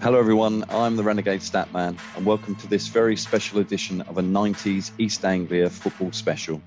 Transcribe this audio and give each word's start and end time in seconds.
Hello, 0.00 0.16
everyone. 0.16 0.64
I'm 0.70 0.94
the 0.94 1.02
Renegade 1.02 1.40
Statman, 1.40 1.98
and 2.16 2.24
welcome 2.24 2.54
to 2.54 2.68
this 2.68 2.86
very 2.86 3.16
special 3.16 3.58
edition 3.58 4.00
of 4.02 4.16
a 4.16 4.22
90s 4.22 4.92
East 4.96 5.24
Anglia 5.24 5.68
football 5.68 6.12
special. 6.12 6.62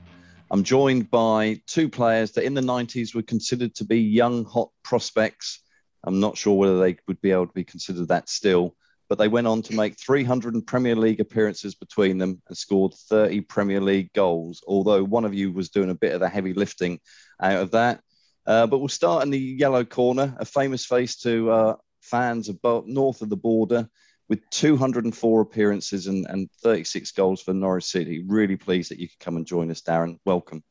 I'm 0.51 0.65
joined 0.65 1.09
by 1.09 1.61
two 1.65 1.87
players 1.87 2.33
that 2.33 2.43
in 2.43 2.55
the 2.55 2.61
90s 2.61 3.15
were 3.15 3.21
considered 3.21 3.73
to 3.75 3.85
be 3.85 4.01
young, 4.01 4.43
hot 4.43 4.69
prospects. 4.83 5.61
I'm 6.03 6.19
not 6.19 6.37
sure 6.37 6.57
whether 6.57 6.81
they 6.81 6.97
would 7.07 7.21
be 7.21 7.31
able 7.31 7.47
to 7.47 7.53
be 7.53 7.63
considered 7.63 8.09
that 8.09 8.27
still, 8.27 8.75
but 9.07 9.17
they 9.17 9.29
went 9.29 9.47
on 9.47 9.61
to 9.61 9.75
make 9.75 9.97
300 9.97 10.67
Premier 10.67 10.97
League 10.97 11.21
appearances 11.21 11.73
between 11.73 12.17
them 12.17 12.41
and 12.49 12.57
scored 12.57 12.93
30 12.93 13.41
Premier 13.41 13.79
League 13.79 14.11
goals, 14.11 14.61
although 14.67 15.05
one 15.05 15.23
of 15.23 15.33
you 15.33 15.53
was 15.53 15.69
doing 15.69 15.89
a 15.89 15.95
bit 15.95 16.13
of 16.13 16.19
the 16.19 16.27
heavy 16.27 16.53
lifting 16.53 16.99
out 17.41 17.61
of 17.61 17.71
that. 17.71 18.01
Uh, 18.45 18.67
but 18.67 18.79
we'll 18.79 18.89
start 18.89 19.23
in 19.23 19.29
the 19.29 19.39
yellow 19.39 19.85
corner, 19.85 20.35
a 20.37 20.43
famous 20.43 20.85
face 20.85 21.15
to 21.15 21.49
uh, 21.49 21.75
fans 22.01 22.49
about 22.49 22.87
north 22.87 23.21
of 23.21 23.29
the 23.29 23.37
border 23.37 23.89
with 24.31 24.49
204 24.49 25.41
appearances 25.41 26.07
and, 26.07 26.25
and 26.29 26.49
36 26.63 27.11
goals 27.11 27.41
for 27.41 27.53
Norwich 27.53 27.83
City. 27.83 28.23
Really 28.25 28.55
pleased 28.55 28.91
that 28.91 28.99
you 28.99 29.09
could 29.09 29.19
come 29.19 29.35
and 29.35 29.45
join 29.45 29.69
us, 29.71 29.81
Darren. 29.81 30.19
Welcome. 30.25 30.63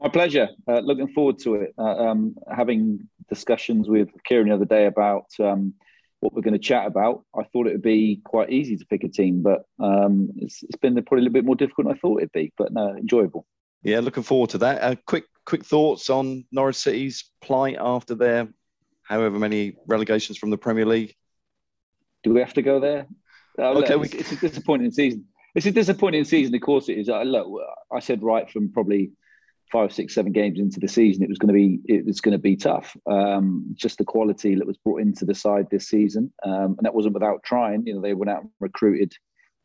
My 0.00 0.08
pleasure. 0.08 0.48
Uh, 0.66 0.80
looking 0.80 1.08
forward 1.08 1.38
to 1.40 1.56
it. 1.56 1.74
Uh, 1.78 1.82
um, 1.82 2.36
having 2.50 3.08
discussions 3.28 3.88
with 3.88 4.08
Kieron 4.28 4.46
the 4.46 4.54
other 4.54 4.64
day 4.64 4.86
about 4.86 5.26
um, 5.38 5.74
what 6.20 6.32
we're 6.32 6.42
going 6.42 6.54
to 6.54 6.58
chat 6.58 6.86
about, 6.86 7.24
I 7.38 7.42
thought 7.44 7.66
it 7.66 7.72
would 7.72 7.82
be 7.82 8.22
quite 8.24 8.50
easy 8.50 8.78
to 8.78 8.86
pick 8.86 9.04
a 9.04 9.08
team, 9.08 9.42
but 9.42 9.64
um, 9.78 10.30
it's, 10.36 10.62
it's 10.62 10.76
been 10.76 10.94
probably 10.94 11.18
a 11.18 11.22
little 11.24 11.32
bit 11.34 11.44
more 11.44 11.56
difficult 11.56 11.86
than 11.86 11.94
I 11.94 11.98
thought 11.98 12.20
it'd 12.20 12.32
be, 12.32 12.52
but 12.56 12.72
no, 12.72 12.96
enjoyable. 12.96 13.46
Yeah, 13.82 14.00
looking 14.00 14.22
forward 14.22 14.48
to 14.50 14.58
that. 14.58 14.82
Uh, 14.82 14.96
quick, 15.06 15.24
quick 15.44 15.62
thoughts 15.62 16.08
on 16.08 16.46
Norwich 16.50 16.76
City's 16.76 17.30
plight 17.42 17.76
after 17.78 18.14
their 18.14 18.48
however 19.04 19.38
many 19.38 19.76
relegations 19.86 20.38
from 20.38 20.50
the 20.50 20.58
Premier 20.58 20.86
League. 20.86 21.14
Do 22.22 22.32
we 22.32 22.40
have 22.40 22.54
to 22.54 22.62
go 22.62 22.80
there? 22.80 23.06
Uh, 23.58 23.72
okay, 23.72 23.94
look, 23.94 24.06
it's, 24.06 24.14
it's, 24.14 24.32
a 24.32 24.48
disappointing 24.48 24.90
season. 24.90 25.26
It's 25.54 25.66
a 25.66 25.70
disappointing 25.70 26.24
season. 26.24 26.54
Of 26.54 26.60
course, 26.62 26.88
it 26.88 26.98
is. 26.98 27.08
I, 27.08 27.22
look, 27.22 27.48
I 27.92 28.00
said 28.00 28.22
right 28.22 28.50
from 28.50 28.72
probably 28.72 29.12
five, 29.70 29.92
six, 29.92 30.14
seven 30.14 30.32
games 30.32 30.58
into 30.58 30.80
the 30.80 30.88
season, 30.88 31.22
it 31.22 31.28
was 31.28 31.38
going 31.38 31.48
to 31.48 31.54
be 31.54 31.80
it 31.86 32.04
was 32.04 32.20
going 32.20 32.32
to 32.32 32.38
be 32.38 32.56
tough. 32.56 32.96
Um, 33.08 33.74
just 33.74 33.98
the 33.98 34.04
quality 34.04 34.54
that 34.56 34.66
was 34.66 34.78
brought 34.78 35.02
into 35.02 35.24
the 35.24 35.34
side 35.34 35.66
this 35.70 35.88
season, 35.88 36.32
um, 36.44 36.74
and 36.78 36.80
that 36.82 36.94
wasn't 36.94 37.14
without 37.14 37.42
trying. 37.44 37.86
You 37.86 37.94
know, 37.94 38.00
they 38.00 38.14
went 38.14 38.30
out 38.30 38.42
and 38.42 38.50
recruited 38.58 39.12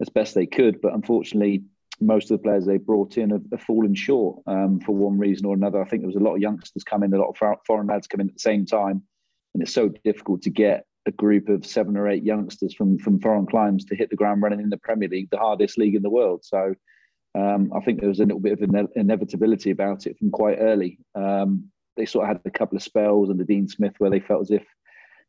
as 0.01 0.09
best 0.09 0.35
they 0.35 0.45
could, 0.45 0.81
but 0.81 0.93
unfortunately, 0.93 1.63
most 2.01 2.31
of 2.31 2.37
the 2.37 2.43
players 2.43 2.65
they 2.65 2.77
brought 2.77 3.17
in 3.17 3.31
have, 3.31 3.43
have 3.51 3.61
fallen 3.61 3.95
short 3.95 4.41
um, 4.47 4.79
for 4.79 4.93
one 4.93 5.17
reason 5.17 5.45
or 5.45 5.55
another. 5.55 5.81
I 5.81 5.87
think 5.87 6.01
there 6.01 6.07
was 6.07 6.15
a 6.15 6.19
lot 6.19 6.35
of 6.35 6.41
youngsters 6.41 6.83
coming, 6.83 7.13
a 7.13 7.17
lot 7.17 7.29
of 7.29 7.57
foreign 7.65 7.87
lads 7.87 8.07
coming 8.07 8.27
at 8.27 8.33
the 8.33 8.39
same 8.39 8.65
time, 8.65 9.03
and 9.53 9.63
it's 9.63 9.73
so 9.73 9.89
difficult 10.03 10.41
to 10.43 10.49
get 10.49 10.85
a 11.05 11.11
group 11.11 11.49
of 11.49 11.65
seven 11.65 11.97
or 11.97 12.07
eight 12.07 12.23
youngsters 12.23 12.73
from 12.73 12.97
from 12.99 13.19
foreign 13.19 13.45
climes 13.45 13.85
to 13.85 13.95
hit 13.95 14.09
the 14.09 14.15
ground 14.15 14.41
running 14.41 14.61
in 14.61 14.69
the 14.69 14.77
Premier 14.77 15.09
League, 15.09 15.29
the 15.31 15.37
hardest 15.37 15.77
league 15.77 15.95
in 15.95 16.03
the 16.03 16.09
world. 16.09 16.43
So 16.43 16.73
um, 17.35 17.71
I 17.75 17.79
think 17.81 17.99
there 17.99 18.09
was 18.09 18.19
a 18.19 18.25
little 18.25 18.39
bit 18.39 18.53
of 18.53 18.61
ine- 18.61 18.89
inevitability 18.95 19.71
about 19.71 20.07
it 20.07 20.17
from 20.17 20.31
quite 20.31 20.57
early. 20.59 20.99
Um, 21.15 21.69
they 21.95 22.05
sort 22.05 22.23
of 22.23 22.29
had 22.29 22.41
a 22.45 22.51
couple 22.51 22.77
of 22.77 22.83
spells 22.83 23.29
under 23.29 23.43
Dean 23.43 23.67
Smith 23.67 23.93
where 23.97 24.09
they 24.09 24.19
felt 24.19 24.43
as 24.43 24.51
if 24.51 24.63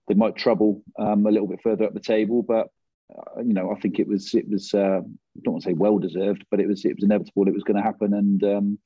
they 0.08 0.14
might 0.14 0.36
trouble 0.36 0.82
um, 0.98 1.26
a 1.26 1.30
little 1.30 1.48
bit 1.48 1.60
further 1.62 1.84
up 1.84 1.94
the 1.94 2.00
table, 2.00 2.42
but 2.42 2.68
uh, 3.16 3.42
you 3.42 3.54
know 3.54 3.72
I 3.72 3.80
think 3.80 3.98
it 3.98 4.08
was 4.08 4.34
it 4.34 4.48
was 4.48 4.72
uh, 4.74 5.00
I 5.00 5.40
don't 5.42 5.54
want 5.54 5.64
to 5.64 5.70
say 5.70 5.74
well 5.74 5.98
deserved, 5.98 6.44
but 6.50 6.60
it 6.60 6.66
was 6.66 6.84
it 6.84 6.96
was 6.96 7.04
inevitable. 7.04 7.46
It 7.46 7.54
was 7.54 7.64
going 7.64 7.76
to 7.76 7.82
happen, 7.82 8.14
and 8.14 8.42
um, 8.44 8.78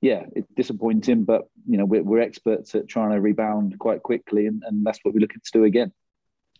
yeah, 0.00 0.24
it's 0.34 0.48
disappointing, 0.56 1.24
but 1.24 1.48
you 1.68 1.76
know 1.76 1.84
we're, 1.84 2.02
we're 2.02 2.20
experts 2.20 2.74
at 2.74 2.88
trying 2.88 3.10
to 3.10 3.20
rebound 3.20 3.78
quite 3.78 4.02
quickly, 4.02 4.46
and, 4.46 4.62
and 4.66 4.84
that's 4.84 5.00
what 5.02 5.14
we're 5.14 5.20
looking 5.20 5.42
to 5.44 5.50
do 5.52 5.64
again. 5.64 5.92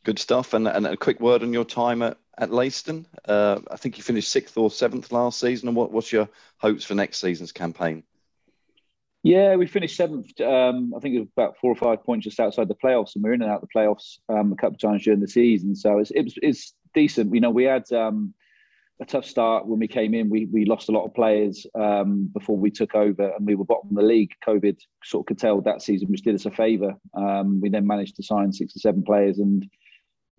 Good 0.05 0.19
stuff. 0.19 0.55
And, 0.55 0.67
and 0.67 0.87
a 0.87 0.97
quick 0.97 1.21
word 1.21 1.43
on 1.43 1.53
your 1.53 1.65
time 1.65 2.03
at, 2.03 2.17
at 2.39 2.51
Leiston. 2.51 3.05
Uh, 3.27 3.61
I 3.71 3.77
think 3.77 3.99
you 3.99 4.05
finished 4.05 4.31
sixth 4.31 4.57
or 4.57 4.71
seventh 4.71 5.13
last 5.13 5.41
season. 5.41 5.69
And 5.69 5.77
what, 5.77 5.91
what's 5.91 6.13
your 6.13 6.29
hopes 6.59 6.85
for 6.85 6.95
next 6.95 7.19
season's 7.21 7.53
campaign? 7.53 8.05
Yeah, 9.25 9.57
we 9.57 9.67
finished 9.67 9.97
seventh. 9.97 10.41
Um, 10.41 10.95
I 10.97 11.01
think 11.01 11.17
it 11.17 11.21
was 11.21 11.29
about 11.37 11.57
four 11.61 11.73
or 11.73 11.77
five 11.77 12.05
points 12.05 12.25
just 12.25 12.39
outside 12.41 12.69
the 12.69 12.77
playoffs, 12.77 13.17
and 13.17 13.25
we 13.25 13.31
are 13.31 13.33
in 13.35 13.43
and 13.43 13.51
out 13.51 13.63
of 13.63 13.69
the 13.69 13.79
playoffs 13.79 14.19
um, 14.29 14.53
a 14.53 14.57
couple 14.57 14.77
of 14.77 14.81
times 14.81 15.03
during 15.03 15.21
the 15.21 15.29
season. 15.29 15.75
So 15.75 15.99
it's 15.99 16.13
it's, 16.13 16.35
it's 16.41 16.75
decent. 16.95 17.35
You 17.35 17.41
know, 17.41 17.51
we 17.51 17.65
had 17.65 17.91
um, 17.93 18.33
a 19.01 19.05
tough 19.05 19.25
start 19.25 19.67
when 19.67 19.79
we 19.79 19.89
came 19.89 20.15
in. 20.15 20.29
We 20.29 20.47
we 20.47 20.65
lost 20.65 20.89
a 20.89 20.93
lot 20.93 21.05
of 21.05 21.15
players 21.15 21.67
um, 21.79 22.31
before 22.33 22.57
we 22.57 22.71
took 22.71 22.95
over, 22.95 23.31
and 23.31 23.47
we 23.47 23.55
were 23.55 23.65
bottom 23.65 23.91
of 23.91 23.97
the 23.97 24.03
league. 24.03 24.33
COVID 24.47 24.77
sort 25.05 25.23
of 25.23 25.37
curtailed 25.37 25.65
that 25.65 25.83
season, 25.83 26.09
which 26.09 26.23
did 26.23 26.35
us 26.35 26.47
a 26.47 26.51
favour. 26.51 26.95
Um, 27.15 27.61
we 27.61 27.69
then 27.69 27.87
managed 27.87 28.17
to 28.17 28.23
sign 28.23 28.53
six 28.53 28.77
or 28.77 28.81
seven 28.81 29.03
players 29.03 29.39
and 29.39 29.65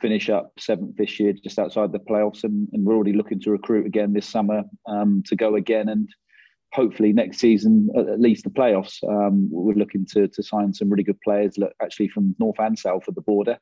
finish 0.01 0.29
up 0.29 0.51
seventh 0.59 0.95
this 0.97 1.19
year, 1.19 1.33
just 1.33 1.59
outside 1.59 1.91
the 1.91 1.99
playoffs, 1.99 2.43
and, 2.43 2.67
and 2.73 2.85
we're 2.85 2.95
already 2.95 3.13
looking 3.13 3.39
to 3.41 3.51
recruit 3.51 3.85
again 3.85 4.13
this 4.13 4.27
summer 4.27 4.63
um, 4.87 5.23
to 5.27 5.35
go 5.35 5.55
again, 5.55 5.87
and 5.87 6.09
hopefully 6.73 7.13
next 7.13 7.39
season 7.39 7.89
at 7.97 8.19
least 8.19 8.43
the 8.43 8.49
playoffs. 8.49 9.01
Um, 9.07 9.49
we're 9.51 9.73
looking 9.73 10.05
to 10.13 10.27
to 10.27 10.43
sign 10.43 10.73
some 10.73 10.89
really 10.89 11.03
good 11.03 11.21
players, 11.21 11.57
actually 11.81 12.09
from 12.09 12.35
north 12.39 12.59
and 12.59 12.77
south 12.77 13.07
of 13.07 13.15
the 13.15 13.21
border. 13.21 13.57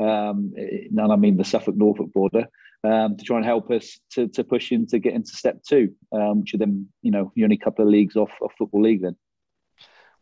Um, 0.00 0.52
and 0.56 1.00
I 1.00 1.16
mean 1.16 1.36
the 1.38 1.44
Suffolk 1.44 1.76
Norfolk 1.76 2.12
border 2.12 2.48
um, 2.84 3.16
to 3.16 3.24
try 3.24 3.36
and 3.36 3.46
help 3.46 3.70
us 3.70 3.98
to, 4.12 4.28
to 4.28 4.44
push 4.44 4.70
in 4.70 4.86
to 4.88 4.98
get 4.98 5.14
into 5.14 5.30
step 5.30 5.62
two, 5.66 5.94
um, 6.12 6.40
which 6.40 6.54
are 6.54 6.58
then, 6.58 6.88
you 7.02 7.10
know, 7.10 7.32
you're 7.34 7.46
only 7.46 7.58
a 7.60 7.64
couple 7.64 7.84
of 7.84 7.90
leagues 7.90 8.16
off 8.16 8.30
of 8.42 8.50
Football 8.58 8.82
League 8.82 9.02
then. 9.02 9.16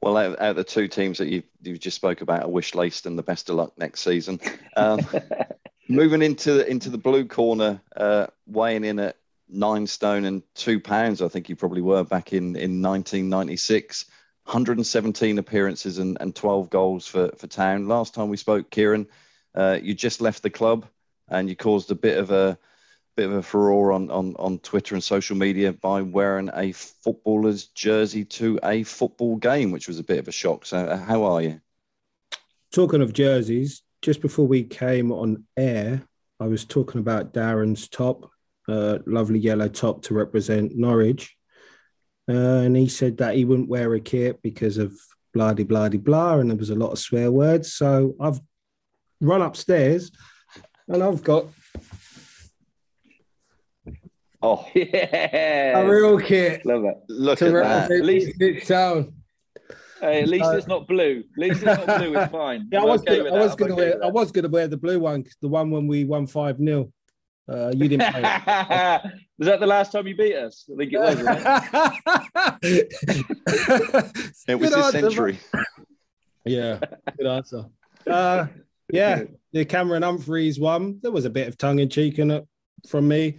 Well, 0.00 0.16
out, 0.16 0.40
out 0.40 0.50
of 0.50 0.56
the 0.56 0.64
two 0.64 0.88
teams 0.88 1.18
that 1.18 1.28
you 1.28 1.42
you 1.62 1.78
just 1.78 1.96
spoke 1.96 2.22
about, 2.22 2.42
I 2.42 2.46
wish 2.46 2.72
Leiston 2.72 3.16
the 3.16 3.22
best 3.22 3.50
of 3.50 3.56
luck 3.56 3.72
next 3.78 4.00
season. 4.00 4.40
Um, 4.76 5.00
moving 5.88 6.22
into 6.22 6.54
the, 6.54 6.68
into 6.68 6.90
the 6.90 6.98
blue 6.98 7.24
corner, 7.24 7.80
uh, 7.94 8.26
weighing 8.46 8.84
in 8.84 8.98
at 8.98 9.16
nine 9.48 9.86
stone 9.86 10.24
and 10.24 10.42
two 10.54 10.80
pounds, 10.80 11.22
I 11.22 11.28
think 11.28 11.48
you 11.48 11.56
probably 11.56 11.82
were 11.82 12.04
back 12.04 12.32
in, 12.32 12.56
in 12.56 12.82
1996. 12.82 14.06
117 14.44 15.38
appearances 15.38 15.98
and, 15.98 16.16
and 16.20 16.34
12 16.34 16.68
goals 16.68 17.06
for, 17.06 17.30
for 17.36 17.46
Town. 17.46 17.86
Last 17.86 18.12
time 18.12 18.28
we 18.28 18.36
spoke, 18.36 18.72
Kieron, 18.72 19.06
uh, 19.54 19.78
you 19.80 19.94
just 19.94 20.20
left 20.20 20.42
the 20.42 20.50
club 20.50 20.84
and 21.28 21.48
you 21.48 21.56
caused 21.56 21.90
a 21.90 21.94
bit 21.94 22.18
of 22.18 22.30
a 22.30 22.58
bit 23.16 23.28
of 23.28 23.34
a 23.34 23.42
furore 23.42 23.92
on, 23.92 24.10
on, 24.10 24.34
on 24.38 24.58
Twitter 24.58 24.94
and 24.94 25.04
social 25.04 25.36
media 25.36 25.72
by 25.72 26.00
wearing 26.00 26.50
a 26.54 26.72
footballer's 26.72 27.66
jersey 27.66 28.24
to 28.24 28.58
a 28.64 28.82
football 28.84 29.36
game, 29.36 29.70
which 29.70 29.88
was 29.88 29.98
a 29.98 30.04
bit 30.04 30.18
of 30.18 30.28
a 30.28 30.32
shock. 30.32 30.64
So, 30.64 30.78
uh, 30.78 30.96
how 30.96 31.24
are 31.24 31.42
you? 31.42 31.60
Talking 32.72 33.02
of 33.02 33.12
jerseys, 33.12 33.82
just 34.00 34.22
before 34.22 34.46
we 34.46 34.64
came 34.64 35.12
on 35.12 35.44
air, 35.56 36.02
I 36.40 36.46
was 36.46 36.64
talking 36.64 37.00
about 37.00 37.34
Darren's 37.34 37.88
top, 37.88 38.30
uh, 38.66 38.98
lovely 39.06 39.38
yellow 39.38 39.68
top 39.68 40.02
to 40.04 40.14
represent 40.14 40.74
Norwich. 40.74 41.36
Uh, 42.28 42.62
and 42.64 42.76
he 42.76 42.88
said 42.88 43.18
that 43.18 43.34
he 43.34 43.44
wouldn't 43.44 43.68
wear 43.68 43.92
a 43.94 44.00
kit 44.00 44.40
because 44.42 44.78
of 44.78 44.96
blah, 45.34 45.52
blah, 45.52 45.88
blah, 45.88 46.38
and 46.38 46.50
there 46.50 46.56
was 46.56 46.70
a 46.70 46.74
lot 46.74 46.92
of 46.92 46.98
swear 46.98 47.30
words. 47.30 47.74
So 47.74 48.14
I've 48.20 48.40
run 49.20 49.42
upstairs 49.42 50.10
and 50.92 51.02
I've 51.02 51.22
got 51.24 51.46
Oh 54.44 54.66
yeah, 54.74 55.78
a 55.78 55.88
real 55.88 56.18
kit. 56.18 56.66
Love 56.66 56.84
it. 56.84 56.96
Look 57.08 57.38
to 57.38 57.46
at 57.46 57.88
that. 57.88 57.92
At 57.92 58.04
least 58.04 58.40
it's 58.40 58.66
down. 58.66 59.14
Hey, 60.00 60.22
at 60.22 60.28
least 60.28 60.46
uh, 60.46 60.56
it's 60.56 60.66
not 60.66 60.88
blue. 60.88 61.22
At 61.36 61.38
least 61.38 61.62
it's 61.62 61.86
not 61.86 61.98
blue. 61.98 62.16
It's 62.16 62.32
fine. 62.32 62.68
Yeah, 62.72 62.80
I 62.80 62.84
was, 62.84 63.02
okay 63.02 63.18
gonna, 63.18 63.36
I 63.36 63.38
was 63.38 63.54
gonna 63.54 63.76
wear. 63.76 64.04
I 64.04 64.08
was 64.08 64.32
gonna 64.32 64.48
wear 64.48 64.66
the 64.66 64.76
blue 64.76 64.98
one, 64.98 65.24
the 65.40 65.48
one 65.48 65.70
when 65.70 65.86
we 65.86 66.04
won 66.04 66.26
five 66.26 66.58
0 66.58 66.92
uh, 67.48 67.72
you 67.76 67.88
didn't 67.88 68.12
play. 68.12 68.22
was 69.38 69.46
that 69.46 69.60
the 69.60 69.66
last 69.66 69.92
time 69.92 70.08
you 70.08 70.16
beat 70.16 70.34
us? 70.34 70.68
I 70.72 70.76
think 70.76 70.92
it 70.92 70.98
was. 70.98 71.18
it, 72.62 72.92
it 74.48 74.54
was 74.56 74.70
this 74.70 74.90
century. 74.90 75.38
Yeah, 76.44 76.80
good 77.16 77.26
answer. 77.26 77.66
Uh, 78.10 78.46
yeah, 78.92 79.24
the 79.52 79.64
Cameron 79.64 80.02
Humphreys 80.02 80.60
one. 80.60 80.98
There 81.02 81.10
was 81.10 81.24
a 81.24 81.30
bit 81.30 81.48
of 81.48 81.58
tongue 81.58 81.78
in 81.78 81.88
cheek 81.88 82.18
in 82.18 82.30
it 82.30 82.46
from 82.88 83.08
me, 83.08 83.38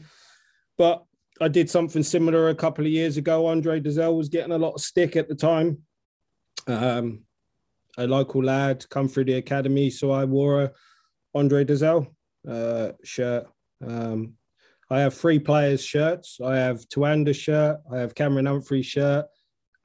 but 0.78 1.06
I 1.40 1.48
did 1.48 1.70
something 1.70 2.04
similar 2.04 2.50
a 2.50 2.56
couple 2.56 2.86
of 2.86 2.92
years 2.92 3.18
ago. 3.18 3.48
Andre 3.48 3.80
Dozzell 3.80 4.18
was 4.18 4.30
getting 4.30 4.52
a 4.52 4.58
lot 4.58 4.74
of 4.74 4.82
stick 4.82 5.16
at 5.16 5.30
the 5.30 5.36
time. 5.36 5.80
Um, 6.68 7.22
a 7.98 8.08
local 8.08 8.44
lad 8.44 8.88
come 8.90 9.08
through 9.08 9.26
the 9.26 9.34
academy, 9.34 9.90
so 9.90 10.12
I 10.12 10.26
wore 10.26 10.64
a 10.64 10.72
Andre 11.36 11.64
Dozzell 11.64 12.08
uh, 12.50 12.92
shirt. 13.04 13.48
Um, 13.86 14.34
I 14.90 15.02
have 15.02 15.14
three 15.14 15.40
players' 15.40 15.84
shirts. 15.84 16.40
I 16.44 16.56
have 16.58 16.88
Tuanda 16.90 17.36
shirt, 17.36 17.78
I 17.92 18.00
have 18.00 18.16
Cameron 18.16 18.46
Humphrey 18.46 18.82
shirt, 18.82 19.26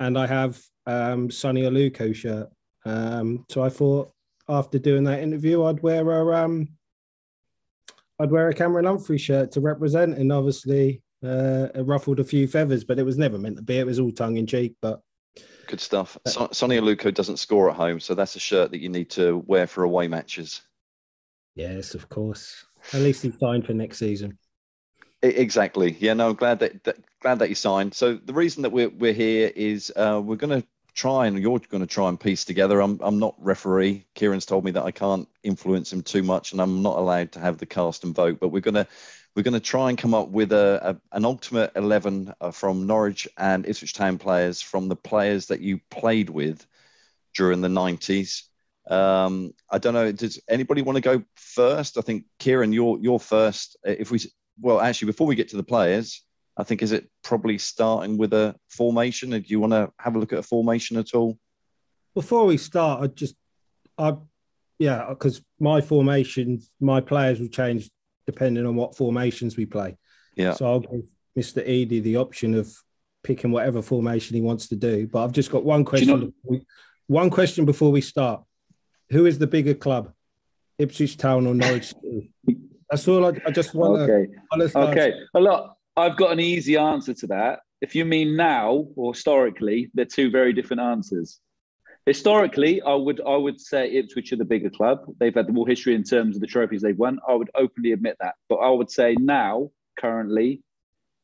and 0.01 0.19
I 0.19 0.27
have 0.27 0.61
um, 0.87 1.31
Sone 1.31 1.57
Aluko 1.57 2.15
shirt. 2.15 2.49
Um, 2.85 3.45
so 3.51 3.63
I 3.63 3.69
thought 3.69 4.13
after 4.49 4.79
doing 4.79 5.05
that 5.05 5.21
interview, 5.21 5.65
I'd 5.65 5.83
wear 5.83 6.09
a 6.11 6.45
um, 6.45 6.69
I'd 8.19 8.31
wear 8.31 8.49
a 8.49 8.55
Cameron 8.55 8.87
Humphrey 8.87 9.19
shirt 9.19 9.53
to 9.53 9.61
represent, 9.61 10.17
and 10.17 10.33
obviously 10.33 11.03
uh, 11.25 11.69
it 11.75 11.87
ruffled 11.87 12.21
a 12.21 12.25
few 12.25 12.49
feathers, 12.49 12.85
but 12.85 12.99
it 12.99 13.05
was 13.05 13.19
never 13.19 13.39
meant 13.39 13.57
to 13.57 13.63
be. 13.63 13.79
It 13.79 13.87
was 13.87 14.01
all 14.01 14.11
tongue 14.11 14.37
in 14.37 14.47
cheek, 14.47 14.75
but 14.81 15.01
good 15.67 15.81
stuff. 15.81 16.19
So, 16.27 16.49
Sone 16.53 16.71
Aluko 16.71 17.13
doesn't 17.13 17.39
score 17.39 17.71
at 17.71 17.77
home, 17.77 18.01
so 18.01 18.15
that's 18.15 18.37
a 18.37 18.41
shirt 18.41 18.71
that 18.73 18.81
you 18.81 18.89
need 18.89 19.11
to 19.11 19.43
wear 19.47 19.67
for 19.67 19.85
away 19.85 20.09
matches. 20.09 20.63
Yes, 21.55 21.95
of 21.95 22.09
course. 22.09 22.65
At 22.93 23.01
least 23.01 23.23
he's 23.23 23.39
signed 23.39 23.67
for 23.67 23.75
next 23.75 23.99
season. 23.99 24.39
Exactly. 25.23 25.97
Yeah. 25.99 26.15
No. 26.15 26.29
I'm 26.29 26.37
glad 26.37 26.61
that, 26.61 26.85
that 26.85 26.99
glad 27.21 27.41
that 27.41 27.49
you 27.49 27.57
signed. 27.57 27.93
So 27.95 28.15
the 28.15 28.33
reason 28.33 28.63
that 28.63 28.71
we're 28.71 28.91
we're 28.91 29.13
here 29.13 29.51
is 29.55 29.93
uh, 29.97 30.21
we're 30.25 30.37
going 30.37 30.63
to 30.63 30.67
try 30.99 31.29
and 31.29 31.39
you're 31.39 31.61
going 31.61 31.81
to 31.81 31.87
try 31.87 32.09
and 32.09 32.19
piece 32.19 32.45
together. 32.45 32.81
I'm 32.81 32.99
I'm 33.01 33.21
not 33.21 33.37
referee. 33.39 34.05
Kieron's 34.17 34.47
told 34.47 34.65
me 34.65 34.73
that 34.73 34.83
I 34.83 34.91
can't 34.91 35.29
influence 35.45 35.93
him 35.93 36.03
too 36.03 36.25
much, 36.25 36.51
and 36.51 36.61
I'm 36.61 36.83
not 36.83 36.99
allowed 36.99 37.33
to 37.33 37.41
have 37.41 37.59
the 37.59 37.67
cast 37.67 38.03
and 38.03 38.15
vote. 38.15 38.41
But 38.41 38.49
we're 38.49 38.61
gonna 38.61 38.87
we're 39.37 39.45
going 39.45 39.55
to 39.55 39.61
try 39.61 39.89
and 39.91 39.97
come 39.97 40.15
up 40.15 40.29
with 40.29 40.53
a, 40.53 40.81
a 40.83 41.17
an 41.17 41.25
ultimate 41.25 41.71
eleven 41.77 42.35
uh, 42.41 42.51
from 42.51 42.89
Norwich 42.89 43.29
and 43.37 43.65
Ipswich 43.65 43.95
Town 43.95 44.19
players 44.19 44.61
from 44.61 44.89
the 44.89 44.97
players 44.97 45.47
that 45.47 45.61
you 45.61 45.79
played 45.91 46.31
with 46.31 46.67
during 47.33 47.61
the 47.61 47.69
'90s. 47.69 48.43
Um, 48.91 49.55
I 49.71 49.79
don't 49.79 49.95
know. 49.95 50.11
Does 50.11 50.41
anybody 50.49 50.83
want 50.83 50.97
to 50.97 51.03
go 51.03 51.23
first? 51.37 51.97
I 51.97 52.01
think 52.01 52.25
Kieron, 52.41 52.75
you're 52.75 52.99
you're 52.99 53.21
first. 53.21 53.77
If 53.85 54.11
we 54.11 54.19
well, 54.61 54.81
actually, 54.81 55.07
before 55.07 55.29
we 55.29 55.37
get 55.37 55.51
to 55.51 55.57
the 55.57 55.63
players, 55.63 56.23
I 56.59 56.65
think 56.65 56.83
is 56.83 56.91
it 56.91 57.09
probably 57.23 57.57
starting 57.57 58.19
with 58.19 58.35
a 58.35 58.57
formation? 58.69 59.33
And 59.33 59.45
do 59.45 59.51
you 59.51 59.61
want 59.61 59.73
to 59.73 59.93
have 59.99 60.17
a 60.17 60.19
look 60.19 60.33
at 60.33 60.41
a 60.41 60.43
formation 60.43 60.97
at 60.97 61.15
all? 61.15 61.39
Before 62.15 62.47
we 62.47 62.57
start, 62.57 63.03
I 63.03 63.07
just, 63.07 63.37
I, 63.97 64.17
yeah, 64.81 65.07
because 65.09 65.41
my 65.61 65.81
formation, 65.81 66.61
my 66.81 67.01
players 67.01 67.39
will 67.39 67.49
change 67.49 67.89
depending 68.27 68.67
on 68.67 68.75
what 68.75 68.97
formations 68.97 69.57
we 69.57 69.67
play. 69.67 69.97
Yeah. 70.35 70.53
So 70.55 70.67
I'll 70.67 70.81
give 70.81 71.05
Mr. 71.39 71.67
Eadie 71.67 72.03
the 72.03 72.17
option 72.17 72.55
of 72.55 72.69
picking 73.23 73.53
whatever 73.53 73.81
formation 73.81 74.35
he 74.35 74.43
wants 74.43 74.67
to 74.69 74.77
do. 74.77 75.07
But 75.07 75.25
I've 75.25 75.33
just 75.33 75.53
got 75.53 75.65
one 75.65 75.85
question. 75.85 76.09
You 76.09 76.33
know, 76.51 76.61
one 77.07 77.31
question 77.31 77.67
before 77.67 77.93
we 77.93 78.01
start. 78.01 78.43
Who 79.11 79.27
is 79.27 79.39
the 79.39 79.47
bigger 79.47 79.75
club, 79.75 80.13
Ipswich 80.79 81.17
Town 81.17 81.47
or 81.47 81.55
Norwich 81.55 81.95
That's 82.91 83.09
all 83.09 83.25
I, 83.25 83.33
I 83.47 83.51
just 83.51 83.75
want 83.75 84.03
okay. 84.03 84.27
to. 84.59 84.79
Okay. 84.79 85.13
A 85.35 85.41
lot. 85.41 85.78
I've 85.99 86.17
got 86.17 86.31
an 86.31 86.39
easy 86.39 86.77
answer 86.77 87.13
to 87.13 87.27
that. 87.27 87.59
If 87.81 87.97
you 87.97 88.05
mean 88.05 88.37
now 88.37 88.87
or 88.95 89.13
historically, 89.13 89.91
they're 89.95 90.05
two 90.05 90.31
very 90.31 90.53
different 90.53 90.81
answers. 90.81 91.41
Historically, 92.07 92.81
I 92.83 92.95
would 92.95 93.21
I 93.27 93.37
would 93.37 93.61
say 93.61 93.91
Ipswich 93.91 94.33
are 94.33 94.37
the 94.37 94.45
bigger 94.45 94.71
club. 94.71 95.01
They've 95.19 95.35
had 95.35 95.49
the 95.49 95.53
more 95.53 95.67
history 95.67 95.97
in 95.97 96.05
terms 96.05 96.37
of 96.37 96.41
the 96.41 96.47
trophies 96.47 96.83
they've 96.83 96.97
won. 96.97 97.19
I 97.29 97.35
would 97.35 97.51
openly 97.57 97.91
admit 97.91 98.17
that. 98.21 98.37
But 98.49 98.57
I 98.57 98.71
would 98.71 98.93
say 98.93 99.17
now, 99.19 99.73
currently, 99.99 100.63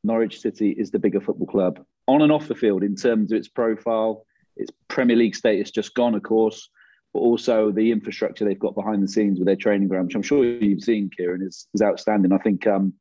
Norwich 0.03 0.41
City 0.41 0.71
is 0.71 0.91
the 0.91 0.99
bigger 0.99 1.21
football 1.21 1.47
club 1.47 1.85
on 2.09 2.23
and 2.23 2.33
off 2.33 2.49
the 2.49 2.57
field 2.57 2.83
in 2.83 2.97
terms 2.97 3.31
of 3.31 3.39
its 3.39 3.49
profile, 3.49 4.27
its 4.57 4.73
Premier 4.89 5.17
League 5.17 5.37
status 5.37 5.71
just 5.71 5.95
gone, 5.95 6.17
of 6.17 6.25
course, 6.25 6.69
but 7.13 7.21
also 7.21 7.71
the 7.71 7.93
infrastructure 7.93 8.45
they've 8.45 8.59
got 8.59 8.75
behind 8.75 9.05
the 9.05 9.09
scenes 9.09 9.39
with 9.39 9.47
their 9.47 9.57
training 9.57 9.87
ground, 9.87 10.09
which 10.09 10.17
I'm 10.17 10.23
sure 10.23 10.45
you've 10.45 10.83
seen, 10.83 11.11
Kieron, 11.17 11.47
is, 11.47 11.69
is 11.75 11.81
outstanding. 11.81 12.33
I 12.33 12.39
think 12.39 12.67
um, 12.67 12.93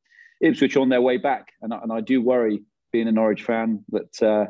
Ipswich 0.43 0.77
on 0.77 0.89
their 0.89 1.01
way 1.01 1.17
back, 1.17 1.53
and 1.61 1.73
I, 1.73 1.79
and 1.81 1.91
I 1.91 2.01
do 2.01 2.21
worry, 2.21 2.63
being 2.91 3.07
a 3.07 3.11
Norwich 3.11 3.43
fan, 3.43 3.83
that 3.89 4.21
uh, 4.21 4.45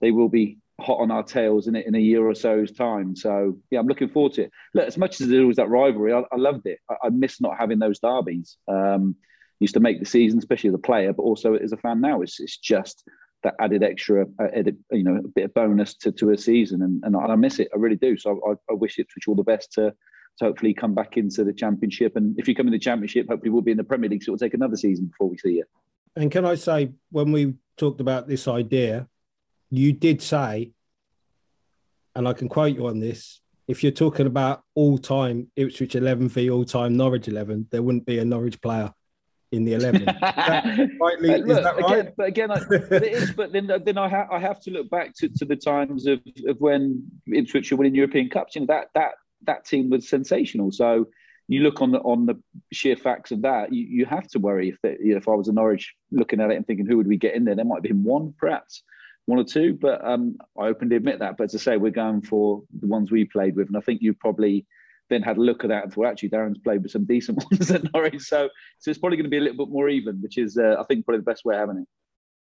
they 0.00 0.10
will 0.10 0.28
be 0.28 0.58
hot 0.80 0.98
on 0.98 1.10
our 1.10 1.22
tails 1.22 1.68
in 1.68 1.76
it 1.76 1.86
in 1.86 1.94
a 1.94 1.98
year 1.98 2.26
or 2.26 2.34
so's 2.34 2.72
time. 2.72 3.14
So 3.14 3.58
yeah, 3.70 3.78
I'm 3.78 3.86
looking 3.86 4.08
forward 4.08 4.32
to 4.34 4.44
it. 4.44 4.50
Look, 4.74 4.86
as 4.86 4.98
much 4.98 5.20
as 5.20 5.28
there 5.28 5.46
was 5.46 5.56
that 5.56 5.68
rivalry, 5.68 6.12
I, 6.12 6.22
I 6.32 6.36
loved 6.36 6.66
it. 6.66 6.78
I, 6.90 6.94
I, 7.04 7.08
miss 7.10 7.40
not 7.40 7.58
having 7.58 7.78
those 7.78 8.00
derbies. 8.00 8.56
Um, 8.66 9.14
used 9.60 9.74
to 9.74 9.80
make 9.80 10.00
the 10.00 10.06
season, 10.06 10.38
especially 10.38 10.68
as 10.68 10.74
a 10.74 10.78
player, 10.78 11.12
but 11.12 11.22
also 11.22 11.54
as 11.54 11.72
a 11.72 11.76
fan 11.76 12.00
now. 12.00 12.22
It's 12.22 12.40
it's 12.40 12.58
just 12.58 13.04
that 13.42 13.54
added 13.60 13.82
extra, 13.82 14.26
uh, 14.38 14.48
edit, 14.52 14.76
you 14.90 15.04
know, 15.04 15.16
a 15.16 15.28
bit 15.28 15.44
of 15.44 15.54
bonus 15.54 15.94
to, 15.94 16.12
to 16.12 16.30
a 16.30 16.36
season, 16.36 16.82
and, 16.82 17.02
and 17.04 17.16
I 17.16 17.36
miss 17.36 17.58
it. 17.58 17.68
I 17.74 17.78
really 17.78 17.96
do. 17.96 18.16
So 18.16 18.40
I, 18.46 18.72
I 18.72 18.74
wish 18.74 18.98
Ipswich 18.98 19.28
all 19.28 19.34
the 19.34 19.42
best 19.42 19.72
to 19.74 19.94
to 20.38 20.46
hopefully 20.46 20.74
come 20.74 20.94
back 20.94 21.16
into 21.16 21.44
the 21.44 21.52
championship. 21.52 22.16
And 22.16 22.38
if 22.38 22.48
you 22.48 22.54
come 22.54 22.66
in 22.66 22.72
the 22.72 22.78
championship, 22.78 23.28
hopefully 23.28 23.50
we'll 23.50 23.62
be 23.62 23.72
in 23.72 23.76
the 23.76 23.84
Premier 23.84 24.08
League. 24.08 24.22
So 24.22 24.32
it'll 24.32 24.44
take 24.44 24.54
another 24.54 24.76
season 24.76 25.06
before 25.06 25.28
we 25.28 25.38
see 25.38 25.54
you. 25.54 25.64
And 26.16 26.30
can 26.30 26.44
I 26.44 26.54
say, 26.54 26.92
when 27.10 27.32
we 27.32 27.54
talked 27.76 28.00
about 28.00 28.26
this 28.26 28.48
idea, 28.48 29.06
you 29.70 29.92
did 29.92 30.22
say, 30.22 30.72
and 32.14 32.26
I 32.26 32.32
can 32.32 32.48
quote 32.48 32.74
you 32.74 32.86
on 32.86 32.98
this, 32.98 33.40
if 33.68 33.84
you're 33.84 33.92
talking 33.92 34.26
about 34.26 34.62
all 34.74 34.98
time 34.98 35.48
Ipswich 35.54 35.94
11 35.94 36.28
v 36.28 36.50
all 36.50 36.64
time 36.64 36.96
Norwich 36.96 37.28
11, 37.28 37.68
there 37.70 37.82
wouldn't 37.82 38.04
be 38.04 38.18
a 38.18 38.24
Norwich 38.24 38.60
player 38.60 38.92
in 39.52 39.64
the 39.64 39.74
11. 39.74 40.04
rightly, 41.00 41.42
look, 41.42 41.58
is 41.58 41.64
that 41.64 41.76
right? 41.76 41.98
Again, 41.98 42.12
but 42.16 42.26
again, 42.26 42.50
I, 42.50 42.60
but 42.68 43.04
it 43.04 43.12
is, 43.12 43.32
but 43.36 43.52
then, 43.52 43.70
then 43.84 43.98
I, 43.98 44.08
ha- 44.08 44.26
I 44.30 44.40
have 44.40 44.60
to 44.62 44.70
look 44.70 44.90
back 44.90 45.14
to, 45.18 45.28
to 45.28 45.44
the 45.44 45.56
times 45.56 46.06
of, 46.06 46.20
of 46.48 46.60
when 46.60 47.04
Ipswich 47.26 47.70
were 47.70 47.78
winning 47.78 47.94
European 47.94 48.28
Cups. 48.28 48.56
You 48.56 48.62
know, 48.62 48.66
that, 48.68 48.88
that 48.94 49.12
that 49.46 49.64
team 49.64 49.90
was 49.90 50.08
sensational. 50.08 50.72
So 50.72 51.08
you 51.48 51.60
look 51.60 51.82
on 51.82 51.90
the 51.90 51.98
on 52.00 52.26
the 52.26 52.40
sheer 52.72 52.96
facts 52.96 53.32
of 53.32 53.42
that, 53.42 53.72
you, 53.72 53.84
you 53.84 54.06
have 54.06 54.28
to 54.28 54.38
worry 54.38 54.68
if 54.68 54.80
that, 54.82 55.00
you 55.00 55.12
know, 55.12 55.18
if 55.18 55.28
I 55.28 55.32
was 55.32 55.48
a 55.48 55.52
Norwich 55.52 55.94
looking 56.12 56.40
at 56.40 56.50
it 56.50 56.56
and 56.56 56.66
thinking 56.66 56.86
who 56.86 56.96
would 56.96 57.08
we 57.08 57.16
get 57.16 57.34
in 57.34 57.44
there, 57.44 57.54
there 57.54 57.64
might 57.64 57.76
have 57.76 57.82
been 57.82 58.04
one 58.04 58.34
perhaps 58.38 58.82
one 59.26 59.38
or 59.38 59.44
two, 59.44 59.74
but 59.74 60.04
um, 60.04 60.36
I 60.58 60.66
openly 60.66 60.96
admit 60.96 61.20
that. 61.20 61.36
But 61.36 61.44
as 61.44 61.54
I 61.54 61.58
say, 61.58 61.76
we're 61.76 61.90
going 61.90 62.22
for 62.22 62.62
the 62.80 62.86
ones 62.86 63.10
we 63.10 63.24
played 63.24 63.56
with, 63.56 63.68
and 63.68 63.76
I 63.76 63.80
think 63.80 64.02
you 64.02 64.14
probably 64.14 64.66
then 65.08 65.22
had 65.22 65.38
a 65.38 65.40
look 65.40 65.64
at 65.64 65.68
that 65.68 65.84
and 65.84 65.92
thought 65.92 66.06
actually 66.06 66.30
Darren's 66.30 66.58
played 66.58 66.82
with 66.82 66.92
some 66.92 67.04
decent 67.04 67.44
ones 67.50 67.70
at 67.70 67.92
Norwich, 67.92 68.22
so 68.22 68.48
so 68.78 68.90
it's 68.90 68.98
probably 68.98 69.16
going 69.16 69.24
to 69.24 69.30
be 69.30 69.38
a 69.38 69.40
little 69.40 69.64
bit 69.64 69.72
more 69.72 69.88
even, 69.88 70.20
which 70.20 70.38
is 70.38 70.56
uh, 70.56 70.76
I 70.78 70.84
think 70.84 71.04
probably 71.04 71.20
the 71.20 71.30
best 71.30 71.44
way 71.44 71.54
of 71.54 71.60
having 71.60 71.82
it. 71.82 71.88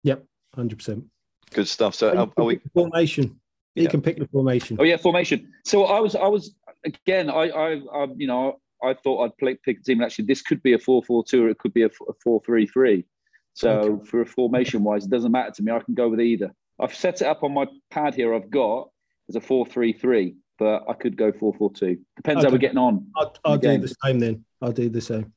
Yep, 0.04 0.26
hundred 0.56 0.78
percent. 0.78 1.06
Good 1.52 1.68
stuff. 1.68 1.96
So 1.96 2.16
are, 2.16 2.30
are 2.38 2.46
we 2.46 2.60
formation? 2.74 3.40
You 3.76 3.84
yeah. 3.84 3.90
can 3.90 4.02
pick 4.02 4.18
the 4.18 4.28
formation. 4.28 4.78
Oh 4.80 4.84
yeah, 4.84 4.98
formation. 4.98 5.52
So 5.66 5.86
I 5.86 6.00
was 6.00 6.16
I 6.16 6.28
was 6.28 6.56
again, 6.86 7.30
I, 7.30 7.50
I, 7.50 7.82
I, 7.94 8.08
you 8.16 8.28
know, 8.28 8.60
I 8.84 8.94
thought 8.94 9.26
I'd 9.26 9.38
play, 9.38 9.58
pick 9.64 9.80
a 9.80 9.84
team. 9.84 10.02
Actually, 10.02 10.26
this 10.26 10.42
could 10.42 10.64
be 10.64 10.74
a 10.74 10.80
four-four-two, 10.80 11.46
or 11.46 11.50
it 11.50 11.58
could 11.58 11.74
be 11.74 11.84
a 11.84 11.90
four-three-three. 12.24 13.06
So 13.54 13.70
okay. 13.72 14.06
for 14.06 14.22
a 14.22 14.26
formation 14.26 14.84
wise, 14.84 15.06
it 15.06 15.10
doesn't 15.10 15.32
matter 15.32 15.52
to 15.52 15.64
me. 15.64 15.72
I 15.72 15.80
can 15.80 15.94
go 15.94 16.08
with 16.08 16.22
either. 16.22 16.54
I've 16.80 16.96
set 16.96 17.22
it 17.22 17.28
up 17.28 17.44
on 17.44 17.54
my 17.54 17.66
pad 17.92 18.16
here. 18.16 18.34
I've 18.34 18.50
got 18.50 18.90
as 19.28 19.36
a 19.36 19.42
four-three-three, 19.42 20.38
but 20.58 20.84
I 20.88 20.94
could 20.94 21.18
go 21.18 21.34
four-four-two. 21.34 21.98
Depends 22.16 22.40
okay. 22.40 22.48
how 22.48 22.54
we're 22.54 22.60
getting 22.60 22.78
on. 22.78 23.08
I'll, 23.18 23.36
I'll 23.44 23.58
do 23.58 23.78
the 23.78 23.94
same 24.06 24.20
then. 24.20 24.46
I'll 24.62 24.72
do 24.72 24.88
the 24.88 25.02
same. 25.02 25.34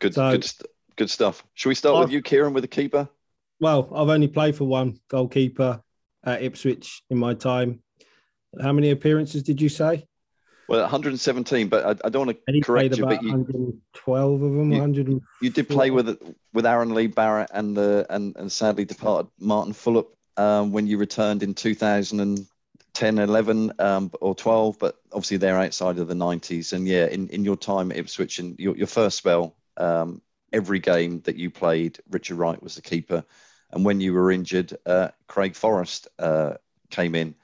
Good, 0.00 0.14
so, 0.14 0.32
good, 0.32 0.50
good 0.96 1.10
stuff. 1.10 1.44
Should 1.54 1.68
we 1.68 1.74
start 1.76 1.96
I've, 1.96 2.04
with 2.04 2.12
you, 2.12 2.22
Kieran, 2.22 2.52
with 2.52 2.64
the 2.64 2.68
keeper? 2.68 3.08
Well, 3.60 3.92
I've 3.94 4.08
only 4.08 4.28
played 4.28 4.56
for 4.56 4.64
one 4.64 4.98
goalkeeper 5.08 5.82
at 6.24 6.42
Ipswich 6.42 7.02
in 7.10 7.18
my 7.18 7.34
time. 7.34 7.82
How 8.60 8.72
many 8.72 8.90
appearances 8.90 9.44
did 9.44 9.60
you 9.60 9.68
say? 9.68 10.06
Well, 10.70 10.82
117, 10.82 11.68
but 11.68 11.84
I, 11.84 12.06
I 12.06 12.10
don't 12.10 12.26
want 12.26 12.38
to 12.46 12.60
correct 12.60 12.96
you, 12.96 13.04
but 13.04 13.22
you 13.24 13.30
112 13.30 14.42
of 14.42 14.52
them. 14.52 14.72
You, 14.72 15.20
you 15.42 15.50
did 15.50 15.68
play 15.68 15.90
with 15.90 16.16
with 16.52 16.64
Arran 16.64 16.94
Lee-Barrett 16.94 17.50
and 17.52 17.76
the 17.76 18.06
and, 18.08 18.36
and 18.36 18.52
sadly 18.52 18.84
departed 18.84 19.32
Marton 19.40 19.72
Fulop 19.72 20.06
um, 20.36 20.70
when 20.70 20.86
you 20.86 20.96
returned 20.96 21.42
in 21.42 21.54
2010, 21.54 23.18
11 23.18 23.72
um, 23.80 24.12
or 24.20 24.34
12, 24.36 24.78
but 24.78 24.96
obviously 25.12 25.38
they're 25.38 25.58
outside 25.58 25.98
of 25.98 26.06
the 26.06 26.14
90s. 26.14 26.72
And 26.72 26.86
yeah, 26.86 27.06
in, 27.06 27.28
in 27.30 27.44
your 27.44 27.56
time 27.56 27.90
at 27.90 27.98
Ipswich 27.98 28.38
and 28.38 28.58
your, 28.58 28.76
your 28.76 28.86
first 28.86 29.18
spell, 29.18 29.56
um, 29.76 30.22
every 30.52 30.78
game 30.78 31.20
that 31.22 31.34
you 31.36 31.50
played, 31.50 31.98
Richard 32.10 32.36
Wright 32.36 32.62
was 32.62 32.76
the 32.76 32.82
keeper. 32.82 33.24
And 33.72 33.84
when 33.84 34.00
you 34.00 34.14
were 34.14 34.30
injured, 34.30 34.76
uh, 34.86 35.08
Craig 35.26 35.56
Forrest 35.56 36.06
uh, 36.18 36.54
came 36.90 37.14
in. 37.16 37.34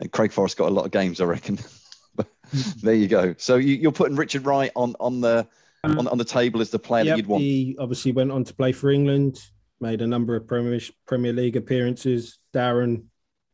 And 0.00 0.10
Craig 0.10 0.32
Forrest 0.32 0.56
got 0.56 0.68
a 0.70 0.74
lot 0.74 0.86
of 0.86 0.90
games, 0.90 1.20
I 1.20 1.24
reckon. 1.24 1.58
there 2.82 2.94
you 2.94 3.08
go. 3.08 3.34
So 3.38 3.56
you, 3.56 3.88
are 3.88 3.92
putting 3.92 4.16
Richard 4.16 4.44
Wright 4.44 4.70
on 4.76 4.94
on 5.00 5.20
the 5.20 5.46
on, 5.84 6.06
on 6.08 6.18
the 6.18 6.24
table 6.24 6.60
as 6.60 6.70
the 6.70 6.78
player 6.78 7.04
yep, 7.04 7.12
that 7.12 7.16
you'd 7.18 7.26
want. 7.26 7.42
He 7.42 7.76
obviously 7.78 8.12
went 8.12 8.30
on 8.30 8.44
to 8.44 8.54
play 8.54 8.72
for 8.72 8.90
England, 8.90 9.40
made 9.80 10.02
a 10.02 10.06
number 10.06 10.36
of 10.36 10.46
Premier 10.46 10.80
Premier 11.06 11.32
League 11.32 11.56
appearances. 11.56 12.38
Darren 12.54 13.04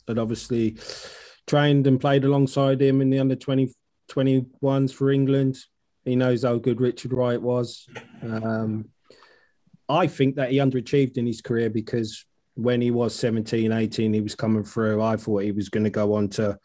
had 0.06 0.18
obviously 0.18 0.78
trained 1.46 1.86
and 1.86 2.00
played 2.00 2.24
alongside 2.24 2.80
him 2.80 3.00
in 3.00 3.10
the 3.10 3.18
under 3.18 3.36
20, 3.36 3.72
21s 4.10 4.92
for 4.92 5.10
England. 5.10 5.58
He 6.04 6.16
knows 6.16 6.44
how 6.44 6.56
good 6.56 6.80
Richard 6.80 7.12
Wright 7.12 7.40
was. 7.40 7.86
Um, 8.22 8.88
I 9.88 10.06
think 10.06 10.36
that 10.36 10.50
he 10.50 10.58
underachieved 10.58 11.16
in 11.16 11.26
his 11.26 11.40
career 11.40 11.70
because 11.70 12.24
when 12.54 12.80
he 12.80 12.90
was 12.90 13.14
17, 13.14 13.72
18, 13.72 14.12
he 14.12 14.20
was 14.20 14.34
coming 14.34 14.64
through. 14.64 15.02
I 15.02 15.16
thought 15.16 15.42
he 15.42 15.52
was 15.52 15.68
going 15.68 15.84
to 15.84 15.90
go 15.90 16.14
on 16.14 16.28
to 16.30 16.58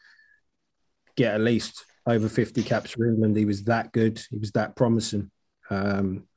get 1.16 1.36
at 1.36 1.42
least 1.42 1.86
over 2.06 2.28
50 2.28 2.64
caps 2.64 2.92
for 2.92 3.06
England. 3.06 3.36
He 3.36 3.46
was 3.46 3.64
that 3.64 3.92
good. 3.92 4.22
He 4.30 4.38
was 4.38 4.52
that 4.52 4.76
promising. 4.76 5.32
Um, 5.70 6.28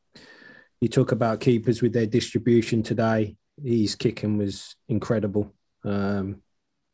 you 0.80 0.88
talk 0.88 1.12
about 1.12 1.40
keepers 1.40 1.83
with 1.83 1.92
their 1.92 2.06
distribution 2.06 2.83
today. 2.83 3.37
His 3.62 3.95
kicking 3.95 4.38
was 4.38 4.76
incredible. 4.88 5.54
Um, 5.85 6.42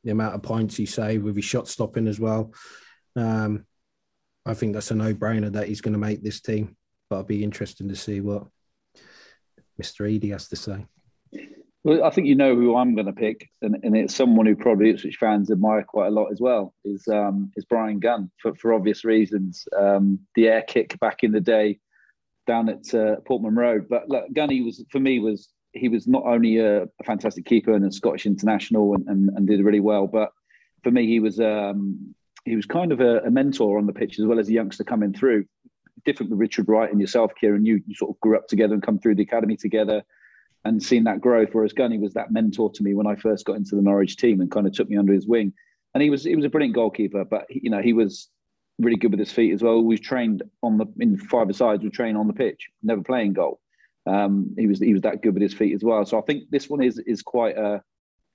the 0.04 0.10
amount 0.10 0.34
of 0.34 0.42
points 0.42 0.76
he 0.76 0.86
saved 0.86 1.24
with 1.24 1.36
his 1.36 1.44
shot 1.44 1.68
stopping 1.68 2.08
as 2.08 2.18
well. 2.18 2.52
Um, 3.16 3.66
I 4.44 4.54
think 4.54 4.72
that's 4.72 4.90
a 4.90 4.94
no-brainer 4.94 5.52
that 5.52 5.68
he's 5.68 5.80
going 5.80 5.92
to 5.92 5.98
make 5.98 6.22
this 6.22 6.40
team. 6.40 6.76
But 7.08 7.16
it'll 7.16 7.26
be 7.26 7.44
interesting 7.44 7.88
to 7.88 7.96
see 7.96 8.20
what 8.20 8.46
Mr. 9.80 10.10
Eadie 10.10 10.30
has 10.30 10.48
to 10.48 10.56
say. 10.56 10.86
Well, 11.84 12.04
I 12.04 12.10
think 12.10 12.28
you 12.28 12.36
know 12.36 12.54
who 12.54 12.76
I'm 12.76 12.94
going 12.94 13.06
to 13.06 13.12
pick, 13.12 13.50
and, 13.60 13.76
and 13.82 13.96
it's 13.96 14.14
someone 14.14 14.46
who 14.46 14.54
probably 14.54 14.90
Ipswich 14.90 15.16
fans 15.16 15.50
admire 15.50 15.82
quite 15.82 16.08
a 16.08 16.12
lot 16.12 16.30
as 16.30 16.40
well. 16.40 16.74
Is 16.84 17.08
um, 17.08 17.50
is 17.56 17.64
Bryan 17.64 17.98
Gunn 17.98 18.30
for, 18.40 18.54
for 18.54 18.72
obvious 18.72 19.04
reasons. 19.04 19.66
Um, 19.76 20.20
the 20.36 20.46
air 20.46 20.62
kick 20.62 20.98
back 21.00 21.24
in 21.24 21.32
the 21.32 21.40
day 21.40 21.80
down 22.46 22.68
at 22.68 22.94
uh, 22.94 23.16
Portman 23.26 23.56
Road, 23.56 23.86
but 23.88 24.08
look, 24.08 24.32
Gunny 24.32 24.62
was 24.62 24.84
for 24.90 25.00
me 25.00 25.18
was 25.18 25.48
he 25.72 25.88
was 25.88 26.06
not 26.06 26.22
only 26.24 26.58
a, 26.58 26.84
a 26.84 27.04
fantastic 27.04 27.46
keeper 27.46 27.74
and 27.74 27.84
a 27.84 27.90
Scottish 27.90 28.26
international 28.26 28.94
and, 28.94 29.08
and, 29.08 29.30
and, 29.30 29.46
did 29.46 29.64
really 29.64 29.80
well, 29.80 30.06
but 30.06 30.30
for 30.84 30.90
me 30.90 31.06
he 31.06 31.18
was 31.18 31.40
um, 31.40 32.14
he 32.44 32.54
was 32.54 32.66
kind 32.66 32.92
of 32.92 33.00
a, 33.00 33.20
a, 33.20 33.30
mentor 33.30 33.78
on 33.78 33.86
the 33.86 33.92
pitch 33.92 34.18
as 34.18 34.26
well 34.26 34.38
as 34.38 34.48
a 34.48 34.52
youngster 34.52 34.84
coming 34.84 35.12
through. 35.12 35.46
Different 36.04 36.30
with 36.30 36.38
Richard 36.38 36.68
Wright 36.68 36.90
and 36.90 37.00
yourself, 37.00 37.32
Kieron. 37.40 37.64
You, 37.64 37.80
you 37.86 37.94
sort 37.94 38.10
of 38.10 38.20
grew 38.20 38.36
up 38.36 38.48
together 38.48 38.74
and 38.74 38.82
come 38.82 38.98
through 38.98 39.14
the 39.14 39.22
academy 39.22 39.56
together 39.56 40.02
and 40.64 40.82
seen 40.82 41.04
that 41.04 41.20
growth. 41.20 41.50
Whereas 41.52 41.72
Gunny 41.72 41.98
was 41.98 42.14
that 42.14 42.32
mentor 42.32 42.70
to 42.72 42.82
me 42.82 42.94
when 42.94 43.06
I 43.06 43.16
first 43.16 43.44
got 43.44 43.56
into 43.56 43.76
the 43.76 43.82
Norwich 43.82 44.16
team 44.16 44.40
and 44.40 44.50
kind 44.50 44.66
of 44.66 44.72
took 44.72 44.88
me 44.88 44.96
under 44.96 45.12
his 45.12 45.26
wing. 45.26 45.52
And 45.94 46.02
he 46.02 46.10
was 46.10 46.24
he 46.24 46.36
was 46.36 46.44
a 46.44 46.48
brilliant 46.48 46.74
goalkeeper, 46.74 47.24
but 47.24 47.46
you 47.50 47.70
know 47.70 47.82
he 47.82 47.92
was 47.92 48.28
really 48.78 48.96
good 48.96 49.10
with 49.10 49.20
his 49.20 49.32
feet 49.32 49.52
as 49.52 49.62
well. 49.62 49.82
We 49.82 49.98
trained 49.98 50.42
on 50.62 50.78
the 50.78 50.86
in 50.98 51.18
five 51.18 51.54
sides. 51.54 51.82
We 51.82 51.90
train 51.90 52.16
on 52.16 52.26
the 52.26 52.32
pitch, 52.32 52.68
never 52.82 53.02
playing 53.02 53.34
goal. 53.34 53.60
Um, 54.06 54.54
he 54.58 54.66
was 54.66 54.80
he 54.80 54.92
was 54.92 55.02
that 55.02 55.22
good 55.22 55.34
with 55.34 55.42
his 55.42 55.54
feet 55.54 55.74
as 55.74 55.84
well. 55.84 56.04
So 56.06 56.18
I 56.18 56.22
think 56.22 56.44
this 56.50 56.68
one 56.68 56.82
is 56.82 56.98
is 56.98 57.22
quite 57.22 57.56
a 57.56 57.82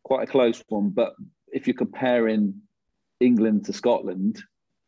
quite 0.04 0.28
a 0.28 0.32
close 0.32 0.64
one. 0.70 0.90
But 0.90 1.14
if 1.52 1.68
you're 1.68 1.76
comparing 1.76 2.62
England 3.20 3.66
to 3.66 3.74
Scotland, 3.74 4.42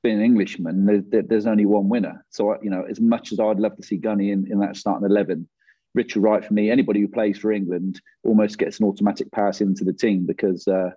being 0.03 0.17
an 0.17 0.23
Englishman, 0.23 1.05
there, 1.09 1.23
there's 1.23 1.47
only 1.47 1.65
one 1.65 1.89
winner. 1.89 2.23
So 2.29 2.57
you 2.61 2.69
know, 2.69 2.83
as 2.83 2.99
much 2.99 3.31
as 3.31 3.39
I'd 3.39 3.59
love 3.59 3.75
to 3.77 3.83
see 3.83 3.97
Gunny 3.97 4.31
in, 4.31 4.49
in 4.51 4.59
that 4.59 4.77
starting 4.77 5.09
eleven, 5.09 5.47
Richard 5.95 6.21
Wright 6.21 6.43
for 6.45 6.53
me, 6.53 6.69
anybody 6.69 7.01
who 7.01 7.07
plays 7.07 7.37
for 7.37 7.51
England 7.51 8.01
almost 8.23 8.57
gets 8.57 8.79
an 8.79 8.85
automatic 8.85 9.31
pass 9.31 9.61
into 9.61 9.83
the 9.83 9.93
team 9.93 10.25
because 10.25 10.67
uh, 10.67 10.91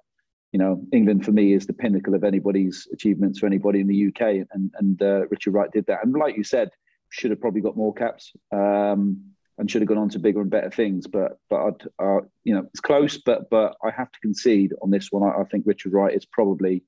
you 0.52 0.58
know 0.58 0.82
England 0.92 1.24
for 1.24 1.32
me 1.32 1.54
is 1.54 1.66
the 1.66 1.72
pinnacle 1.72 2.14
of 2.14 2.24
anybody's 2.24 2.86
achievements 2.92 3.38
for 3.38 3.46
anybody 3.46 3.80
in 3.80 3.86
the 3.86 4.08
UK, 4.08 4.46
and 4.52 4.70
and 4.78 5.02
uh, 5.02 5.26
Richard 5.28 5.54
Wright 5.54 5.72
did 5.72 5.86
that. 5.86 6.04
And 6.04 6.12
like 6.14 6.36
you 6.36 6.44
said, 6.44 6.70
should 7.10 7.30
have 7.30 7.40
probably 7.40 7.60
got 7.60 7.76
more 7.76 7.94
caps. 7.94 8.32
Um, 8.52 9.32
and 9.58 9.70
should 9.70 9.82
have 9.82 9.88
gone 9.88 9.98
on 9.98 10.08
to 10.08 10.18
bigger 10.18 10.40
and 10.40 10.50
better 10.50 10.70
things, 10.70 11.06
but 11.06 11.38
but 11.50 11.82
uh, 11.98 12.20
you 12.42 12.54
know 12.54 12.64
it's 12.70 12.80
close. 12.80 13.18
But 13.18 13.50
but 13.50 13.76
I 13.84 13.90
have 13.90 14.10
to 14.10 14.20
concede 14.20 14.72
on 14.82 14.90
this 14.90 15.12
one. 15.12 15.22
I, 15.22 15.40
I 15.40 15.44
think 15.44 15.64
Richard 15.66 15.92
Wright 15.92 16.14
is 16.14 16.24
probably 16.24 16.84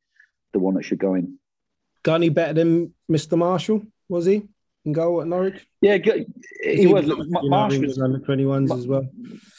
the 0.53 0.59
one 0.59 0.75
that 0.75 0.85
should 0.85 0.99
go 0.99 1.15
in. 1.15 1.39
Gunny 2.03 2.31
better 2.31 2.53
than 2.53 2.95
Mr. 3.11 3.37
Marshall, 3.37 3.83
was 4.09 4.27
he? 4.27 4.49
In 4.85 4.93
goal 4.93 5.23
at 5.23 5.27
Norwich? 5.27 5.67
Yeah, 5.81 5.97
he, 5.97 6.27
he 6.63 6.87
was. 6.87 7.07
Marsh 7.09 7.79
was 7.79 7.99
under 7.99 8.19
21s 8.19 8.77
as 8.77 8.87
well. 8.87 9.09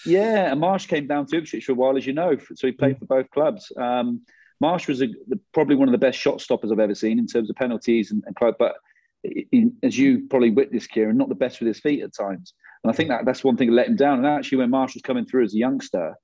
Yeah, 0.05 0.51
and 0.51 0.59
Marsh 0.59 0.85
came 0.85 1.07
down 1.07 1.25
to 1.27 1.37
Ipswich 1.37 1.65
for 1.65 1.71
a 1.71 1.75
while, 1.75 1.97
as 1.97 2.05
you 2.05 2.13
know, 2.13 2.37
so 2.37 2.67
he 2.67 2.71
played 2.71 2.97
mm. 2.97 2.99
for 2.99 3.05
both 3.05 3.29
clubs. 3.31 3.71
Um, 3.75 4.21
Marsh 4.61 4.87
was 4.87 5.01
a, 5.01 5.07
probably 5.53 5.75
one 5.75 5.87
of 5.87 5.93
the 5.93 5.97
best 5.97 6.19
shot 6.19 6.41
stoppers 6.41 6.71
I've 6.71 6.79
ever 6.79 6.95
seen 6.95 7.19
in 7.19 7.27
terms 7.27 7.49
of 7.49 7.55
penalties 7.55 8.11
and, 8.11 8.23
and 8.25 8.35
club, 8.35 8.55
but 8.59 8.75
he, 9.23 9.71
as 9.83 9.97
you 9.97 10.27
probably 10.29 10.51
witnessed, 10.51 10.91
Kieron, 10.91 11.15
not 11.15 11.29
the 11.29 11.35
best 11.35 11.59
with 11.59 11.67
his 11.67 11.79
feet 11.79 12.03
at 12.03 12.13
times. 12.13 12.53
And 12.83 12.91
I 12.91 12.95
think 12.95 13.09
that 13.09 13.25
that's 13.25 13.43
one 13.43 13.57
thing 13.57 13.69
that 13.69 13.75
let 13.75 13.87
him 13.87 13.95
down. 13.95 14.19
And 14.19 14.27
actually, 14.27 14.59
when 14.59 14.69
Marsh 14.69 14.93
was 14.93 15.01
coming 15.01 15.25
through 15.25 15.45
as 15.45 15.53
a 15.53 15.57
youngster, 15.57 16.15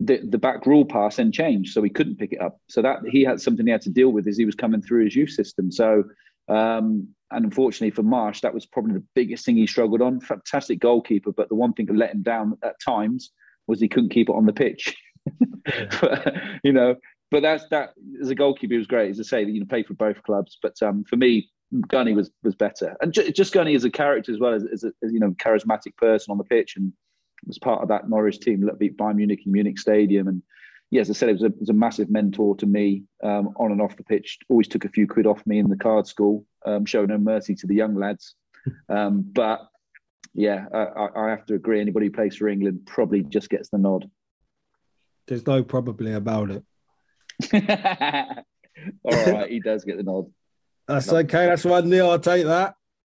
the, 0.00 0.20
the 0.28 0.38
back 0.38 0.66
rule 0.66 0.84
pass 0.84 1.16
then 1.16 1.30
changed, 1.30 1.72
so 1.72 1.82
he 1.82 1.90
couldn't 1.90 2.18
pick 2.18 2.32
it 2.32 2.40
up. 2.40 2.58
So 2.68 2.82
that 2.82 2.98
he 3.08 3.22
had 3.22 3.40
something 3.40 3.64
he 3.64 3.72
had 3.72 3.82
to 3.82 3.90
deal 3.90 4.10
with 4.10 4.26
as 4.26 4.36
he 4.36 4.44
was 4.44 4.56
coming 4.56 4.82
through 4.82 5.04
his 5.04 5.14
youth 5.14 5.30
system. 5.30 5.70
So, 5.70 6.04
um, 6.48 7.08
and 7.34 7.44
unfortunately 7.44 7.90
for 7.90 8.02
Marsh, 8.02 8.40
that 8.40 8.54
was 8.54 8.66
probably 8.66 8.94
the 8.94 9.04
biggest 9.14 9.44
thing 9.44 9.56
he 9.56 9.66
struggled 9.66 10.02
on. 10.02 10.20
Fantastic 10.20 10.80
goalkeeper, 10.80 11.32
but 11.32 11.48
the 11.48 11.54
one 11.54 11.72
thing 11.72 11.86
that 11.86 11.96
let 11.96 12.14
him 12.14 12.22
down 12.22 12.56
at 12.62 12.80
times 12.80 13.30
was 13.66 13.80
he 13.80 13.88
couldn't 13.88 14.10
keep 14.10 14.28
it 14.28 14.34
on 14.34 14.46
the 14.46 14.52
pitch. 14.52 14.96
but, 16.00 16.34
you 16.62 16.72
know, 16.72 16.96
but 17.30 17.42
that's 17.42 17.66
that 17.70 17.94
as 18.20 18.30
a 18.30 18.34
goalkeeper, 18.34 18.74
he 18.74 18.78
was 18.78 18.86
great. 18.86 19.10
As 19.10 19.20
I 19.20 19.22
say, 19.22 19.44
you 19.44 19.60
know, 19.60 19.66
played 19.66 19.86
for 19.86 19.94
both 19.94 20.22
clubs. 20.22 20.58
But 20.62 20.80
um, 20.82 21.04
for 21.04 21.16
me, 21.16 21.50
Gunny 21.88 22.12
was 22.12 22.30
was 22.42 22.54
better, 22.54 22.96
and 23.00 23.12
just 23.12 23.52
Gunny 23.52 23.74
as 23.74 23.84
a 23.84 23.90
character 23.90 24.32
as 24.32 24.38
well 24.38 24.54
as, 24.54 24.64
as 24.72 24.84
a 24.84 24.92
as, 25.02 25.12
you 25.12 25.18
know 25.18 25.32
charismatic 25.32 25.96
person 25.96 26.30
on 26.30 26.38
the 26.38 26.44
pitch 26.44 26.76
and 26.76 26.92
was 27.46 27.58
part 27.58 27.82
of 27.82 27.88
that 27.88 28.08
Norwich 28.08 28.40
team 28.40 28.60
that 28.64 28.78
beat 28.78 28.96
Bayern 28.96 29.16
Munich 29.16 29.40
in 29.44 29.52
Munich 29.52 29.78
Stadium. 29.78 30.28
And 30.28 30.42
yes, 30.94 31.10
I 31.10 31.12
said, 31.12 31.28
it 31.28 31.32
was 31.32 31.42
a, 31.42 31.46
it 31.46 31.60
was 31.60 31.68
a 31.70 31.74
massive 31.74 32.08
mentor 32.08 32.56
to 32.56 32.66
me 32.66 33.02
um, 33.22 33.52
on 33.56 33.72
and 33.72 33.82
off 33.82 33.96
the 33.96 34.04
pitch. 34.04 34.38
Always 34.48 34.68
took 34.68 34.84
a 34.84 34.88
few 34.88 35.08
quid 35.08 35.26
off 35.26 35.44
me 35.44 35.58
in 35.58 35.68
the 35.68 35.76
card 35.76 36.06
school, 36.06 36.46
um, 36.64 36.86
showed 36.86 37.08
no 37.08 37.18
mercy 37.18 37.56
to 37.56 37.66
the 37.66 37.74
young 37.74 37.94
lads. 37.94 38.34
Um, 38.88 39.20
but 39.20 39.60
yeah, 40.32 40.64
I, 40.72 41.08
I, 41.14 41.28
have 41.28 41.44
to 41.46 41.54
agree. 41.54 41.82
Anybody 41.82 42.06
who 42.06 42.12
plays 42.12 42.34
for 42.34 42.48
England 42.48 42.86
probably 42.86 43.22
just 43.22 43.50
gets 43.50 43.68
the 43.68 43.76
nod. 43.76 44.10
There's 45.26 45.46
no 45.46 45.62
probably 45.62 46.14
about 46.14 46.50
it. 46.50 46.64
All 49.04 49.32
right, 49.34 49.50
he 49.50 49.60
does 49.60 49.84
get 49.84 49.98
the 49.98 50.02
nod. 50.02 50.32
That's 50.88 51.08
no. 51.08 51.18
okay. 51.18 51.44
That's 51.44 51.66
one 51.66 51.90
nil. 51.90 52.10
I'll 52.10 52.18
take 52.18 52.46
that. 52.46 52.74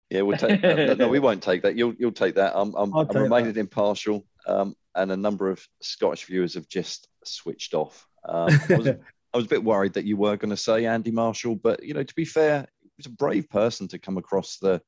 Yeah, 0.10 0.24
we'll 0.24 0.38
take. 0.38 0.62
no, 0.62 0.96
no, 0.96 1.08
we 1.08 1.20
won't 1.28 1.42
take 1.42 1.62
that. 1.62 1.78
You'll 1.78 1.94
you'll 1.98 2.12
take 2.12 2.36
that. 2.36 2.52
I'm 2.54 2.76
I'm, 2.76 2.94
I'm 2.94 3.08
remaining 3.08 3.56
impartial. 3.56 4.26
Um, 4.46 4.76
and 4.96 5.14
a 5.14 5.18
number 5.18 5.50
of 5.50 5.66
Scottish 5.82 6.26
viewers 6.26 6.56
have 6.56 6.68
just 6.68 7.08
switched 7.28 7.74
off. 7.74 8.08
Um, 8.28 8.50
I, 8.70 8.76
was, 8.76 8.88
I 9.34 9.38
was 9.38 9.46
a 9.46 9.50
bit 9.50 9.64
worried 9.64 9.94
that 9.94 10.06
you 10.06 10.18
were 10.18 10.38
going 10.38 10.50
to 10.50 10.58
say 10.58 10.86
Andy 10.86 11.12
Marshall, 11.12 11.56
but 11.56 11.84
you 11.84 11.94
know, 11.94 12.04
to 12.04 12.16
be 12.16 12.26
fair, 12.26 12.68
he 12.82 12.90
was 12.98 13.06
a 13.06 13.12
brave 13.12 13.50
person 13.50 13.88
to 13.90 14.00
come 14.00 14.18
across 14.18 14.58
the 14.58 14.82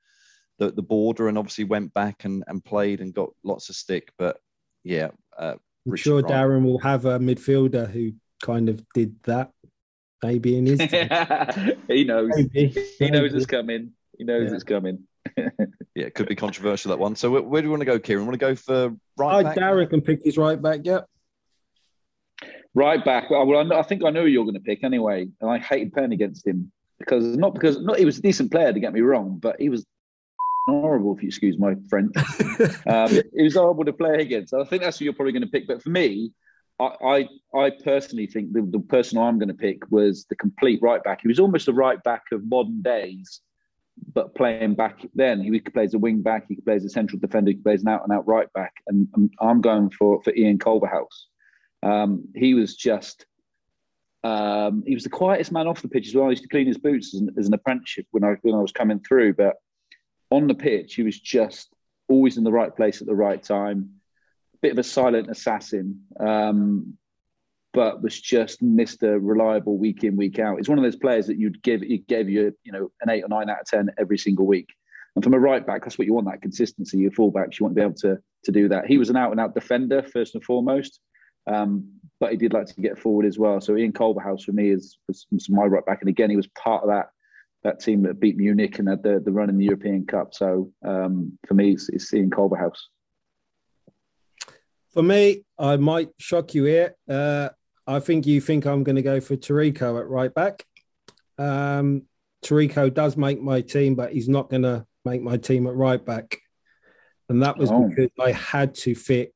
the, 0.60 0.72
the 0.72 0.82
border 0.82 1.28
and 1.28 1.38
obviously 1.38 1.64
went 1.64 1.94
back 1.94 2.26
and, 2.26 2.44
and 2.48 2.64
played 2.64 3.00
and 3.00 3.14
got 3.14 3.30
lots 3.44 3.70
of 3.70 3.76
stick. 3.76 4.12
But 4.18 4.38
yeah, 4.84 5.10
uh, 5.38 5.56
I'm 5.88 5.96
sure 5.96 6.22
Darren 6.22 6.64
will 6.64 6.80
have 6.80 7.06
a 7.06 7.18
midfielder 7.18 7.90
who 7.90 8.12
kind 8.44 8.70
of 8.70 8.84
did 8.94 9.16
that. 9.24 9.52
Maybe 10.22 10.58
in 10.58 10.66
his 10.66 10.82
he 11.88 12.04
knows. 12.04 12.32
Maybe. 12.36 12.76
He 13.00 13.10
knows 13.10 13.34
it's 13.34 13.46
coming. 13.46 13.94
He 14.18 14.26
knows 14.26 14.50
yeah. 14.50 14.56
it's 14.56 14.66
coming. 14.66 15.08
yeah, 15.38 15.54
it 15.96 16.14
could 16.14 16.28
be 16.28 16.36
controversial 16.36 16.90
that 16.90 17.00
one. 17.00 17.16
So 17.16 17.32
where, 17.32 17.42
where 17.42 17.62
do 17.62 17.68
you 17.68 17.72
want 17.72 17.82
to 17.82 17.86
go, 17.86 18.00
Kieron? 18.00 18.26
Want 18.26 18.34
to 18.34 18.38
go 18.38 18.56
for 18.56 18.96
right 19.18 19.44
back? 19.44 19.56
Darren 19.56 19.90
can 19.90 20.02
pick 20.02 20.20
his 20.24 20.38
right 20.38 20.62
back. 20.62 20.82
Yep. 20.84 21.08
Right 22.76 23.04
back. 23.04 23.30
Well, 23.30 23.74
I 23.74 23.82
think 23.84 24.04
I 24.06 24.10
know 24.10 24.22
who 24.22 24.28
you're 24.28 24.44
going 24.44 24.54
to 24.54 24.60
pick 24.60 24.84
anyway, 24.84 25.28
and 25.42 25.50
I 25.50 25.58
hated 25.58 25.94
playing 25.94 26.14
against 26.14 26.46
him 26.46 26.72
because 27.00 27.38
not 27.38 27.54
because 27.54 27.80
not 27.82 27.98
he 27.98 28.06
was 28.06 28.20
a 28.20 28.22
decent 28.22 28.52
player 28.52 28.72
to 28.72 28.80
get 28.80 28.94
me 28.94 29.02
wrong, 29.02 29.40
but 29.42 29.56
he 29.60 29.70
was 29.70 29.86
horrible 30.68 31.16
if 31.16 31.24
you 31.24 31.28
excuse 31.28 31.58
my 31.58 31.76
French. 31.90 32.14
um, 32.88 33.10
he 33.36 33.44
was 33.44 33.56
horrible 33.56 33.86
to 33.86 33.94
play 33.94 34.22
against. 34.22 34.54
I 34.54 34.64
think 34.66 34.84
that's 34.84 35.00
who 35.00 35.06
you're 35.06 35.14
probably 35.14 35.34
going 35.34 35.44
to 35.44 35.50
pick. 35.50 35.68
But 35.68 35.82
for 35.82 35.90
me, 35.90 36.32
I, 36.80 37.28
I, 37.54 37.58
I 37.58 37.72
personally 37.84 38.28
think 38.28 38.54
the, 38.54 38.62
the 38.62 38.80
person 38.80 39.18
I'm 39.18 39.40
going 39.40 39.50
to 39.50 39.56
pick 39.56 39.90
was 39.90 40.26
the 40.30 40.36
complete 40.36 40.80
right 40.82 41.04
back. 41.04 41.22
He 41.22 41.28
was 41.28 41.40
almost 41.40 41.66
the 41.66 41.74
right 41.74 42.02
back 42.04 42.24
of 42.32 42.48
modern 42.48 42.82
days 42.82 43.42
but 44.14 44.36
playing 44.36 44.76
back 44.76 45.06
then, 45.16 45.42
he 45.42 45.60
could 45.60 45.74
play 45.74 45.84
as 45.84 45.94
a 45.94 46.00
wing 46.00 46.22
back, 46.22 46.46
he 46.48 46.56
could 46.56 46.66
play 46.66 46.76
as 46.76 46.86
a 46.86 46.90
central 46.90 47.20
defender, 47.20 47.50
he 47.50 47.56
could 47.56 47.64
play 47.64 47.74
as 47.74 47.82
an 47.82 47.90
out 47.90 48.04
and 48.04 48.14
out 48.14 48.28
right 48.28 48.52
back. 48.54 48.74
And, 48.88 49.08
I'm 49.40 49.62
going 49.62 49.90
for 49.92 50.22
for 50.24 50.34
Ian 50.36 50.58
Culverhouse. 50.58 51.28
Um, 51.84 52.26
he 52.36 52.54
was 52.54 52.76
just 52.76 53.26
um, 54.24 54.84
he 54.86 54.94
was 54.94 55.04
the 55.04 55.10
quietest 55.10 55.52
man 55.52 55.68
off 55.68 55.82
the 55.82 55.88
pitch 55.88 56.08
as 56.08 56.16
well. 56.16 56.28
I 56.28 56.32
used 56.32 56.44
to 56.44 56.50
clean 56.50 56.68
his 56.68 56.78
boots 56.78 57.14
as 57.14 57.22
an, 57.22 57.30
as 57.38 57.48
an 57.48 57.54
apprenticeship 57.54 58.06
when 58.12 58.24
I 58.24 58.36
when 58.42 58.56
I 58.56 58.60
was 58.60 58.72
coming 58.72 59.00
through, 59.00 59.34
but 59.34 59.56
on 60.30 60.48
the 60.48 60.56
pitch, 60.56 60.96
he 60.96 61.04
was 61.04 61.20
just 61.20 61.74
always 62.08 62.38
in 62.38 62.44
the 62.44 62.52
right 62.52 62.76
place 62.76 63.02
at 63.02 63.08
the 63.08 63.16
right 63.16 63.42
time. 63.42 63.92
Bit 64.62 64.74
of 64.74 64.80
a 64.80 64.84
silent 64.84 65.30
assassin, 65.30 66.02
um, 66.20 66.98
but 67.72 68.02
was 68.02 68.20
just 68.20 68.62
Mr. 68.62 69.18
Reliable 69.22 69.78
week 69.78 70.04
in, 70.04 70.18
week 70.18 70.38
out. 70.38 70.60
It's 70.60 70.68
one 70.68 70.78
of 70.78 70.84
those 70.84 70.98
players 70.98 71.28
that 71.28 71.38
you'd 71.38 71.64
give, 71.64 71.82
he 71.82 72.00
gave 72.00 72.30
you, 72.30 72.54
you 72.64 72.72
know, 72.74 72.92
an 73.02 73.10
eight 73.10 73.24
or 73.24 73.30
nine 73.30 73.50
out 73.50 73.62
of 73.62 73.68
10 73.68 73.92
every 73.98 74.18
single 74.18 74.46
week. 74.46 74.68
And 75.16 75.24
from 75.24 75.34
a 75.34 75.40
right 75.40 75.66
back, 75.66 75.84
that's 75.84 75.98
what 75.98 76.08
you 76.08 76.14
want 76.14 76.28
that 76.28 76.42
consistency. 76.42 76.98
Your 76.98 77.12
fullbacks, 77.12 77.60
you 77.60 77.64
want 77.64 77.76
to 77.76 77.80
be 77.80 77.82
able 77.82 77.94
to, 77.96 78.18
to 78.44 78.52
do 78.52 78.68
that. 78.68 78.86
He 78.86 78.98
was 78.98 79.10
an 79.10 79.16
out 79.16 79.32
and 79.32 79.40
out 79.40 79.54
defender, 79.54 80.04
first 80.04 80.36
and 80.36 80.44
foremost, 80.44 81.00
um, 81.50 81.90
but 82.20 82.32
he 82.32 82.38
did 82.38 82.54
like 82.54 82.68
to 82.68 82.82
get 82.82 83.00
forward 83.00 83.26
as 83.26 83.40
well. 83.40 83.60
So 83.62 83.76
Ian 83.76 83.94
Culverhouse 83.94 84.44
for 84.44 84.52
me 84.52 84.70
is 84.70 84.98
my 85.50 85.66
right 85.66 85.86
back. 85.86 86.02
And 86.02 86.10
again, 86.10 86.30
he 86.30 86.36
was 86.36 86.48
part 86.48 86.84
of 86.84 86.90
that 86.90 87.10
that 87.64 87.82
team 87.82 88.04
that 88.04 88.22
beat 88.22 88.38
Munich 88.38 88.80
and 88.80 88.88
had 88.88 89.04
the, 89.04 89.20
the 89.20 89.34
run 89.34 89.50
in 89.50 89.58
the 89.58 89.66
European 89.66 90.06
Cup. 90.06 90.34
So 90.34 90.72
um, 90.86 91.38
for 91.46 91.56
me, 91.56 91.72
it's, 91.74 91.90
it's 91.90 92.14
Ian 92.14 92.30
Culverhouse. 92.30 92.88
For 94.94 95.04
me, 95.04 95.44
I 95.58 95.76
might 95.76 96.10
shock 96.20 96.54
you 96.54 96.64
here. 96.64 96.96
Uh, 97.10 97.50
I 97.86 98.00
think 98.00 98.26
you 98.26 98.40
think 98.40 98.66
I'm 98.66 98.86
going 98.86 98.96
to 98.96 99.02
go 99.02 99.20
for 99.20 99.36
Taricco 99.36 100.00
at 100.00 100.08
right 100.08 100.34
back. 100.34 100.64
Um, 101.38 102.04
Taricco 102.46 102.94
does 102.94 103.18
make 103.18 103.42
my 103.42 103.60
team, 103.60 103.96
but 103.96 104.14
he's 104.14 104.30
not 104.30 104.50
going 104.50 104.64
to 104.64 104.86
make 105.04 105.22
my 105.22 105.36
team 105.36 105.68
at 105.68 105.76
right 105.76 106.04
back. 106.04 106.38
And 107.28 107.44
that 107.44 107.58
was 107.58 107.72
oh. 107.72 107.90
because 107.90 108.10
I 108.20 108.32
had 108.32 108.74
to 108.76 108.96
fit 108.96 109.34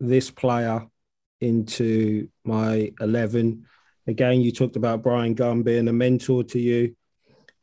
this 0.00 0.30
player 0.30 0.86
into 1.40 2.28
my 2.44 2.92
11. 3.00 3.66
Again, 4.06 4.40
you 4.40 4.52
talked 4.52 4.76
about 4.76 5.02
Bryan 5.02 5.34
Gunn 5.34 5.62
being 5.62 5.88
a 5.88 5.92
mentor 5.92 6.42
to 6.44 6.58
you. 6.58 6.94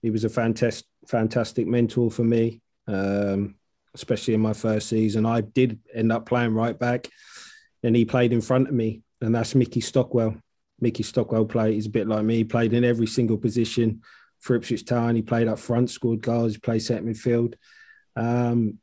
He 0.02 0.10
was 0.10 0.24
a 0.24 0.30
fantastic, 0.30 0.88
fantastic 1.08 1.68
mentor 1.68 2.12
for 2.12 2.24
me, 2.24 2.62
um, 2.88 3.56
especially 3.94 4.34
in 4.34 4.42
my 4.42 4.54
first 4.54 4.90
season. 4.90 5.26
I 5.26 5.42
did 5.42 5.80
end 5.94 6.12
up 6.12 6.26
playing 6.26 6.54
right 6.54 6.78
back, 6.78 7.10
and 7.84 7.96
he 7.96 8.06
played 8.06 8.34
in 8.34 8.42
front 8.42 8.68
of 8.68 8.74
me 8.74 9.02
and 9.22 9.34
that's 9.34 9.56
Mickey 9.56 9.82
Stockwell. 9.82 10.36
Mickey 10.80 11.04
Stockwell 11.04 11.46
played. 11.46 11.74
He's 11.74 11.88
a 11.88 11.92
bit 11.92 12.08
like 12.08 12.24
me. 12.24 12.38
He 12.38 12.44
played 12.44 12.74
in 12.74 12.84
every 12.84 13.08
single 13.08 13.38
position 13.38 14.02
for 14.40 14.56
Ipswich 14.56 14.86
Town. 14.86 15.16
He 15.16 15.22
played 15.22 15.48
up 15.48 15.60
front, 15.60 15.90
scored 15.90 16.22
goals. 16.22 16.58
Played 16.58 16.84
set 16.84 17.04
midfield. 17.04 17.56
Um, 18.16 18.80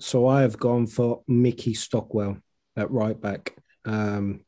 so 0.00 0.26
I 0.26 0.42
have 0.42 0.58
gone 0.58 0.86
for 0.86 1.22
Mickey 1.28 1.74
Stockwell 1.74 2.38
at 2.76 2.90
right 2.90 3.18
back. 3.18 3.56
Um, 3.86 4.40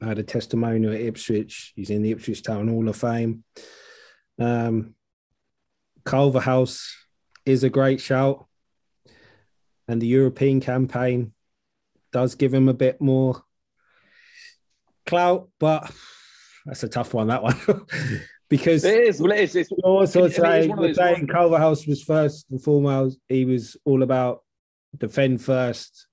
I 0.00 0.06
had 0.06 0.18
a 0.18 0.24
testimonial 0.24 0.92
at 0.92 1.00
Ipswich. 1.00 1.72
He's 1.76 1.90
in 1.90 2.02
the 2.02 2.10
Ipswich 2.10 2.42
Town 2.42 2.68
Hall 2.68 2.88
of 2.88 2.96
Fame. 2.96 3.44
Um, 4.38 4.94
Culverhouse 6.04 6.92
is 7.46 7.62
a 7.62 7.70
great 7.70 8.00
shout, 8.00 8.46
and 9.86 10.02
the 10.02 10.06
European 10.06 10.60
campaign 10.60 11.32
does 12.12 12.34
give 12.34 12.52
him 12.52 12.68
a 12.68 12.74
bit 12.74 13.00
more 13.00 13.42
clout, 15.06 15.48
but 15.60 15.90
that's 16.66 16.82
a 16.82 16.88
tough 16.88 17.14
one. 17.14 17.28
That 17.28 17.42
one 17.42 17.56
because 18.48 18.84
it 18.84 19.04
is. 19.04 19.20
Well, 19.20 19.32
it 19.32 19.40
is. 19.40 19.56
It's, 19.56 19.70
also 19.84 20.28
saying, 20.28 20.94
saying 20.94 21.28
Culverhouse 21.28 21.86
was 21.86 22.02
first 22.02 22.46
and 22.50 22.62
foremost. 22.62 23.18
He 23.28 23.44
was 23.44 23.76
all 23.84 24.02
about 24.02 24.42
defend 24.96 25.42
first, 25.42 26.06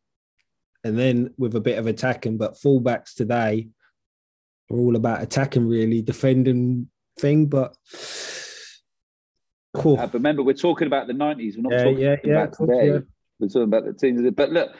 and 0.84 0.98
then 0.98 1.34
with 1.38 1.56
a 1.56 1.62
bit 1.62 1.78
of 1.78 1.88
attacking. 1.88 2.38
But 2.38 2.56
fullbacks 2.56 3.14
today 3.14 3.70
are 4.72 4.78
all 4.78 4.96
about 4.96 5.22
attacking, 5.22 5.68
really 5.68 6.02
defending 6.02 6.90
thing. 7.20 7.48
But 7.48 7.76
cool. 9.76 10.00
Uh, 10.00 10.08
but 10.08 10.16
remember, 10.16 10.44
we're 10.44 10.54
talking 10.54 10.88
about 10.88 11.08
the 11.08 11.14
nineties. 11.14 11.58
We're 11.58 11.64
not 11.64 11.74
yeah, 11.74 11.84
talking 11.84 12.00
yeah, 12.00 12.16
yeah, 12.24 12.44
about 12.44 12.58
today. 12.58 12.88
Yeah. 12.88 13.00
We're 13.40 13.48
talking 13.48 13.64
about 13.64 13.86
the 13.86 13.94
teams. 13.94 14.30
But 14.36 14.52
look, 14.52 14.72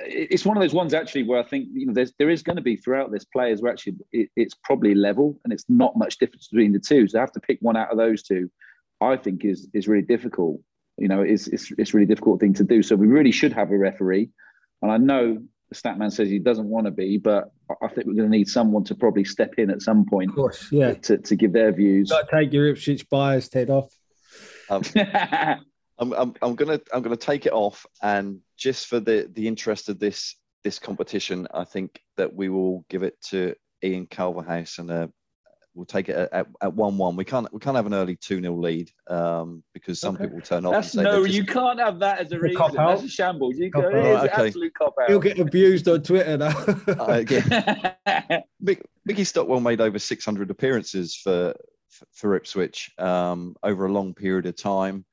it's 0.00 0.44
one 0.44 0.56
of 0.56 0.62
those 0.62 0.72
ones 0.72 0.94
actually 0.94 1.24
where 1.24 1.38
I 1.38 1.42
think 1.42 1.68
you 1.72 1.86
know 1.86 1.92
there's 1.92 2.12
there 2.18 2.30
is 2.30 2.42
going 2.42 2.56
to 2.56 2.62
be 2.62 2.76
throughout 2.76 3.12
this 3.12 3.24
players 3.24 3.60
where 3.60 3.70
actually 3.70 3.96
it, 4.12 4.30
it's 4.36 4.54
probably 4.54 4.94
level 4.94 5.38
and 5.44 5.52
it's 5.52 5.66
not 5.68 5.96
much 5.96 6.18
difference 6.18 6.48
between 6.48 6.72
the 6.72 6.78
two. 6.78 7.06
So 7.08 7.18
I 7.18 7.20
have 7.20 7.32
to 7.32 7.40
pick 7.40 7.58
one 7.60 7.76
out 7.76 7.90
of 7.90 7.98
those 7.98 8.22
two. 8.22 8.50
I 9.00 9.16
think 9.16 9.44
is 9.44 9.68
is 9.74 9.88
really 9.88 10.06
difficult. 10.06 10.60
You 10.98 11.08
know, 11.08 11.20
it's 11.20 11.46
it's 11.48 11.70
it's 11.76 11.92
really 11.92 12.06
difficult 12.06 12.40
thing 12.40 12.54
to 12.54 12.64
do. 12.64 12.82
So 12.82 12.96
we 12.96 13.06
really 13.06 13.32
should 13.32 13.52
have 13.52 13.70
a 13.70 13.76
referee. 13.76 14.30
And 14.82 14.90
I 14.90 14.96
know 14.96 15.42
the 15.68 15.74
Statman 15.74 16.12
says 16.12 16.28
he 16.28 16.38
doesn't 16.38 16.68
want 16.68 16.86
to 16.86 16.90
be, 16.90 17.18
but 17.18 17.50
I 17.82 17.88
think 17.88 18.06
we're 18.06 18.14
going 18.14 18.30
to 18.30 18.36
need 18.36 18.48
someone 18.48 18.84
to 18.84 18.94
probably 18.94 19.24
step 19.24 19.54
in 19.58 19.70
at 19.70 19.82
some 19.82 20.06
point. 20.06 20.30
Of 20.30 20.36
course, 20.36 20.70
yeah. 20.70 20.94
To, 20.94 21.18
to 21.18 21.36
give 21.36 21.52
their 21.52 21.72
views. 21.72 22.10
Got 22.10 22.28
to 22.28 22.36
take 22.36 22.52
your 22.52 22.68
Ipswich 22.68 23.08
biased 23.08 23.54
head 23.54 23.70
off. 23.70 23.92
Um, 24.70 24.82
I'm, 25.98 26.12
I'm, 26.12 26.34
I'm 26.42 26.54
gonna 26.54 26.80
I'm 26.92 27.02
gonna 27.02 27.16
take 27.16 27.46
it 27.46 27.52
off, 27.52 27.86
and 28.02 28.40
just 28.56 28.86
for 28.86 29.00
the 29.00 29.30
the 29.32 29.48
interest 29.48 29.88
of 29.88 29.98
this 29.98 30.36
this 30.62 30.78
competition, 30.78 31.48
I 31.54 31.64
think 31.64 32.00
that 32.16 32.34
we 32.34 32.48
will 32.48 32.84
give 32.90 33.02
it 33.02 33.20
to 33.28 33.54
Ian 33.82 34.06
Culverhouse 34.06 34.78
and 34.78 34.90
uh, 34.90 35.06
we'll 35.76 35.86
take 35.86 36.08
it 36.08 36.16
at, 36.32 36.46
at, 36.60 36.74
one 36.74 36.98
one. 36.98 37.14
We 37.14 37.24
can't 37.24 37.52
we 37.52 37.60
can't 37.60 37.76
have 37.76 37.86
an 37.86 37.94
early 37.94 38.16
two 38.16 38.40
0 38.40 38.54
lead 38.56 38.90
um, 39.08 39.62
because 39.72 40.00
some 40.00 40.16
okay. 40.16 40.24
people 40.24 40.40
turn 40.40 40.66
off. 40.66 40.72
That's 40.72 40.94
no, 40.94 41.24
just... 41.24 41.36
you 41.36 41.44
can't 41.44 41.78
have 41.78 42.00
that 42.00 42.18
as 42.18 42.32
a 42.32 42.38
reason. 42.40 42.56
Cop 42.56 42.72
That's 42.72 43.02
a 43.02 43.08
shambles. 43.08 43.56
You 43.56 43.70
go, 43.70 43.88
it 43.88 43.94
is 43.94 44.22
okay. 44.24 44.46
absolute 44.46 44.74
cop 44.74 44.94
out. 45.00 45.08
He'll 45.08 45.20
get 45.20 45.38
abused 45.38 45.86
on 45.88 46.02
Twitter 46.02 46.36
now. 46.36 46.48
uh, 46.88 47.22
yeah. 47.28 48.40
Mickey 49.04 49.24
Stockwell 49.24 49.60
made 49.60 49.80
over 49.80 49.98
600 49.98 50.50
appearances 50.50 51.14
for 51.14 51.54
for 52.12 52.34
Ipswich 52.34 52.90
um, 52.98 53.54
over 53.62 53.86
a 53.86 53.92
long 53.92 54.14
period 54.14 54.46
of 54.46 54.56
time 54.56 55.04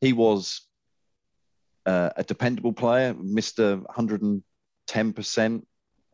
he 0.00 0.12
was 0.12 0.62
uh, 1.86 2.10
a 2.16 2.24
dependable 2.24 2.72
player, 2.72 3.14
Mr. 3.14 3.82
110%, 3.84 5.62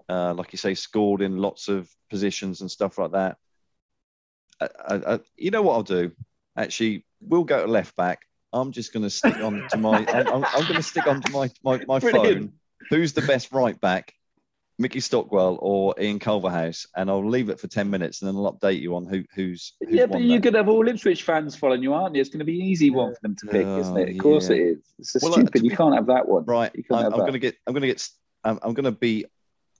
uh, 0.09 0.35
like 0.35 0.53
you 0.53 0.59
say, 0.59 0.75
scored 0.75 1.23
in 1.23 1.39
lots 1.39 1.69
of 1.69 1.89
positions 2.11 2.61
and 2.61 2.71
stuff 2.71 2.99
like 2.99 3.13
that. 3.13 3.37
I, 4.61 4.69
I, 4.95 5.21
you 5.37 5.51
know 5.51 5.63
what 5.63 5.75
I'll 5.75 5.83
do? 5.83 6.13
Actually, 6.57 7.05
we'll 7.21 7.45
go 7.45 7.65
to 7.65 7.71
left 7.71 7.97
back. 7.97 8.23
I'm 8.53 8.73
just 8.73 8.93
going 8.93 9.03
to 9.03 9.11
stick 9.11 9.37
on 9.37 9.67
to 9.71 9.77
my. 9.77 10.07
I'm, 10.09 10.29
I'm, 10.29 10.45
I'm 10.45 10.63
going 10.63 10.77
to 10.77 10.83
stick 10.83 11.07
onto 11.07 11.31
my 11.33 11.51
my, 11.63 11.81
my 11.87 12.01
phone. 12.01 12.53
Who's 12.91 13.13
the 13.13 13.23
best 13.23 13.53
right 13.53 13.79
back? 13.81 14.13
Mickey 14.79 15.01
Stockwell 15.01 15.59
or 15.61 15.95
Ian 15.99 16.19
Culverhouse, 16.19 16.87
and 16.95 17.09
I'll 17.09 17.27
leave 17.27 17.49
it 17.49 17.59
for 17.59 17.67
ten 17.67 17.89
minutes, 17.89 18.21
and 18.21 18.29
then 18.29 18.37
I'll 18.37 18.53
update 18.53 18.81
you 18.81 18.95
on 18.95 19.07
who 19.07 19.25
who's. 19.35 19.73
who's 19.81 19.95
yeah, 19.95 20.07
but 20.07 20.21
you're 20.21 20.39
going 20.39 20.53
to 20.53 20.61
have 20.61 20.69
all 20.69 20.87
Ipswich 20.87 21.23
fans 21.23 21.57
following 21.57 21.83
you, 21.83 21.95
aren't 21.95 22.15
you? 22.15 22.21
It's 22.21 22.31
going 22.31 22.41
to 22.41 22.45
be 22.45 22.61
an 22.61 22.67
easy 22.67 22.91
one 22.91 23.15
for 23.15 23.21
them 23.23 23.37
to 23.37 23.47
pick, 23.47 23.67
oh, 23.67 23.81
isn't 23.81 23.97
it? 23.97 24.11
Of 24.11 24.19
course 24.19 24.51
it 24.51 24.59
is. 24.59 24.79
It's 24.99 25.23
well, 25.23 25.33
stupid. 25.33 25.65
you 25.65 25.71
can't 25.71 25.95
have 25.95 26.07
that 26.07 26.29
one. 26.29 26.45
Right. 26.45 26.71
I'm, 26.91 27.07
I'm 27.07 27.11
going 27.13 27.33
to 27.33 27.39
get. 27.39 27.57
I'm 27.67 27.73
going 27.73 27.83
to 27.83 27.89
get. 27.89 28.07
I'm, 28.45 28.59
I'm 28.63 28.75
going 28.75 28.85
to 28.85 28.93
be 28.93 29.25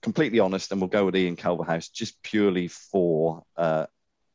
completely 0.01 0.39
honest, 0.39 0.71
and 0.71 0.81
we'll 0.81 0.89
go 0.89 1.05
with 1.05 1.15
Ian 1.15 1.35
Culverhouse 1.35 1.89
just 1.89 2.21
purely 2.23 2.67
for 2.67 3.43
uh, 3.55 3.85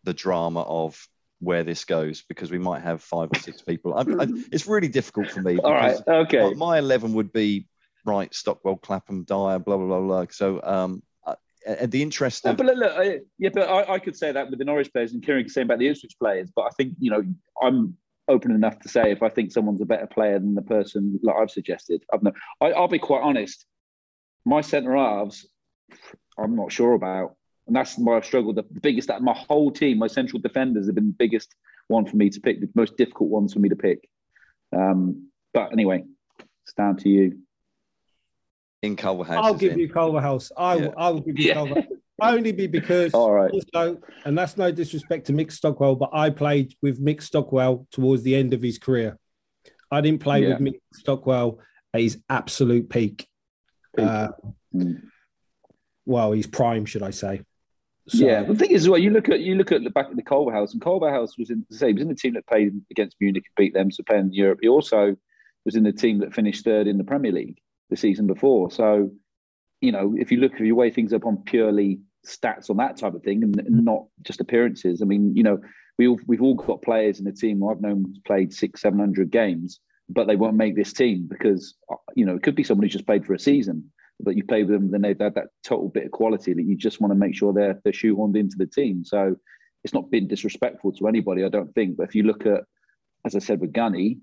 the 0.04 0.14
drama 0.14 0.62
of 0.62 1.06
where 1.40 1.64
this 1.64 1.84
goes 1.84 2.22
because 2.22 2.50
we 2.50 2.58
might 2.58 2.82
have 2.82 3.02
five 3.02 3.28
or 3.32 3.38
six 3.38 3.62
people. 3.62 3.94
I, 3.94 4.00
I, 4.00 4.26
it's 4.52 4.66
really 4.66 4.88
difficult 4.88 5.30
for 5.30 5.42
me. 5.42 5.58
All 5.58 5.72
right. 5.72 5.98
Okay. 6.06 6.50
My, 6.50 6.54
my 6.54 6.78
eleven 6.78 7.14
would 7.14 7.32
be 7.32 7.66
Wright, 8.04 8.32
Stockwell, 8.34 8.76
Clapham, 8.76 9.24
Dyer, 9.24 9.58
blah 9.58 9.76
blah 9.76 9.86
blah 9.86 10.00
blah. 10.00 10.26
So 10.30 10.60
um, 10.62 11.02
uh, 11.26 11.86
the 11.86 12.02
interest 12.02 12.46
of... 12.46 12.56
but 12.56 12.66
look, 12.66 12.92
I, 12.92 13.20
yeah, 13.38 13.50
but 13.52 13.68
I, 13.68 13.94
I, 13.94 13.98
could 13.98 14.16
say 14.16 14.32
that 14.32 14.50
with 14.50 14.58
the 14.58 14.64
Norwich 14.64 14.92
players, 14.92 15.12
and 15.12 15.22
Kieron 15.22 15.42
could 15.42 15.52
say 15.52 15.62
about 15.62 15.78
the 15.78 15.88
Ipswich 15.88 16.16
players. 16.18 16.50
But 16.54 16.62
I 16.62 16.70
think 16.76 16.94
you 16.98 17.10
know 17.10 17.24
I'm 17.60 17.96
open 18.28 18.52
enough 18.52 18.78
to 18.80 18.88
say 18.88 19.10
if 19.10 19.22
I 19.22 19.28
think 19.28 19.52
someone's 19.52 19.80
a 19.80 19.86
better 19.86 20.06
player 20.06 20.38
than 20.38 20.54
the 20.54 20.62
person 20.62 21.18
that 21.22 21.34
I've 21.34 21.50
suggested. 21.50 22.04
I've 22.12 22.22
no, 22.22 22.32
I, 22.60 22.72
I'll 22.72 22.88
be 22.88 22.98
quite 22.98 23.22
honest. 23.22 23.66
My 24.44 24.60
centre 24.60 24.96
halves, 24.96 25.46
I'm 26.36 26.56
not 26.56 26.72
sure 26.72 26.94
about, 26.94 27.36
and 27.66 27.76
that's 27.76 27.96
why 27.96 28.16
I've 28.16 28.24
struggled. 28.24 28.56
The 28.56 28.62
biggest 28.62 29.08
that 29.08 29.22
my 29.22 29.34
whole 29.34 29.70
team, 29.70 29.98
my 29.98 30.06
central 30.06 30.40
defenders, 30.40 30.86
have 30.86 30.94
been 30.94 31.08
the 31.08 31.16
biggest 31.18 31.54
one 31.88 32.06
for 32.06 32.16
me 32.16 32.30
to 32.30 32.40
pick, 32.40 32.60
the 32.60 32.68
most 32.74 32.96
difficult 32.96 33.30
ones 33.30 33.52
for 33.52 33.60
me 33.60 33.68
to 33.68 33.76
pick. 33.76 34.08
Um, 34.74 35.28
but 35.54 35.72
anyway, 35.72 36.04
it's 36.64 36.74
down 36.74 36.96
to 36.98 37.08
you 37.08 37.38
in 38.82 38.96
Culverhouse. 38.96 39.44
I'll 39.44 39.54
give 39.54 39.72
in. 39.72 39.78
you 39.78 39.88
Culverhouse. 39.88 40.50
I 40.56 40.76
yeah. 40.76 40.88
I 40.96 41.10
will 41.10 41.20
give 41.20 41.38
you 41.38 41.48
yeah. 41.48 41.54
Culverhouse. 41.54 41.84
Only 42.20 42.52
be 42.52 42.68
because 42.68 43.14
all 43.14 43.32
right. 43.32 43.50
Also, 43.50 43.98
and 44.24 44.38
that's 44.38 44.56
no 44.56 44.70
disrespect 44.70 45.26
to 45.26 45.32
Mick 45.32 45.50
Stockwell, 45.50 45.96
but 45.96 46.10
I 46.12 46.30
played 46.30 46.74
with 46.80 47.04
Mick 47.04 47.20
Stockwell 47.20 47.86
towards 47.90 48.22
the 48.22 48.36
end 48.36 48.54
of 48.54 48.62
his 48.62 48.78
career. 48.78 49.18
I 49.90 50.00
didn't 50.00 50.20
play 50.20 50.42
yeah. 50.42 50.50
with 50.50 50.60
Mick 50.60 50.80
Stockwell 50.94 51.58
at 51.92 52.00
his 52.00 52.18
absolute 52.28 52.88
peak. 52.88 53.26
peak. 53.96 54.06
Uh, 54.06 54.28
mm. 54.74 55.02
Well, 56.06 56.32
his 56.32 56.46
prime, 56.46 56.84
should 56.84 57.02
I 57.02 57.10
say? 57.10 57.42
So, 58.08 58.26
yeah, 58.26 58.42
the 58.42 58.54
thing 58.54 58.72
is, 58.72 58.88
well, 58.88 58.98
you 58.98 59.10
look 59.10 59.28
at 59.28 59.40
you 59.40 59.54
look 59.54 59.70
at 59.70 59.84
the 59.84 59.90
back 59.90 60.10
of 60.10 60.16
the 60.16 60.22
Culverhouse, 60.22 60.72
and 60.72 60.82
Culverhouse 60.82 61.38
was 61.38 61.50
in 61.50 61.64
the 61.70 61.76
same. 61.76 61.94
was 61.94 62.02
in 62.02 62.08
the 62.08 62.14
team 62.14 62.34
that 62.34 62.46
played 62.46 62.72
against 62.90 63.16
Munich 63.20 63.44
and 63.46 63.64
beat 63.64 63.74
them 63.74 63.90
to 63.90 64.02
play 64.02 64.18
in 64.18 64.32
Europe. 64.32 64.58
He 64.60 64.68
also 64.68 65.16
was 65.64 65.76
in 65.76 65.84
the 65.84 65.92
team 65.92 66.18
that 66.18 66.34
finished 66.34 66.64
third 66.64 66.88
in 66.88 66.98
the 66.98 67.04
Premier 67.04 67.30
League 67.30 67.58
the 67.90 67.96
season 67.96 68.26
before. 68.26 68.70
So, 68.72 69.10
you 69.80 69.92
know, 69.92 70.14
if 70.18 70.32
you 70.32 70.38
look, 70.38 70.54
if 70.54 70.60
you 70.60 70.74
weigh 70.74 70.90
things 70.90 71.12
up 71.12 71.26
on 71.26 71.42
purely 71.44 72.00
stats 72.26 72.70
on 72.70 72.76
that 72.78 72.96
type 72.96 73.14
of 73.14 73.22
thing 73.22 73.44
and, 73.44 73.58
and 73.60 73.84
not 73.84 74.06
just 74.22 74.40
appearances, 74.40 75.00
I 75.00 75.04
mean, 75.04 75.36
you 75.36 75.44
know, 75.44 75.60
we 75.98 76.08
all, 76.08 76.18
we've 76.26 76.42
all 76.42 76.54
got 76.54 76.82
players 76.82 77.20
in 77.20 77.24
the 77.24 77.32
team 77.32 77.62
I've 77.62 77.80
known 77.80 78.16
played 78.24 78.52
six, 78.52 78.80
seven 78.80 78.98
hundred 78.98 79.30
games, 79.30 79.78
but 80.08 80.26
they 80.26 80.36
won't 80.36 80.56
make 80.56 80.74
this 80.74 80.92
team 80.92 81.28
because 81.30 81.74
uh, 81.90 81.96
you 82.16 82.24
know 82.24 82.34
it 82.34 82.42
could 82.42 82.56
be 82.56 82.64
someone 82.64 82.84
who's 82.84 82.92
just 82.92 83.06
played 83.06 83.24
for 83.24 83.34
a 83.34 83.38
season, 83.38 83.91
but 84.22 84.36
you 84.36 84.44
play 84.44 84.62
with 84.64 84.72
them, 84.72 84.90
then 84.90 85.02
they've 85.02 85.18
had 85.18 85.34
that 85.34 85.48
total 85.64 85.88
bit 85.88 86.06
of 86.06 86.12
quality 86.12 86.52
that 86.54 86.64
you 86.64 86.76
just 86.76 87.00
want 87.00 87.12
to 87.12 87.18
make 87.18 87.34
sure 87.34 87.52
they're 87.52 87.80
they're 87.84 87.92
shoehorned 87.92 88.36
into 88.36 88.56
the 88.56 88.66
team. 88.66 89.04
So 89.04 89.36
it's 89.84 89.94
not 89.94 90.10
been 90.10 90.28
disrespectful 90.28 90.92
to 90.92 91.08
anybody, 91.08 91.44
I 91.44 91.48
don't 91.48 91.74
think. 91.74 91.96
But 91.96 92.08
if 92.08 92.14
you 92.14 92.22
look 92.22 92.46
at, 92.46 92.64
as 93.24 93.34
I 93.34 93.40
said 93.40 93.60
with 93.60 93.72
Gunny, 93.72 94.18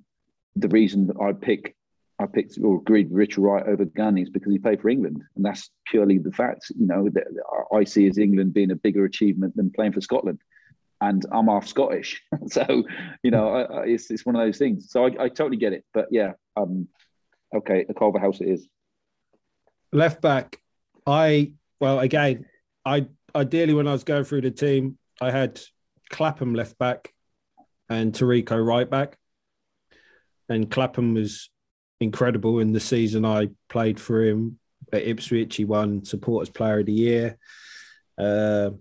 the 0.56 0.70
reason 0.70 1.12
I 1.22 1.34
pick 1.34 1.76
I 2.20 2.26
picked 2.26 2.58
or 2.62 2.78
agreed 2.78 3.10
with 3.10 3.18
Richard 3.18 3.42
Wright 3.42 3.66
over 3.66 3.86
Gunny 3.86 4.22
is 4.24 4.30
because 4.30 4.52
he 4.52 4.60
played 4.60 4.82
for 4.82 4.90
England, 4.90 5.24
and 5.36 5.46
that's 5.46 5.70
purely 5.88 6.18
the 6.18 6.32
fact. 6.32 6.66
You 6.78 6.86
know, 6.86 7.10
that 7.10 7.26
I 7.74 7.86
see 7.86 8.08
as 8.08 8.18
England 8.18 8.54
being 8.54 8.72
a 8.72 8.76
bigger 8.76 9.06
achievement 9.06 9.56
than 9.56 9.72
playing 9.72 9.94
for 9.94 10.02
Scotland, 10.02 10.40
and 11.00 11.26
I'm 11.32 11.48
half 11.48 11.66
Scottish, 11.66 12.22
so 12.48 12.84
you 13.24 13.32
know, 13.32 13.50
I, 13.50 13.62
I, 13.62 13.86
it's 13.86 14.12
it's 14.12 14.26
one 14.26 14.36
of 14.36 14.42
those 14.42 14.58
things. 14.58 14.92
So 14.92 15.06
I, 15.06 15.24
I 15.24 15.30
totally 15.30 15.58
get 15.58 15.72
it, 15.72 15.86
but 15.94 16.08
yeah, 16.12 16.34
um, 16.58 16.90
okay, 17.56 17.86
a 17.88 17.94
Culverhouse 17.94 18.42
it 18.42 18.50
is. 18.50 18.68
Left 19.92 20.22
back, 20.22 20.60
I 21.06 21.54
well 21.80 22.00
again, 22.00 22.46
I 22.86 23.08
ideally 23.36 23.74
when 23.74 23.88
I 23.88 23.94
was 23.94 24.04
going 24.04 24.24
through 24.24 24.42
the 24.42 24.52
team, 24.52 24.98
I 25.22 25.32
had 25.32 25.60
Clapham 26.10 26.54
left 26.54 26.78
back 26.78 27.14
and 27.90 28.14
Taricco 28.14 28.64
right 28.64 28.90
back, 28.90 29.18
and 30.48 30.70
Clapham 30.70 31.14
was 31.14 31.50
incredible 32.00 32.60
in 32.60 32.72
the 32.72 32.80
season 32.80 33.26
I 33.26 33.50
played 33.68 34.00
for 34.00 34.24
him 34.24 34.60
at 34.94 35.08
Ipswich. 35.08 35.56
He 35.56 35.66
won 35.66 36.06
Supporters 36.06 36.50
Player 36.50 36.80
of 36.80 36.86
the 36.86 36.94
Year. 36.94 37.38
Uh, 38.18 38.72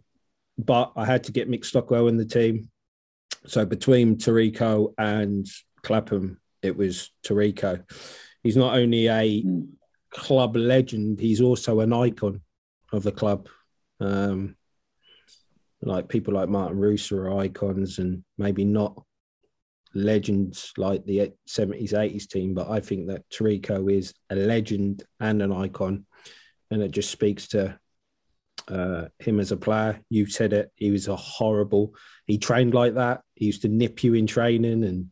but 0.57 0.93
I 0.97 1.05
had 1.05 1.25
to 1.25 1.33
get 1.33 1.49
Mick 1.49 1.65
Stockwell 1.65 2.09
in 2.09 2.17
the 2.17 2.25
team. 2.25 2.71
So 3.47 3.65
between 3.65 4.17
Taricco 4.17 4.95
and 4.99 5.47
Clapham, 5.83 6.41
it 6.63 6.77
was 6.77 7.11
Taricco. 7.25 7.85
He's 8.43 8.57
not 8.57 8.77
only 8.77 9.09
a 9.09 9.45
club 10.11 10.57
legend, 10.57 11.21
he's 11.21 11.41
also 11.41 11.81
an 11.81 11.93
icon 11.93 12.41
of 12.93 13.03
the 13.03 13.13
club. 13.13 13.49
Um, 14.01 14.57
like 15.83 16.09
people 16.09 16.35
like 16.35 16.49
Martin 16.49 16.79
Roos 16.79 17.11
are 17.13 17.39
icons 17.39 17.99
and 17.99 18.25
maybe 18.37 18.65
not 18.65 19.01
legends 19.95 20.73
like 20.77 21.05
the 21.05 21.33
70s, 21.49 21.93
80s 21.93 22.29
team, 22.29 22.55
but 22.55 22.69
I 22.69 22.81
think 22.81 23.09
that 23.09 23.29
Taricco 23.31 23.93
is 23.93 24.15
a 24.31 24.37
legend 24.37 25.05
and 25.21 25.41
an 25.41 25.53
icon. 25.53 26.07
And 26.71 26.83
it 26.83 26.91
just 26.91 27.11
speaks 27.11 27.49
to 27.49 27.79
uh, 28.69 29.07
him 29.19 29.41
as 29.41 29.53
a 29.53 29.57
player. 29.57 30.01
You 30.11 30.27
said 30.27 30.53
it, 30.53 30.71
he 30.77 30.91
was 30.91 31.09
a 31.09 31.17
horrible, 31.17 31.95
he 32.27 32.39
trained 32.39 32.75
like 32.75 32.95
that. 32.95 33.23
He 33.35 33.47
used 33.47 33.63
to 33.63 33.69
nip 33.69 34.03
you 34.03 34.15
in 34.15 34.27
training 34.27 34.85
and 34.85 35.11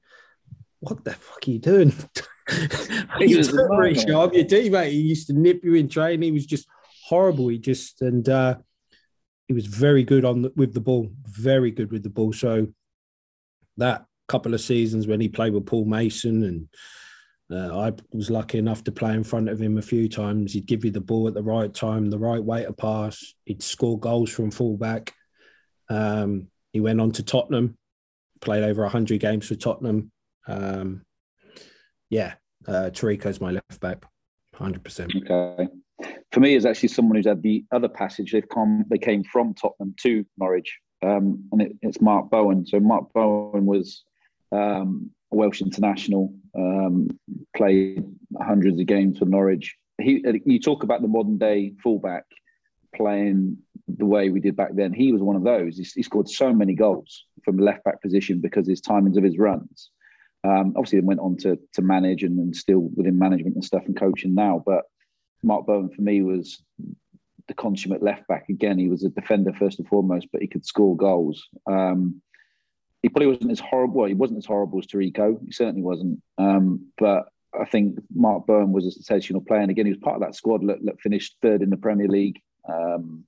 what 0.80 1.04
the 1.04 1.12
fuck 1.12 1.46
are 1.46 1.50
you 1.50 1.58
doing? 1.58 1.92
he 3.18 3.36
was 3.36 3.48
very 3.48 3.94
sharp, 3.94 4.34
your 4.34 4.44
teammate. 4.44 4.90
He 4.90 5.00
used 5.00 5.26
to 5.28 5.32
nip 5.32 5.60
you 5.64 5.74
in 5.74 5.88
training. 5.88 6.22
He 6.22 6.32
was 6.32 6.46
just 6.46 6.68
horrible. 7.04 7.48
He 7.48 7.58
just, 7.58 8.02
and 8.02 8.28
uh, 8.28 8.56
he 9.48 9.54
was 9.54 9.66
very 9.66 10.04
good 10.04 10.24
on 10.24 10.42
the, 10.42 10.52
with 10.56 10.74
the 10.74 10.80
ball, 10.80 11.10
very 11.26 11.70
good 11.70 11.90
with 11.90 12.02
the 12.02 12.10
ball. 12.10 12.32
So 12.32 12.68
that 13.76 14.06
couple 14.28 14.54
of 14.54 14.60
seasons 14.60 15.06
when 15.06 15.20
he 15.20 15.28
played 15.28 15.52
with 15.52 15.66
Paul 15.66 15.84
Mason 15.84 16.42
and 16.42 16.68
uh, 17.48 17.78
I 17.78 17.92
was 18.12 18.28
lucky 18.28 18.58
enough 18.58 18.82
to 18.84 18.92
play 18.92 19.14
in 19.14 19.22
front 19.22 19.48
of 19.48 19.60
him 19.60 19.78
a 19.78 19.82
few 19.82 20.08
times. 20.08 20.52
He'd 20.52 20.66
give 20.66 20.84
you 20.84 20.90
the 20.90 21.00
ball 21.00 21.28
at 21.28 21.34
the 21.34 21.42
right 21.44 21.72
time, 21.72 22.10
the 22.10 22.18
right 22.18 22.42
way 22.42 22.64
to 22.64 22.72
pass. 22.72 23.34
He'd 23.44 23.62
score 23.62 24.00
goals 24.00 24.30
from 24.30 24.50
fullback. 24.50 25.12
Um, 25.88 26.48
he 26.72 26.80
went 26.80 27.00
on 27.00 27.12
to 27.12 27.22
Tottenham, 27.22 27.78
played 28.40 28.64
over 28.64 28.82
100 28.82 29.20
games 29.20 29.46
for 29.46 29.54
Tottenham. 29.54 30.10
Um, 30.48 31.05
yeah, 32.10 32.34
uh, 32.66 32.90
Taricco's 32.92 33.40
my 33.40 33.50
left 33.50 33.80
back, 33.80 34.04
100%. 34.54 35.30
Okay. 35.30 35.68
For 36.32 36.40
me, 36.40 36.54
is 36.54 36.66
actually 36.66 36.90
someone 36.90 37.16
who's 37.16 37.26
had 37.26 37.42
the 37.42 37.64
other 37.72 37.88
passage. 37.88 38.32
They've 38.32 38.48
come, 38.48 38.84
they 38.90 38.98
came 38.98 39.24
from 39.24 39.54
Tottenham 39.54 39.94
to 40.02 40.24
Norwich, 40.38 40.78
um, 41.02 41.44
and 41.52 41.62
it, 41.62 41.72
it's 41.82 42.00
Mark 42.00 42.30
Bowen. 42.30 42.66
So 42.66 42.78
Mark 42.80 43.12
Bowen 43.14 43.64
was 43.64 44.04
um, 44.52 45.10
a 45.32 45.36
Welsh 45.36 45.62
international, 45.62 46.34
um, 46.54 47.08
played 47.56 48.04
hundreds 48.40 48.78
of 48.78 48.86
games 48.86 49.18
for 49.18 49.24
Norwich. 49.24 49.76
He, 50.00 50.22
you 50.44 50.60
talk 50.60 50.82
about 50.82 51.00
the 51.00 51.08
modern 51.08 51.38
day 51.38 51.72
fullback 51.82 52.24
playing 52.94 53.58
the 53.88 54.06
way 54.06 54.30
we 54.30 54.40
did 54.40 54.56
back 54.56 54.74
then. 54.74 54.92
He 54.92 55.12
was 55.12 55.22
one 55.22 55.36
of 55.36 55.44
those. 55.44 55.78
He, 55.78 55.84
he 55.94 56.02
scored 56.02 56.28
so 56.28 56.52
many 56.52 56.74
goals 56.74 57.24
from 57.44 57.56
the 57.56 57.62
left 57.62 57.84
back 57.84 58.02
position 58.02 58.40
because 58.40 58.66
his 58.66 58.80
timings 58.80 59.16
of 59.16 59.24
his 59.24 59.38
runs. 59.38 59.90
Um, 60.46 60.74
obviously, 60.76 60.98
then 60.98 61.06
went 61.06 61.20
on 61.20 61.36
to 61.38 61.58
to 61.74 61.82
manage 61.82 62.22
and, 62.22 62.38
and 62.38 62.54
still 62.54 62.90
within 62.94 63.18
management 63.18 63.54
and 63.56 63.64
stuff 63.64 63.82
and 63.86 63.96
coaching 63.96 64.34
now. 64.34 64.62
But 64.64 64.84
Mark 65.42 65.66
Bowen 65.66 65.90
for 65.90 66.02
me 66.02 66.22
was 66.22 66.62
the 67.48 67.54
consummate 67.54 68.02
left 68.02 68.26
back. 68.28 68.48
Again, 68.48 68.78
he 68.78 68.88
was 68.88 69.04
a 69.04 69.08
defender 69.08 69.52
first 69.52 69.78
and 69.78 69.88
foremost, 69.88 70.28
but 70.32 70.42
he 70.42 70.48
could 70.48 70.66
score 70.66 70.96
goals. 70.96 71.46
Um, 71.66 72.20
he 73.02 73.08
probably 73.08 73.28
wasn't 73.28 73.52
as 73.52 73.60
horrible. 73.60 74.00
Well, 74.00 74.08
he 74.08 74.14
wasn't 74.14 74.38
as 74.38 74.46
horrible 74.46 74.78
as 74.78 74.86
Taricco. 74.86 75.38
He 75.44 75.52
certainly 75.52 75.82
wasn't. 75.82 76.20
Um, 76.38 76.86
but 76.98 77.26
I 77.58 77.64
think 77.64 77.98
Mark 78.14 78.46
Bowen 78.46 78.72
was 78.72 78.86
a 78.86 78.90
sensational 78.90 79.40
player. 79.40 79.60
And 79.60 79.70
again, 79.70 79.86
he 79.86 79.92
was 79.92 80.00
part 80.00 80.16
of 80.16 80.22
that 80.22 80.34
squad 80.34 80.66
that, 80.66 80.84
that 80.84 81.00
finished 81.00 81.36
third 81.40 81.62
in 81.62 81.70
the 81.70 81.76
Premier 81.76 82.08
League 82.08 82.40
um, 82.68 83.24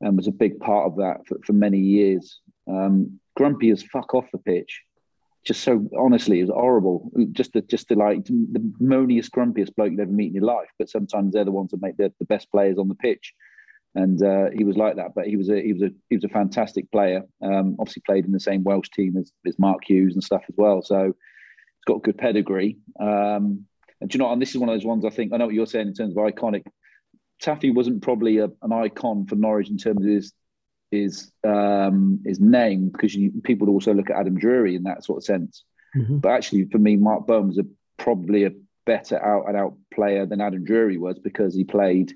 and 0.00 0.16
was 0.16 0.28
a 0.28 0.32
big 0.32 0.60
part 0.60 0.86
of 0.86 0.96
that 0.96 1.26
for, 1.26 1.38
for 1.44 1.52
many 1.52 1.78
years. 1.78 2.40
Um, 2.68 3.18
grumpy 3.36 3.70
as 3.70 3.82
fuck 3.82 4.14
off 4.14 4.30
the 4.32 4.38
pitch. 4.38 4.82
Just 5.44 5.62
so 5.62 5.88
honestly, 5.98 6.38
it 6.38 6.44
was 6.44 6.50
horrible. 6.50 7.10
Just 7.32 7.52
the 7.52 7.62
just 7.62 7.88
the 7.88 7.96
like 7.96 8.24
the 8.24 8.72
moaniest, 8.80 9.30
grumpiest 9.30 9.74
bloke 9.74 9.90
you'd 9.90 10.00
ever 10.00 10.12
meet 10.12 10.28
in 10.28 10.34
your 10.34 10.44
life. 10.44 10.68
But 10.78 10.88
sometimes 10.88 11.32
they're 11.32 11.44
the 11.44 11.50
ones 11.50 11.72
that 11.72 11.82
make 11.82 11.96
the, 11.96 12.12
the 12.18 12.26
best 12.26 12.50
players 12.50 12.78
on 12.78 12.88
the 12.88 12.94
pitch 12.94 13.34
and 13.94 14.22
uh, 14.22 14.50
he 14.56 14.64
was 14.64 14.76
like 14.76 14.96
that. 14.96 15.14
But 15.14 15.26
he 15.26 15.36
was 15.36 15.50
a 15.50 15.60
he 15.60 15.72
was 15.72 15.82
a 15.82 15.90
he 16.08 16.16
was 16.16 16.24
a 16.24 16.28
fantastic 16.28 16.90
player. 16.90 17.22
Um, 17.42 17.76
obviously 17.78 18.02
played 18.06 18.24
in 18.24 18.32
the 18.32 18.40
same 18.40 18.64
Welsh 18.64 18.88
team 18.90 19.16
as, 19.16 19.32
as 19.46 19.58
Mark 19.58 19.82
Hughes 19.86 20.14
and 20.14 20.24
stuff 20.24 20.42
as 20.48 20.54
well. 20.56 20.82
So 20.82 21.04
he's 21.06 21.84
got 21.86 22.02
good 22.02 22.18
pedigree. 22.18 22.78
Um, 22.98 23.66
and 24.00 24.10
do 24.10 24.16
you 24.16 24.18
know? 24.18 24.32
And 24.32 24.40
this 24.40 24.50
is 24.50 24.58
one 24.58 24.68
of 24.68 24.74
those 24.74 24.86
ones 24.86 25.04
I 25.04 25.10
think 25.10 25.32
I 25.32 25.36
know 25.36 25.46
what 25.46 25.54
you're 25.54 25.66
saying 25.66 25.88
in 25.88 25.94
terms 25.94 26.16
of 26.16 26.22
iconic. 26.22 26.64
Taffy 27.40 27.70
wasn't 27.70 28.02
probably 28.02 28.38
a, 28.38 28.44
an 28.62 28.72
icon 28.72 29.26
for 29.26 29.34
Norwich 29.34 29.68
in 29.68 29.76
terms 29.76 30.04
of 30.04 30.10
his 30.10 30.32
his 30.92 31.32
um, 31.42 32.20
his 32.24 32.38
name 32.38 32.90
because 32.90 33.14
you, 33.14 33.32
people 33.42 33.70
also 33.70 33.92
look 33.92 34.10
at 34.10 34.16
Adam 34.16 34.38
Drury 34.38 34.76
in 34.76 34.84
that 34.84 35.04
sort 35.04 35.18
of 35.18 35.24
sense. 35.24 35.64
Mm-hmm. 35.96 36.18
But 36.18 36.32
actually, 36.32 36.66
for 36.66 36.78
me, 36.78 36.96
Mark 36.96 37.26
Bowen 37.26 37.48
was 37.48 37.58
a, 37.58 37.64
probably 37.96 38.44
a 38.44 38.52
better 38.86 39.22
out 39.24 39.48
and 39.48 39.56
out 39.56 39.74
player 39.92 40.26
than 40.26 40.40
Adam 40.40 40.64
Drury 40.64 40.98
was 40.98 41.18
because 41.18 41.54
he 41.54 41.64
played 41.64 42.14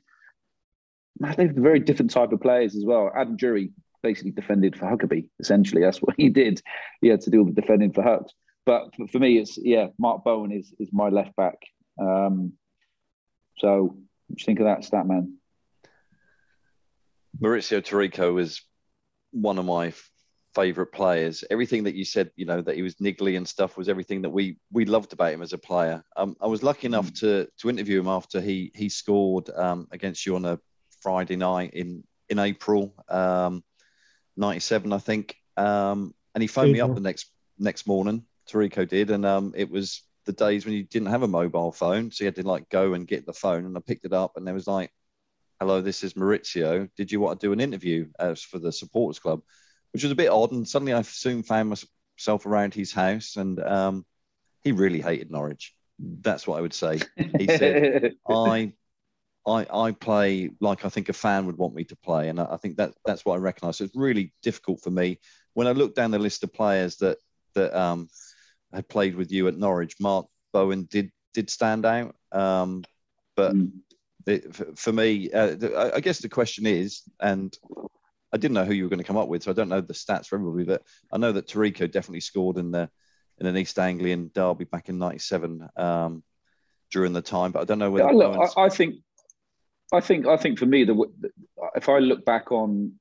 they're 1.19 1.53
very 1.53 1.81
different 1.81 2.11
type 2.11 2.33
of 2.33 2.41
players 2.41 2.77
as 2.77 2.85
well. 2.85 3.11
Adam 3.17 3.37
Drury 3.37 3.73
basically 4.03 4.33
defended 4.33 4.77
for 4.77 4.87
Huckerby. 4.87 5.29
Essentially, 5.41 5.83
that's 5.83 5.99
what 5.99 6.15
he 6.17 6.29
did. 6.29 6.61
He 7.01 7.09
had 7.09 7.23
to 7.23 7.31
deal 7.31 7.43
with 7.43 7.55
defending 7.55 7.93
for 7.93 8.03
Hucks. 8.03 8.33
But 8.65 8.95
for 9.11 9.19
me, 9.19 9.39
it's 9.39 9.57
yeah, 9.57 9.89
Mark 9.99 10.25
Bowen 10.25 10.53
is 10.53 10.75
is 10.79 10.91
my 10.93 11.09
left 11.09 11.35
back. 11.37 11.57
Um, 12.01 12.53
so, 13.59 13.83
what 13.85 14.37
do 14.37 14.43
you 14.43 14.45
think 14.45 14.61
of 14.61 14.67
that, 14.67 14.85
stat 14.85 15.07
man? 15.07 15.39
Mauricio 17.41 17.83
Taricco 17.83 18.41
is 18.41 18.63
one 19.33 19.59
of 19.59 19.65
my 19.65 19.93
favorite 20.55 20.93
players. 20.93 21.45
Everything 21.51 21.85
that 21.85 21.95
you 21.95 22.05
said, 22.05 22.31
you 22.37 22.47
know, 22.47 22.63
that 22.63 22.77
he 22.77 22.83
was 22.83 22.95
niggly 22.97 23.37
and 23.37 23.47
stuff 23.47 23.77
was 23.77 23.89
everything 23.89 24.23
that 24.23 24.31
we 24.31 24.59
we 24.73 24.87
loved 24.87 25.13
about 25.13 25.33
him 25.33 25.43
as 25.43 25.53
a 25.53 25.59
player. 25.59 26.03
Um, 26.17 26.35
I 26.41 26.47
was 26.47 26.63
lucky 26.63 26.87
enough 26.87 27.13
mm. 27.13 27.21
to 27.21 27.49
to 27.59 27.71
interview 27.71 28.01
him 28.01 28.09
after 28.09 28.41
he 28.41 28.73
he 28.75 28.89
scored 28.89 29.51
um, 29.51 29.87
against 29.93 30.25
you 30.25 30.35
on 30.37 30.47
a 30.47 30.59
Friday 31.01 31.37
night 31.37 31.75
in 31.75 32.05
in 32.29 32.39
April, 32.39 32.95
um, 33.09 33.63
'97, 34.37 34.93
I 34.93 34.99
think. 34.99 35.37
Um, 35.57 36.15
and 36.35 36.43
he 36.43 36.49
phoned 36.49 36.73
me 36.73 36.81
up 36.81 36.95
the 36.95 37.01
next 37.01 37.31
next 37.59 37.87
morning. 37.87 38.25
Taricco 38.51 38.89
did, 38.89 39.11
and 39.11 39.27
um, 39.27 39.53
it 39.57 39.71
was 39.71 40.03
the 40.25 40.33
days 40.33 40.65
when 40.65 40.75
you 40.75 40.85
didn't 40.85 41.09
have 41.09 41.23
a 41.23 41.29
mobile 41.29 41.73
phone, 41.73 42.11
so 42.11 42.25
you 42.25 42.27
had 42.27 42.37
to 42.37 42.47
like 42.47 42.69
go 42.69 42.95
and 42.95 43.07
get 43.07 43.27
the 43.27 43.33
phone. 43.33 43.67
And 43.67 43.77
I 43.77 43.81
picked 43.81 44.07
it 44.07 44.13
up, 44.13 44.37
and 44.37 44.47
there 44.47 44.55
was 44.55 44.67
like, 44.67 44.91
"Hello, 45.61 45.81
this 45.81 46.05
is 46.05 46.15
Mauricio. 46.15 46.89
Did 46.97 47.13
you 47.13 47.21
want 47.21 47.41
to 47.41 47.47
do 47.47 47.53
an 47.53 47.61
interview 47.61 48.09
as 48.19 48.43
for 48.43 48.59
the 48.59 48.73
supporters 48.73 49.19
club?" 49.19 49.43
Which 49.93 50.03
was 50.03 50.13
a 50.13 50.17
bit 50.17 50.31
odd, 50.31 50.53
and 50.53 50.69
suddenly 50.69 50.93
I 50.93 51.03
soon 51.03 51.43
found 51.43 51.71
myself 51.71 52.47
around 52.47 52.75
his 52.75 52.93
house, 52.93 53.37
and 53.37 53.59
um, 53.61 54.07
he 54.63 54.73
really 54.73 55.01
hated 55.01 55.31
Norwich. 55.31 55.75
That's 55.99 56.47
what 56.47 56.59
I 56.59 56.61
would 56.61 56.75
say. 56.75 57.01
He 57.39 57.47
said, 57.47 58.15
"I 58.29 58.73
I, 59.47 59.67
I 59.73 59.93
play 59.93 60.51
like 60.61 60.85
I 60.85 60.89
think 60.89 61.09
a 61.09 61.13
fan 61.13 61.47
would 61.47 61.57
want 61.57 61.75
me 61.75 61.85
to 61.85 61.97
play, 61.97 62.29
and 62.29 62.41
I, 62.41 62.49
I 62.53 62.57
think 62.57 62.77
that 62.79 62.95
that's 63.05 63.25
what 63.25 63.35
I 63.35 63.39
recognise. 63.39 63.79
So 63.79 63.85
it's 63.85 63.97
really 63.97 64.33
difficult 64.43 64.83
for 64.83 64.91
me 64.91 65.21
when 65.55 65.69
I 65.69 65.73
look 65.73 65.95
down 65.95 66.11
the 66.11 66.19
list 66.19 66.43
of 66.43 66.53
players 66.53 66.97
that 66.97 67.19
that 67.55 67.79
um, 67.79 68.09
had 68.73 68.89
played 68.89 69.15
with 69.15 69.31
you 69.31 69.47
at 69.47 69.57
Norwich. 69.57 69.97
Mark 70.01 70.27
Bowen 70.53 70.89
did 70.91 71.13
did 71.33 71.49
stand 71.49 71.87
out, 71.87 72.17
um, 72.33 72.85
but 73.37 73.55
mm. 73.55 73.71
It, 74.27 74.55
for, 74.55 74.67
for, 74.75 74.93
me, 74.93 75.31
uh, 75.31 75.55
the, 75.55 75.93
I 75.95 76.01
guess 76.01 76.19
the 76.19 76.29
question 76.29 76.67
is, 76.67 77.03
and 77.21 77.57
I 78.33 78.39
didn't 78.39 78.55
know 78.55 78.65
who 78.65 78.75
you 78.75 78.83
were 78.83 78.91
going 78.91 78.99
to 78.99 79.05
come 79.05 79.17
up 79.17 79.29
with, 79.29 79.45
so 79.45 79.51
I 79.51 79.55
don't 79.55 79.69
know 79.69 79.81
the 79.81 79.95
stats 79.95 80.27
for 80.27 80.37
everybody, 80.37 80.65
but 80.65 80.83
I 81.13 81.19
know 81.19 81.33
that 81.33 81.47
Taricco 81.47 81.91
definitely 81.91 82.21
scored 82.21 82.59
in 82.59 82.71
the 82.71 82.91
in 83.39 83.47
an 83.47 83.57
East 83.57 83.79
Anglian 83.79 84.31
derby 84.35 84.65
back 84.65 84.89
in 84.89 84.99
'97 84.99 85.69
um, 85.77 86.23
during 86.91 87.13
the 87.13 87.23
time. 87.23 87.53
But 87.53 87.61
I 87.61 87.65
don't 87.65 87.79
know 87.79 87.91
whether. 87.91 88.07
Yeah, 88.07 88.13
look, 88.13 88.53
I, 88.57 88.65
I, 88.65 88.69
think, 88.69 88.97
I 89.93 90.01
think, 90.01 90.27
I 90.27 90.37
think 90.37 90.59
for 90.59 90.67
me, 90.67 90.85
the 90.85 91.11
if 91.77 91.89
I 91.89 91.99
look 91.99 92.25
back 92.25 92.51
on, 92.51 92.93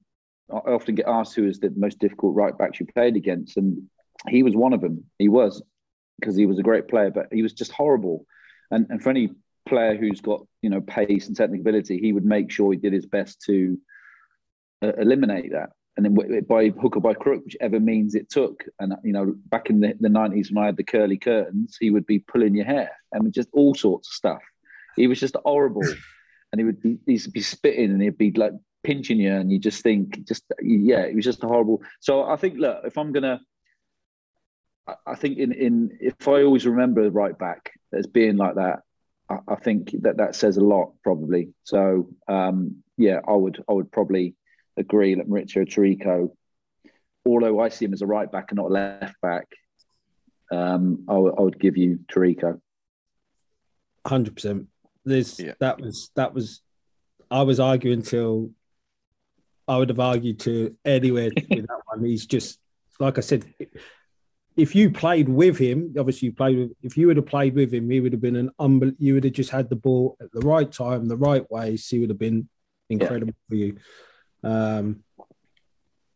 I 0.52 0.72
often 0.72 0.96
get 0.96 1.08
asked 1.08 1.36
who 1.36 1.48
is 1.48 1.60
the 1.60 1.74
most 1.76 2.00
difficult 2.00 2.36
right 2.36 2.58
backs 2.58 2.80
you 2.80 2.86
played 2.86 3.16
against, 3.16 3.58
and 3.58 3.82
he 4.30 4.44
was 4.44 4.56
one 4.56 4.74
of 4.74 4.82
them. 4.82 5.06
He 5.18 5.30
was 5.30 5.62
because 6.20 6.36
he 6.36 6.46
was 6.46 6.60
a 6.60 6.64
great 6.64 6.88
player, 6.88 7.10
but 7.12 7.28
he 7.32 7.42
was 7.42 7.54
just 7.54 7.72
horrible. 7.72 8.26
And 8.70 8.88
and 8.90 9.02
for 9.02 9.10
any 9.10 9.32
player 9.66 9.96
who's 9.96 10.22
got 10.22 10.46
you 10.62 10.70
know 10.70 10.82
pace 10.82 11.28
and 11.28 11.36
technical 11.36 11.62
ability, 11.62 12.00
he 12.00 12.14
would 12.14 12.26
make 12.26 12.52
sure 12.52 12.72
he 12.72 12.78
did 12.78 12.94
his 12.94 13.06
best 13.06 13.42
to 13.48 13.78
uh, 14.82 14.94
eliminate 14.98 15.52
that 15.52 15.70
and 15.98 16.06
then 16.06 16.44
by 16.48 16.70
hook 16.70 16.98
or 16.98 17.02
by 17.02 17.14
crook, 17.14 17.46
whichever 17.46 17.80
means 17.80 18.16
it 18.16 18.30
took. 18.30 18.64
And 18.80 18.96
you 19.04 19.14
know, 19.14 19.34
back 19.48 19.70
in 19.70 19.80
the, 19.80 19.96
the 20.00 20.10
90s 20.10 20.52
when 20.52 20.64
I 20.64 20.68
had 20.68 20.78
the 20.78 20.84
curly 20.84 21.18
curtains, 21.18 21.78
he 21.80 21.90
would 21.90 22.06
be 22.06 22.20
pulling 22.20 22.56
your 22.56 22.66
hair 22.66 22.92
and 23.14 23.32
just 23.34 23.50
all 23.54 23.74
sorts 23.74 24.10
of 24.10 24.14
stuff. 24.14 24.42
He 24.98 25.08
was 25.08 25.20
just 25.20 25.38
horrible, 25.46 25.84
and 26.52 26.60
he 26.60 26.64
would 26.64 26.82
be, 26.82 26.98
he'd 27.06 27.32
be 27.32 27.42
spitting 27.42 27.92
and 27.92 28.02
he'd 28.02 28.18
be 28.18 28.32
like 28.32 28.52
pinching 28.84 29.20
you, 29.20 29.34
and 29.34 29.52
you 29.52 29.60
just 29.60 29.84
think, 29.84 30.26
just 30.28 30.44
yeah, 30.62 31.02
it 31.02 31.16
was 31.16 31.26
just 31.26 31.42
horrible. 31.42 31.82
So 32.02 32.24
I 32.24 32.36
think, 32.36 32.58
look, 32.58 32.82
if 32.84 32.98
I'm 32.98 33.14
gonna, 33.14 33.40
I 35.08 35.16
think 35.16 35.38
in 35.38 35.54
in 35.54 35.98
if 36.02 36.28
I 36.28 36.44
always 36.44 36.68
remember 36.68 37.10
right 37.10 37.38
back 37.38 37.72
as 37.94 38.06
being 38.06 38.36
like 38.36 38.56
that, 38.56 38.82
I, 39.30 39.38
I 39.48 39.56
think 39.56 39.92
that 40.02 40.18
that 40.18 40.36
says 40.36 40.58
a 40.58 40.62
lot 40.64 40.94
probably. 41.04 41.54
So 41.64 42.10
um, 42.28 42.84
yeah, 42.98 43.20
I 43.28 43.34
would 43.34 43.64
I 43.70 43.74
would 43.74 43.92
probably 43.92 44.36
agree 44.78 45.16
that 45.16 45.30
Mauricio 45.30 45.68
Taricco, 45.68 46.32
although 47.26 47.60
I 47.60 47.70
see 47.70 47.86
him 47.86 47.94
as 47.94 48.02
a 48.02 48.08
right 48.08 48.32
back 48.32 48.48
and 48.50 48.58
not 48.58 48.70
a 48.70 48.74
left 48.74 49.20
back, 49.22 49.48
um, 50.52 51.06
I, 51.08 51.14
w- 51.14 51.36
I 51.38 51.42
would 51.42 51.60
give 51.60 51.78
you 51.78 52.00
Taricco. 52.12 52.60
Hundred 54.06 54.36
percent. 54.36 54.68
This 55.04 55.40
yeah. 55.40 55.54
that 55.60 55.80
was 55.80 56.12
that 56.16 56.34
was. 56.34 56.62
I 57.32 57.42
was 57.42 57.60
arguing 57.60 58.04
till 58.04 58.52
I 59.68 59.78
would 59.78 59.90
have 59.90 60.00
argued 60.00 60.40
to 60.42 60.76
anywhere 60.86 61.32
with 61.36 61.68
that 61.68 61.82
one. 61.86 62.06
He's 62.06 62.26
just 62.26 62.60
like 63.00 63.18
I 63.18 63.22
said. 63.22 63.46
If 64.58 64.74
you 64.74 64.90
played 64.90 65.28
with 65.28 65.58
him, 65.58 65.94
obviously 65.98 66.28
you 66.28 66.34
played 66.34 66.58
with. 66.58 66.72
If 66.82 66.98
you 66.98 67.08
would 67.08 67.18
have 67.18 67.26
played 67.26 67.56
with 67.56 67.74
him, 67.74 67.90
he 67.90 68.00
would 68.00 68.14
have 68.14 68.22
been 68.22 68.38
an 68.38 68.52
unbel- 68.60 68.96
You 69.00 69.16
would 69.16 69.26
have 69.26 69.34
just 69.34 69.50
had 69.50 69.70
the 69.70 69.76
ball 69.76 70.16
at 70.22 70.32
the 70.32 70.40
right 70.42 70.72
time, 70.72 71.08
the 71.08 71.18
right 71.18 71.50
way. 71.52 71.76
So 71.78 71.96
he 71.96 72.00
would 72.00 72.10
have 72.10 72.20
been 72.20 72.48
incredible 72.90 73.34
yeah. 73.34 73.50
for 73.50 73.56
you. 73.56 73.78
Um, 74.44 75.04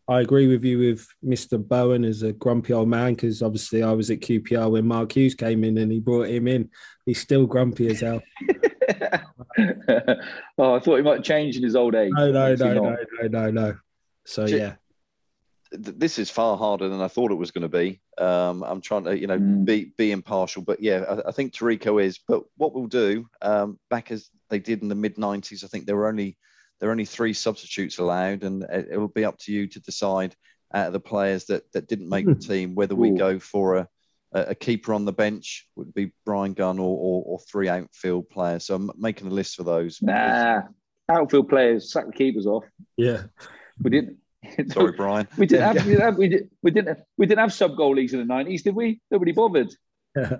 I 0.09 0.21
agree 0.21 0.47
with 0.47 0.63
you 0.63 0.79
with 0.79 1.07
Mr. 1.23 1.63
Bowen 1.63 2.03
as 2.03 2.23
a 2.23 2.33
grumpy 2.33 2.73
old 2.73 2.89
man 2.89 3.13
because 3.13 3.43
obviously 3.43 3.83
I 3.83 3.91
was 3.91 4.09
at 4.09 4.21
QPR 4.21 4.71
when 4.71 4.87
Mark 4.87 5.11
Hughes 5.11 5.35
came 5.35 5.63
in 5.63 5.77
and 5.77 5.91
he 5.91 5.99
brought 5.99 6.29
him 6.29 6.47
in. 6.47 6.71
He's 7.05 7.21
still 7.21 7.45
grumpy 7.45 7.89
as 7.89 8.01
hell. 8.01 8.23
oh, 10.57 10.73
I 10.75 10.79
thought 10.79 10.95
he 10.95 11.03
might 11.03 11.23
change 11.23 11.57
in 11.57 11.63
his 11.63 11.75
old 11.75 11.93
age. 11.93 12.11
No, 12.15 12.31
no, 12.31 12.55
no, 12.55 12.73
no, 12.73 12.97
no, 13.21 13.27
no, 13.27 13.51
no. 13.51 13.77
So 14.25 14.47
yeah, 14.47 14.75
this 15.71 16.17
is 16.17 16.29
far 16.29 16.57
harder 16.57 16.89
than 16.89 17.01
I 17.01 17.07
thought 17.07 17.31
it 17.31 17.35
was 17.35 17.51
going 17.51 17.61
to 17.63 17.69
be. 17.69 18.01
Um, 18.17 18.63
I'm 18.63 18.81
trying 18.81 19.03
to, 19.05 19.17
you 19.17 19.27
know, 19.27 19.37
mm. 19.37 19.65
be 19.65 19.93
be 19.97 20.11
impartial, 20.11 20.63
but 20.63 20.81
yeah, 20.81 21.03
I, 21.07 21.29
I, 21.29 21.31
think 21.31 21.53
Taricco 21.53 22.03
is. 22.03 22.19
But 22.27 22.43
what 22.57 22.73
we'll 22.73 22.87
do, 22.87 23.27
um, 23.41 23.79
back 23.89 24.11
as 24.11 24.29
they 24.49 24.59
did 24.59 24.81
in 24.81 24.87
the 24.87 24.95
mid 24.95 25.15
'90s, 25.15 25.63
I 25.63 25.67
think 25.67 25.85
there 25.85 25.95
were 25.95 26.07
only 26.07 26.37
there 26.79 26.89
are 26.89 26.91
only 26.91 27.05
three 27.05 27.33
substitutes 27.33 27.99
allowed, 27.99 28.43
and 28.43 28.63
it, 28.63 28.97
will 28.97 29.07
be 29.07 29.25
up 29.25 29.37
to 29.39 29.51
you 29.51 29.67
to 29.67 29.79
decide 29.79 30.35
out 30.73 30.87
of 30.87 30.93
the 30.93 30.99
players 30.99 31.45
that 31.45 31.71
that 31.73 31.87
didn't 31.87 32.09
make 32.09 32.25
the 32.25 32.33
hmm. 32.33 32.39
team 32.39 32.75
whether 32.75 32.95
we 32.95 33.11
go 33.11 33.39
for 33.39 33.77
a 33.77 33.87
a 34.31 34.53
keeper 34.53 34.93
on 34.93 35.05
the 35.05 35.11
bench 35.11 35.67
would 35.75 35.91
be 35.93 36.11
Bryan 36.23 36.53
Gunn 36.53 36.77
or, 36.77 36.95
or, 36.95 37.23
or 37.25 37.39
three 37.39 37.67
outfield 37.67 38.29
players. 38.29 38.67
So 38.67 38.75
I'm 38.75 38.91
making 38.95 39.27
a 39.27 39.31
list 39.31 39.55
for 39.55 39.63
those. 39.63 40.01
Nah, 40.03 40.61
outfield 41.09 41.49
players, 41.49 41.91
sack 41.91 42.05
the 42.05 42.11
keepers 42.11 42.45
off. 42.45 42.63
Yeah, 42.95 43.23
we 43.81 43.89
didn't. 43.89 44.17
Sorry, 44.69 44.93
Bryan. 44.93 45.27
we 45.37 45.45
didn't 45.45 45.63
have, 45.63 45.85
we 45.85 45.91
didn't 45.91 46.05
have, 46.05 46.17
we, 46.17 46.27
did, 46.29 46.49
we 46.63 46.71
didn't 46.71 46.87
have, 46.87 47.03
we 47.17 47.25
didn't 47.25 47.39
have 47.39 47.53
sub 47.53 47.71
goalies 47.75 48.13
in 48.13 48.19
the 48.19 48.25
nineties, 48.25 48.63
did 48.63 48.75
we? 48.75 49.01
Nobody 49.11 49.31
bothered. 49.31 49.73
well, 50.15 50.37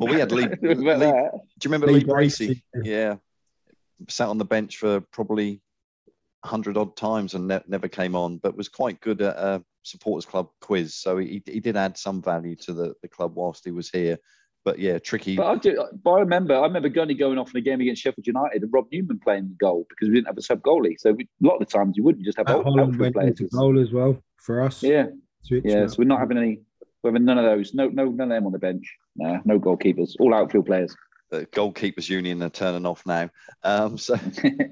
we 0.00 0.18
had 0.18 0.32
Lee. 0.32 0.48
Lee 0.62 0.76
do 0.76 0.78
you 0.82 1.70
remember 1.70 1.86
Lee, 1.86 2.00
Lee 2.00 2.04
Bracey? 2.04 2.62
Yeah, 2.82 3.16
sat 4.08 4.28
on 4.28 4.38
the 4.38 4.44
bench 4.44 4.78
for 4.78 5.00
probably 5.12 5.60
100 6.42 6.76
odd 6.76 6.96
times 6.96 7.34
and 7.34 7.48
ne- 7.48 7.62
never 7.68 7.88
came 7.88 8.16
on, 8.16 8.38
but 8.38 8.56
was 8.56 8.68
quite 8.68 9.00
good 9.00 9.20
at 9.20 9.36
a 9.36 9.62
supporters 9.82 10.24
club 10.24 10.48
quiz. 10.60 10.94
So 10.94 11.18
he, 11.18 11.42
he 11.46 11.60
did 11.60 11.76
add 11.76 11.98
some 11.98 12.22
value 12.22 12.56
to 12.56 12.72
the, 12.72 12.94
the 13.02 13.08
club 13.08 13.32
whilst 13.34 13.64
he 13.64 13.70
was 13.70 13.90
here. 13.90 14.18
But 14.64 14.78
yeah, 14.78 14.98
tricky. 14.98 15.36
But 15.36 15.46
I, 15.46 15.56
do, 15.56 15.84
but 16.04 16.10
I 16.10 16.20
remember, 16.20 16.54
I 16.54 16.62
remember 16.62 16.90
Gunny 16.90 17.14
going 17.14 17.38
off 17.38 17.50
in 17.50 17.56
a 17.56 17.62
game 17.62 17.80
against 17.80 18.02
Sheffield 18.02 18.26
United 18.26 18.62
and 18.62 18.72
Rob 18.72 18.86
Newman 18.92 19.18
playing 19.18 19.48
the 19.48 19.54
goal 19.54 19.86
because 19.88 20.08
we 20.08 20.14
didn't 20.14 20.26
have 20.26 20.36
a 20.36 20.42
sub 20.42 20.60
goalie. 20.60 20.96
So 20.98 21.12
we, 21.12 21.24
a 21.24 21.46
lot 21.46 21.54
of 21.54 21.60
the 21.60 21.72
times 21.72 21.96
you 21.96 22.04
wouldn't 22.04 22.24
just 22.24 22.36
have 22.36 22.48
out, 22.48 22.64
Holland 22.64 22.98
went 22.98 23.14
players. 23.14 23.40
into 23.40 23.48
goal 23.48 23.80
as 23.80 23.90
well 23.90 24.22
for 24.36 24.60
us. 24.60 24.82
Yeah, 24.82 25.06
Switch 25.42 25.64
yeah. 25.64 25.80
Now. 25.80 25.86
So 25.86 25.96
we're 25.98 26.04
not 26.04 26.18
having 26.18 26.36
any. 26.36 26.60
We're 27.02 27.10
having 27.10 27.24
none 27.24 27.38
of 27.38 27.44
those. 27.44 27.72
No, 27.72 27.88
no, 27.88 28.04
none 28.04 28.30
of 28.30 28.36
them 28.36 28.46
on 28.46 28.52
the 28.52 28.58
bench. 28.58 28.94
Nah, 29.16 29.38
no 29.46 29.58
goalkeepers. 29.58 30.16
All 30.20 30.34
outfield 30.34 30.66
players 30.66 30.94
the 31.30 31.46
goalkeepers 31.46 32.08
union 32.08 32.42
are 32.42 32.50
turning 32.50 32.84
off 32.84 33.06
now. 33.06 33.30
Um, 33.62 33.96
so 33.96 34.18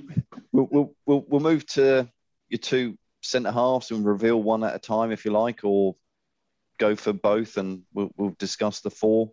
we'll, 0.53 0.93
we'll, 1.07 1.25
we'll 1.29 1.41
move 1.41 1.65
to 1.67 2.09
your 2.49 2.59
two 2.59 2.99
centre 3.23 3.53
halves 3.53 3.91
and 3.91 4.05
reveal 4.05 4.43
one 4.43 4.65
at 4.65 4.75
a 4.75 4.79
time 4.79 5.13
if 5.13 5.25
you 5.25 5.31
like, 5.31 5.61
or 5.65 5.97
go 6.79 6.97
for 6.97 7.13
both 7.13 7.57
and 7.57 7.83
we'll, 7.93 8.11
we'll 8.17 8.37
discuss 8.39 8.81
the 8.81 8.91
four. 8.91 9.33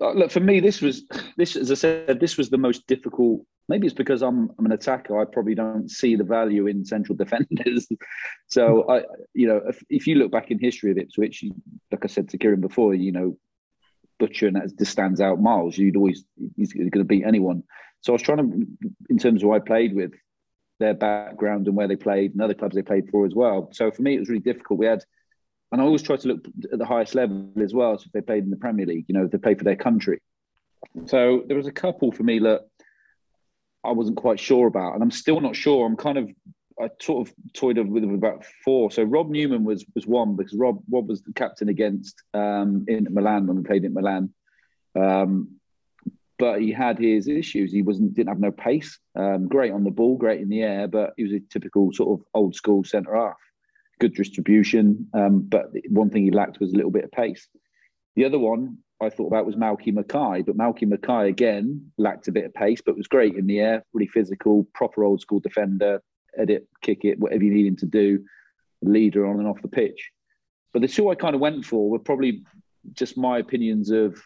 Uh, 0.00 0.12
look, 0.12 0.30
for 0.30 0.40
me, 0.40 0.60
this 0.60 0.80
was 0.80 1.04
this, 1.36 1.56
as 1.56 1.70
I 1.70 1.74
said, 1.74 2.20
this 2.20 2.36
was 2.36 2.50
the 2.50 2.58
most 2.58 2.86
difficult. 2.86 3.42
Maybe 3.68 3.86
it's 3.86 3.94
because 3.94 4.22
I'm 4.22 4.50
I'm 4.58 4.66
an 4.66 4.72
attacker. 4.72 5.20
I 5.20 5.24
probably 5.24 5.54
don't 5.54 5.90
see 5.90 6.16
the 6.16 6.24
value 6.24 6.66
in 6.66 6.84
central 6.84 7.16
defenders. 7.22 7.88
so 8.46 8.88
I, 8.88 9.02
you 9.34 9.48
know, 9.48 9.60
if, 9.68 9.82
if 9.88 10.06
you 10.06 10.16
look 10.16 10.30
back 10.30 10.50
in 10.50 10.58
history 10.58 10.90
of 10.90 10.98
Ipswich, 10.98 11.44
like 11.90 12.04
I 12.04 12.08
said 12.08 12.28
to 12.30 12.38
Kieron 12.38 12.60
before, 12.60 12.94
you 12.94 13.12
know, 13.12 13.36
Butcher 14.18 14.48
and 14.48 14.56
that 14.56 14.76
just 14.78 14.92
stands 14.92 15.20
out 15.20 15.40
miles. 15.40 15.78
You'd 15.78 15.96
always 15.96 16.24
he's 16.56 16.72
going 16.72 16.90
to 16.90 17.04
beat 17.04 17.24
anyone. 17.24 17.62
So 18.00 18.12
I 18.12 18.14
was 18.14 18.22
trying 18.22 18.38
to, 18.38 18.66
in 19.10 19.18
terms 19.18 19.42
of 19.42 19.48
who 19.48 19.54
I 19.54 19.58
played 19.58 19.94
with, 19.94 20.12
their 20.78 20.94
background 20.94 21.66
and 21.66 21.76
where 21.76 21.88
they 21.88 21.96
played, 21.96 22.32
and 22.32 22.42
other 22.42 22.54
clubs 22.54 22.74
they 22.74 22.82
played 22.82 23.08
for 23.10 23.26
as 23.26 23.34
well. 23.34 23.68
So 23.72 23.90
for 23.90 24.02
me, 24.02 24.14
it 24.14 24.20
was 24.20 24.28
really 24.28 24.40
difficult. 24.40 24.78
We 24.78 24.86
had, 24.86 25.04
and 25.70 25.80
I 25.80 25.84
always 25.84 26.02
try 26.02 26.16
to 26.16 26.28
look 26.28 26.46
at 26.72 26.78
the 26.78 26.86
highest 26.86 27.14
level 27.14 27.50
as 27.62 27.74
well. 27.74 27.98
So 27.98 28.04
if 28.06 28.12
they 28.12 28.20
played 28.20 28.44
in 28.44 28.50
the 28.50 28.56
Premier 28.56 28.86
League, 28.86 29.04
you 29.08 29.14
know, 29.14 29.26
they 29.26 29.38
played 29.38 29.58
for 29.58 29.64
their 29.64 29.76
country. 29.76 30.20
So 31.06 31.44
there 31.46 31.56
was 31.56 31.66
a 31.66 31.72
couple 31.72 32.12
for 32.12 32.22
me 32.22 32.38
that 32.40 32.62
I 33.84 33.92
wasn't 33.92 34.16
quite 34.16 34.40
sure 34.40 34.66
about, 34.66 34.94
and 34.94 35.02
I'm 35.02 35.10
still 35.10 35.40
not 35.40 35.56
sure. 35.56 35.86
I'm 35.86 35.96
kind 35.96 36.18
of 36.18 36.30
I 36.80 36.90
sort 37.00 37.28
of 37.28 37.34
toyed 37.54 37.78
with 37.78 38.04
about 38.04 38.44
four. 38.64 38.90
So 38.90 39.02
Rob 39.02 39.30
Newman 39.30 39.64
was 39.64 39.84
was 39.94 40.06
one 40.06 40.36
because 40.36 40.54
Rob 40.54 40.82
Rob 40.90 41.08
was 41.08 41.22
the 41.22 41.32
captain 41.32 41.68
against 41.68 42.22
um, 42.34 42.84
in 42.88 43.08
Milan 43.10 43.46
when 43.46 43.56
we 43.58 43.62
played 43.62 43.84
in 43.84 43.94
Milan. 43.94 44.32
Um, 44.94 45.58
but 46.38 46.60
he 46.60 46.70
had 46.70 46.98
his 46.98 47.26
issues. 47.26 47.72
He 47.72 47.82
wasn't 47.82 48.14
didn't 48.14 48.28
have 48.28 48.40
no 48.40 48.52
pace. 48.52 48.98
Um, 49.16 49.48
great 49.48 49.72
on 49.72 49.84
the 49.84 49.90
ball, 49.90 50.16
great 50.16 50.40
in 50.40 50.48
the 50.48 50.62
air, 50.62 50.86
but 50.86 51.14
he 51.16 51.24
was 51.24 51.32
a 51.32 51.40
typical 51.40 51.92
sort 51.92 52.20
of 52.20 52.26
old 52.32 52.54
school 52.54 52.84
centre 52.84 53.16
half. 53.16 53.36
Good 54.00 54.14
distribution, 54.14 55.08
um, 55.12 55.40
but 55.40 55.72
one 55.88 56.10
thing 56.10 56.24
he 56.24 56.30
lacked 56.30 56.60
was 56.60 56.72
a 56.72 56.76
little 56.76 56.90
bit 56.90 57.04
of 57.04 57.10
pace. 57.10 57.48
The 58.16 58.24
other 58.24 58.38
one 58.38 58.78
I 59.00 59.10
thought 59.10 59.28
about 59.28 59.46
was 59.46 59.56
Malky 59.56 59.92
Mackay, 59.92 60.42
but 60.42 60.56
Malky 60.56 60.86
Mackay 60.86 61.28
again 61.28 61.90
lacked 61.98 62.28
a 62.28 62.32
bit 62.32 62.44
of 62.44 62.54
pace, 62.54 62.80
but 62.84 62.96
was 62.96 63.06
great 63.06 63.34
in 63.34 63.46
the 63.46 63.60
air, 63.60 63.84
really 63.92 64.08
physical, 64.08 64.66
proper 64.74 65.04
old 65.04 65.20
school 65.20 65.40
defender, 65.40 66.02
edit, 66.36 66.66
kick 66.82 67.04
it, 67.04 67.18
whatever 67.18 67.44
you 67.44 67.52
need 67.52 67.66
him 67.66 67.76
to 67.76 67.86
do, 67.86 68.24
leader 68.82 69.26
on 69.26 69.38
and 69.38 69.48
off 69.48 69.62
the 69.62 69.68
pitch. 69.68 70.10
But 70.72 70.82
the 70.82 70.88
two 70.88 71.10
I 71.10 71.14
kind 71.14 71.34
of 71.34 71.40
went 71.40 71.64
for 71.64 71.90
were 71.90 71.98
probably 71.98 72.42
just 72.92 73.16
my 73.16 73.38
opinions 73.38 73.90
of 73.90 74.20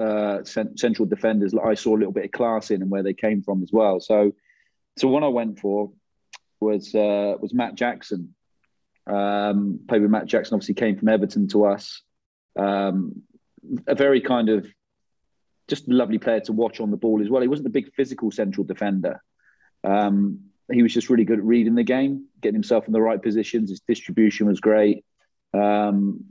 uh, 0.00 0.42
central 0.44 1.06
defenders 1.06 1.54
I 1.54 1.74
saw 1.74 1.96
a 1.96 1.98
little 1.98 2.12
bit 2.12 2.24
of 2.24 2.32
class 2.32 2.70
in 2.70 2.82
and 2.82 2.90
where 2.90 3.02
they 3.02 3.14
came 3.14 3.42
from 3.42 3.62
as 3.62 3.70
well. 3.72 4.00
So, 4.00 4.32
so 4.98 5.08
one 5.08 5.22
I 5.22 5.28
went 5.28 5.58
for 5.58 5.92
was 6.60 6.94
uh, 6.94 7.34
was 7.40 7.54
Matt 7.54 7.74
Jackson. 7.74 8.34
Um, 9.06 9.80
played 9.88 10.02
with 10.02 10.10
Matt 10.10 10.26
Jackson. 10.26 10.54
Obviously, 10.54 10.74
came 10.74 10.96
from 10.96 11.08
Everton 11.08 11.48
to 11.48 11.64
us. 11.66 12.02
Um, 12.58 13.22
a 13.86 13.94
very 13.94 14.20
kind 14.20 14.48
of 14.48 14.66
just 15.68 15.88
lovely 15.88 16.18
player 16.18 16.40
to 16.40 16.52
watch 16.52 16.80
on 16.80 16.90
the 16.90 16.96
ball 16.96 17.22
as 17.22 17.28
well. 17.28 17.42
He 17.42 17.48
wasn't 17.48 17.68
a 17.68 17.70
big 17.70 17.92
physical 17.94 18.30
central 18.30 18.64
defender. 18.64 19.22
Um, 19.84 20.40
he 20.70 20.82
was 20.82 20.94
just 20.94 21.10
really 21.10 21.24
good 21.24 21.38
at 21.38 21.44
reading 21.44 21.74
the 21.74 21.82
game, 21.82 22.26
getting 22.40 22.54
himself 22.54 22.86
in 22.86 22.92
the 22.92 23.00
right 23.00 23.22
positions. 23.22 23.70
His 23.70 23.80
distribution 23.80 24.46
was 24.46 24.60
great. 24.60 25.04
Um, 25.54 26.24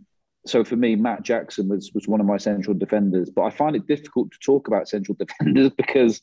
so 0.46 0.64
for 0.64 0.76
me, 0.76 0.96
Matt 0.96 1.24
Jackson 1.24 1.68
was 1.68 1.92
was 1.94 2.08
one 2.08 2.20
of 2.20 2.26
my 2.26 2.38
central 2.38 2.76
defenders. 2.78 3.30
But 3.30 3.44
I 3.44 3.50
find 3.52 3.76
it 3.76 3.88
difficult 3.88 4.32
to 4.32 4.40
talk 4.40 4.68
about 4.68 4.90
central 4.90 5.16
defenders 5.20 5.72
because 5.72 6.22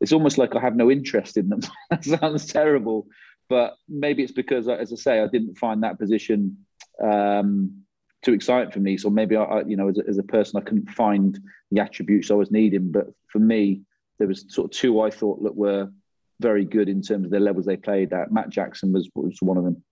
it's 0.00 0.12
almost 0.12 0.38
like 0.38 0.54
I 0.54 0.60
have 0.60 0.76
no 0.76 0.90
interest 0.90 1.36
in 1.36 1.48
them. 1.48 1.60
that 1.90 2.04
sounds 2.04 2.46
terrible, 2.46 3.06
but 3.48 3.76
maybe 3.88 4.22
it's 4.22 4.32
because, 4.32 4.68
as 4.68 4.92
I 4.92 4.96
say, 4.96 5.20
I 5.20 5.26
didn't 5.26 5.58
find 5.58 5.82
that 5.82 5.98
position 5.98 6.58
um, 7.02 7.82
too 8.22 8.32
exciting 8.32 8.72
for 8.72 8.80
me. 8.80 8.96
So 8.96 9.10
maybe 9.10 9.36
I, 9.36 9.60
you 9.66 9.76
know, 9.76 9.88
as 9.88 9.98
a, 9.98 10.02
as 10.08 10.18
a 10.18 10.22
person, 10.22 10.60
I 10.60 10.64
couldn't 10.64 10.90
find 10.90 11.38
the 11.70 11.80
attributes 11.80 12.30
I 12.30 12.34
was 12.34 12.50
needing. 12.50 12.90
But 12.90 13.06
for 13.28 13.38
me, 13.38 13.82
there 14.18 14.28
was 14.28 14.44
sort 14.48 14.66
of 14.66 14.70
two 14.70 15.00
I 15.00 15.10
thought 15.10 15.42
that 15.42 15.54
were 15.54 15.90
very 16.40 16.64
good 16.64 16.88
in 16.88 17.02
terms 17.02 17.26
of 17.26 17.30
the 17.30 17.40
levels 17.40 17.66
they 17.66 17.76
played 17.76 18.12
at. 18.12 18.32
Matt 18.32 18.48
Jackson 18.48 18.92
was 18.92 19.08
was 19.14 19.38
one 19.40 19.56
of 19.56 19.64
them. 19.64 19.82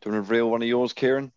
Do 0.00 0.10
you 0.10 0.14
want 0.14 0.26
to 0.26 0.32
reveal 0.32 0.50
one 0.50 0.62
of 0.62 0.68
yours, 0.68 0.92
Kieron? 0.92 1.30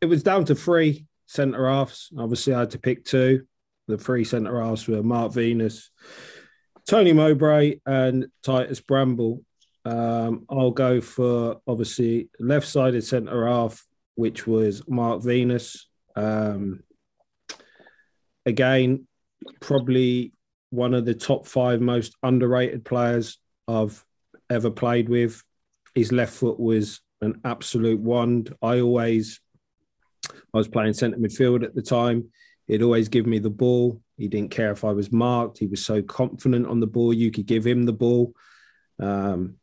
It 0.00 0.06
was 0.06 0.22
down 0.22 0.46
to 0.46 0.54
three 0.54 1.06
centre 1.26 1.68
halves. 1.68 2.10
Obviously, 2.16 2.54
I 2.54 2.60
had 2.60 2.70
to 2.70 2.78
pick 2.78 3.04
two. 3.04 3.46
The 3.88 3.98
three 3.98 4.24
centre 4.24 4.60
halves 4.60 4.88
were 4.88 5.02
Mark 5.02 5.32
Venus, 5.32 5.90
Tony 6.88 7.12
Mowbray, 7.12 7.80
and 7.84 8.26
Titus 8.42 8.80
Bramble. 8.80 9.42
Um, 9.84 10.44
I'll 10.48 10.70
go 10.70 11.00
for 11.00 11.60
obviously 11.66 12.28
left 12.38 12.66
sided 12.66 13.04
centre 13.04 13.46
half, 13.46 13.84
which 14.14 14.46
was 14.46 14.82
Mark 14.88 15.22
Venus. 15.22 15.88
Um, 16.14 16.82
again, 18.46 19.06
probably 19.60 20.32
one 20.70 20.94
of 20.94 21.04
the 21.04 21.14
top 21.14 21.46
five 21.46 21.80
most 21.80 22.16
underrated 22.22 22.84
players 22.84 23.38
I've 23.68 24.04
ever 24.48 24.70
played 24.70 25.08
with. 25.08 25.42
His 25.94 26.12
left 26.12 26.32
foot 26.34 26.58
was 26.58 27.00
an 27.20 27.40
absolute 27.44 28.00
wand. 28.00 28.54
I 28.62 28.80
always, 28.80 29.40
I 30.30 30.58
was 30.58 30.68
playing 30.68 30.94
centre 30.94 31.18
midfield 31.18 31.64
at 31.64 31.74
the 31.74 31.82
time. 31.82 32.30
He'd 32.68 32.82
always 32.82 33.08
give 33.08 33.26
me 33.26 33.38
the 33.38 33.50
ball. 33.50 34.00
He 34.16 34.28
didn't 34.28 34.50
care 34.50 34.70
if 34.70 34.84
I 34.84 34.92
was 34.92 35.12
marked. 35.12 35.58
He 35.58 35.66
was 35.66 35.84
so 35.84 36.02
confident 36.02 36.66
on 36.66 36.80
the 36.80 36.86
ball. 36.86 37.12
You 37.12 37.30
could 37.30 37.46
give 37.46 37.66
him 37.66 37.82
the 37.82 37.92
ball. 37.92 38.32
Um, 39.00 39.56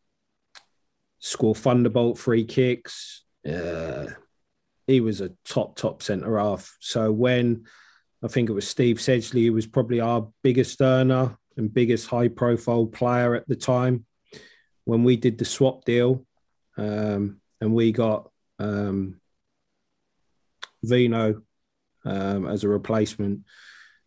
score 1.19 1.55
thunderbolt 1.55 2.17
free 2.17 2.45
kicks. 2.45 3.23
Uh, 3.47 4.07
he 4.87 5.01
was 5.01 5.21
a 5.21 5.31
top 5.45 5.75
top 5.75 6.01
centre 6.01 6.39
half. 6.39 6.75
So 6.79 7.11
when 7.11 7.65
I 8.23 8.27
think 8.27 8.49
it 8.49 8.53
was 8.53 8.67
Steve 8.67 8.97
Sedgley, 8.97 9.45
who 9.45 9.53
was 9.53 9.67
probably 9.67 9.99
our 9.99 10.27
biggest 10.43 10.81
earner 10.81 11.37
and 11.57 11.73
biggest 11.73 12.07
high 12.07 12.27
profile 12.27 12.85
player 12.85 13.35
at 13.35 13.47
the 13.47 13.55
time, 13.55 14.05
when 14.85 15.03
we 15.03 15.15
did 15.15 15.37
the 15.37 15.45
swap 15.45 15.85
deal, 15.85 16.25
um, 16.77 17.39
and 17.61 17.73
we 17.73 17.91
got 17.91 18.31
um, 18.57 19.19
Vino 20.83 21.41
um, 22.05 22.47
as 22.47 22.63
a 22.63 22.69
replacement. 22.69 23.41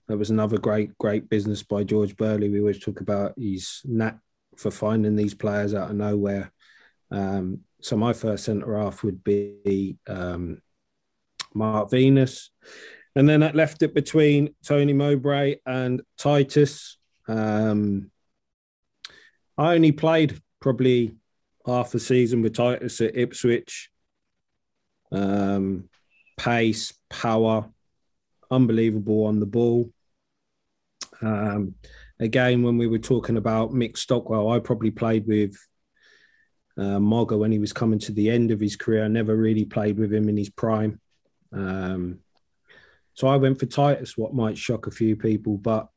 That 0.09 0.19
was 0.19 0.31
another 0.31 0.59
great, 0.59 0.97
great 0.99 1.29
business 1.29 1.63
by 1.63 1.85
George 1.85 2.17
Burley. 2.17 2.49
We 2.49 2.61
always 2.61 2.81
talk 2.81 3.01
about 3.01 3.35
his 3.39 3.81
knack 3.85 4.19
for 4.57 4.71
finding 4.71 5.17
these 5.17 5.35
players 5.35 5.75
out 5.75 5.91
of 5.91 5.97
nowhere. 5.97 6.53
Um, 7.13 7.61
so 7.83 7.97
my 7.97 8.13
first 8.13 8.45
centre 8.45 8.79
half 8.79 9.03
would 9.03 9.23
be 9.23 9.97
um, 10.09 10.63
Mark 11.55 11.91
Venus. 11.91 12.51
And 13.15 13.29
then 13.29 13.41
that 13.41 13.55
left 13.55 13.83
it 13.83 13.95
between 13.95 14.55
Tony 14.65 14.95
Mowbray 14.95 15.57
and 15.67 16.01
Titus. 16.17 16.97
Um, 17.29 18.11
I 19.59 19.75
only 19.75 19.93
played 19.93 20.41
probably 20.61 21.17
half 21.67 21.95
a 21.95 21.99
season 21.99 22.41
with 22.41 22.55
Titus 22.55 23.01
at 23.03 23.17
Ipswich. 23.17 23.91
Um, 25.11 25.91
pace, 26.39 26.95
power, 27.11 27.69
unbelievable 28.51 29.27
on 29.27 29.41
the 29.41 29.47
ball. 29.47 29.93
Um, 31.21 31.75
again, 32.19 32.63
when 32.63 32.79
we 32.79 32.87
were 32.87 32.99
talking 32.99 33.37
about 33.37 33.73
Mick 33.73 33.99
Stockwell, 33.99 34.49
I 34.49 34.59
probably 34.59 34.91
played 34.91 35.27
with 35.27 35.55
uh, 36.79 36.99
when 36.99 37.53
he 37.53 37.59
was 37.59 37.73
coming 37.73 37.99
to 38.01 38.13
the 38.13 38.31
end 38.31 38.51
of 38.51 38.61
his 38.61 38.77
career. 38.77 39.05
I 39.05 39.09
never 39.09 39.37
really 39.37 39.65
played 39.65 39.99
with 39.99 40.13
him 40.13 40.29
in 40.29 40.37
his 40.37 40.51
prime. 40.51 41.01
Um, 41.53 42.21
so 43.15 43.29
I 43.29 43.37
went 43.37 43.61
for 43.61 43.67
Titus, 43.67 44.17
what 44.17 44.35
might 44.35 44.57
shock 44.57 44.87
a 44.87 44.91
few 44.91 45.17
people, 45.17 45.59
but 45.59 45.89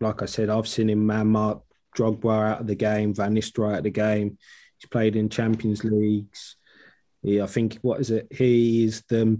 like 0.00 0.22
I 0.22 0.26
said, 0.26 0.50
I've 0.50 0.68
seen 0.68 0.90
him 0.90 1.06
man 1.06 1.28
mark 1.28 1.62
Drogba 1.96 2.52
out 2.52 2.60
of 2.60 2.66
the 2.66 2.74
game, 2.74 3.14
Van 3.14 3.34
Nistelrooy 3.34 3.72
out 3.72 3.78
of 3.78 3.84
the 3.84 3.90
game. 3.90 4.38
He's 4.78 4.88
played 4.88 5.16
in 5.16 5.28
Champions 5.28 5.84
Leagues. 5.84 6.56
Yeah, 7.22 7.44
I 7.44 7.46
think 7.46 7.78
what 7.82 8.00
is 8.00 8.10
it? 8.10 8.28
He 8.30 8.84
is 8.84 9.02
the 9.08 9.38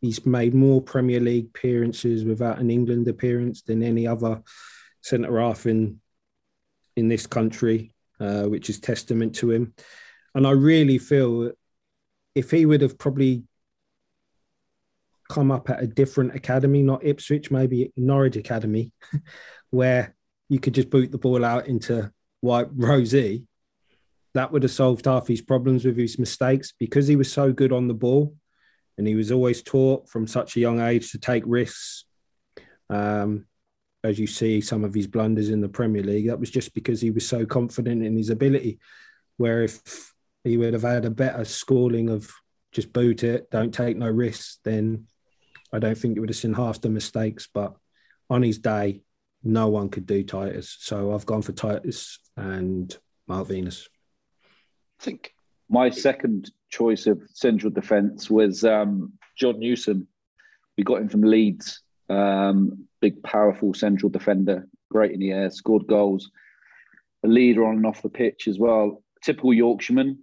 he's 0.00 0.26
made 0.26 0.54
more 0.54 0.82
Premier 0.82 1.20
League 1.20 1.46
appearances 1.46 2.24
without 2.24 2.58
an 2.58 2.70
England 2.70 3.08
appearance 3.08 3.62
than 3.62 3.82
any 3.82 4.06
other 4.06 4.42
centre 5.00 5.40
half 5.40 5.66
in 5.66 6.00
in 6.96 7.08
this 7.08 7.26
country, 7.26 7.93
uh, 8.20 8.44
which 8.44 8.70
is 8.70 8.78
testament 8.78 9.34
to 9.36 9.50
him. 9.50 9.74
And 10.34 10.46
I 10.46 10.50
really 10.50 10.98
feel 10.98 11.52
if 12.34 12.50
he 12.50 12.66
would 12.66 12.80
have 12.80 12.98
probably 12.98 13.44
come 15.28 15.50
up 15.50 15.70
at 15.70 15.82
a 15.82 15.86
different 15.86 16.34
academy, 16.34 16.82
not 16.82 17.04
Ipswich, 17.04 17.50
maybe 17.50 17.92
Norwich 17.96 18.36
Academy, 18.36 18.92
where 19.70 20.14
you 20.48 20.58
could 20.58 20.74
just 20.74 20.90
boot 20.90 21.10
the 21.10 21.18
ball 21.18 21.44
out 21.44 21.66
into 21.66 22.12
White 22.40 22.68
Rosie, 22.74 23.46
that 24.34 24.50
would 24.50 24.64
have 24.64 24.72
solved 24.72 25.06
half 25.06 25.28
his 25.28 25.40
problems 25.40 25.84
with 25.84 25.96
his 25.96 26.18
mistakes 26.18 26.72
because 26.78 27.06
he 27.06 27.16
was 27.16 27.32
so 27.32 27.52
good 27.52 27.72
on 27.72 27.86
the 27.86 27.94
ball 27.94 28.34
and 28.98 29.06
he 29.06 29.14
was 29.14 29.30
always 29.30 29.62
taught 29.62 30.08
from 30.08 30.26
such 30.26 30.56
a 30.56 30.60
young 30.60 30.80
age 30.80 31.12
to 31.12 31.18
take 31.18 31.44
risks. 31.46 32.04
Um, 32.90 33.46
as 34.04 34.18
you 34.18 34.26
see, 34.26 34.60
some 34.60 34.84
of 34.84 34.92
his 34.92 35.06
blunders 35.06 35.48
in 35.48 35.62
the 35.62 35.68
Premier 35.68 36.02
League, 36.02 36.26
that 36.28 36.38
was 36.38 36.50
just 36.50 36.74
because 36.74 37.00
he 37.00 37.10
was 37.10 37.26
so 37.26 37.46
confident 37.46 38.04
in 38.04 38.16
his 38.16 38.28
ability. 38.28 38.78
Where 39.38 39.62
if 39.62 40.12
he 40.44 40.58
would 40.58 40.74
have 40.74 40.82
had 40.82 41.06
a 41.06 41.10
better 41.10 41.44
schooling 41.44 42.10
of 42.10 42.30
just 42.70 42.92
boot 42.92 43.24
it, 43.24 43.50
don't 43.50 43.72
take 43.72 43.96
no 43.96 44.08
risks, 44.08 44.58
then 44.62 45.06
I 45.72 45.78
don't 45.78 45.96
think 45.96 46.14
he 46.14 46.20
would 46.20 46.28
have 46.28 46.36
seen 46.36 46.52
half 46.52 46.82
the 46.82 46.90
mistakes. 46.90 47.48
But 47.52 47.74
on 48.28 48.42
his 48.42 48.58
day, 48.58 49.02
no 49.42 49.68
one 49.68 49.88
could 49.88 50.06
do 50.06 50.22
Titus. 50.22 50.76
So 50.80 51.14
I've 51.14 51.26
gone 51.26 51.42
for 51.42 51.52
Titus 51.52 52.18
and 52.36 52.96
Mark 53.26 53.48
Venus. 53.48 53.88
I 55.00 55.04
think 55.04 55.34
my 55.68 55.88
second 55.88 56.50
choice 56.70 57.06
of 57.06 57.22
central 57.32 57.72
defence 57.72 58.30
was 58.30 58.64
um, 58.64 59.14
John 59.36 59.58
Newsom. 59.58 60.08
We 60.76 60.84
got 60.84 61.00
him 61.00 61.08
from 61.08 61.22
Leeds. 61.22 61.83
Um, 62.08 62.86
big, 63.00 63.22
powerful 63.22 63.74
central 63.74 64.10
defender, 64.10 64.68
great 64.90 65.12
in 65.12 65.20
the 65.20 65.32
air, 65.32 65.50
scored 65.50 65.86
goals, 65.86 66.30
a 67.24 67.28
leader 67.28 67.64
on 67.64 67.76
and 67.76 67.86
off 67.86 68.02
the 68.02 68.08
pitch 68.08 68.48
as 68.48 68.58
well. 68.58 69.02
Typical 69.22 69.54
Yorkshireman. 69.54 70.18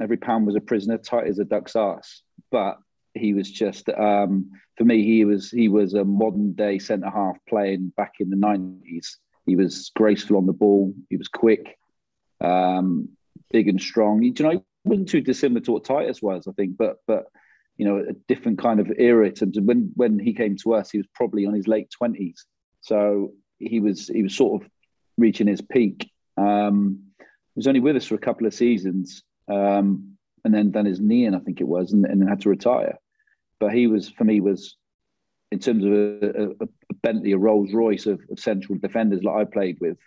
Every 0.00 0.16
pound 0.16 0.46
was 0.46 0.56
a 0.56 0.60
prisoner, 0.60 0.98
tight 0.98 1.28
as 1.28 1.38
a 1.38 1.44
duck's 1.44 1.76
ass. 1.76 2.22
But 2.50 2.78
he 3.14 3.32
was 3.32 3.50
just 3.50 3.88
um, 3.88 4.50
for 4.76 4.84
me. 4.84 5.04
He 5.04 5.24
was 5.24 5.50
he 5.50 5.68
was 5.68 5.94
a 5.94 6.04
modern 6.04 6.52
day 6.52 6.78
centre 6.78 7.10
half 7.10 7.36
playing 7.48 7.92
back 7.96 8.14
in 8.20 8.30
the 8.30 8.36
nineties. 8.36 9.18
He 9.46 9.56
was 9.56 9.90
graceful 9.94 10.36
on 10.36 10.46
the 10.46 10.52
ball. 10.52 10.92
He 11.10 11.16
was 11.16 11.28
quick, 11.28 11.78
um, 12.40 13.08
big 13.52 13.68
and 13.68 13.80
strong. 13.80 14.22
You 14.22 14.32
know, 14.40 14.50
he 14.50 14.60
wasn't 14.84 15.08
too 15.08 15.20
dissimilar 15.20 15.60
to 15.62 15.72
what 15.72 15.84
Titus 15.84 16.20
was, 16.20 16.46
I 16.48 16.52
think, 16.52 16.76
but 16.76 16.96
but 17.06 17.26
you 17.76 17.84
know, 17.84 17.98
a 17.98 18.12
different 18.28 18.58
kind 18.58 18.80
of 18.80 18.90
era 18.98 19.26
in 19.26 19.34
terms 19.34 19.56
of 19.56 19.64
when 19.64 19.90
when 19.94 20.18
he 20.18 20.32
came 20.32 20.56
to 20.58 20.74
us, 20.74 20.90
he 20.90 20.98
was 20.98 21.06
probably 21.14 21.46
on 21.46 21.54
his 21.54 21.68
late 21.68 21.90
twenties. 21.90 22.46
So 22.80 23.32
he 23.58 23.80
was 23.80 24.08
he 24.08 24.22
was 24.22 24.34
sort 24.34 24.62
of 24.62 24.70
reaching 25.18 25.46
his 25.46 25.60
peak. 25.60 26.10
Um, 26.36 27.00
he 27.18 27.58
was 27.58 27.66
only 27.66 27.80
with 27.80 27.96
us 27.96 28.06
for 28.06 28.14
a 28.14 28.18
couple 28.18 28.46
of 28.46 28.54
seasons, 28.54 29.22
um, 29.48 30.16
and 30.44 30.52
then 30.52 30.70
done 30.70 30.86
his 30.86 31.00
knee 31.00 31.26
in, 31.26 31.34
I 31.34 31.40
think 31.40 31.60
it 31.60 31.68
was, 31.68 31.92
and, 31.92 32.04
and 32.04 32.28
had 32.28 32.42
to 32.42 32.48
retire. 32.48 32.98
But 33.60 33.72
he 33.72 33.86
was 33.86 34.08
for 34.08 34.24
me 34.24 34.40
was 34.40 34.76
in 35.50 35.58
terms 35.58 35.84
of 35.84 35.92
a, 35.92 36.52
a, 36.60 36.64
a 36.64 36.94
Bentley, 37.02 37.32
a 37.32 37.38
Rolls 37.38 37.72
Royce 37.72 38.06
of, 38.06 38.20
of, 38.30 38.40
central 38.40 38.76
defenders 38.78 39.22
like 39.22 39.36
I 39.36 39.44
played 39.44 39.78
with. 39.80 39.98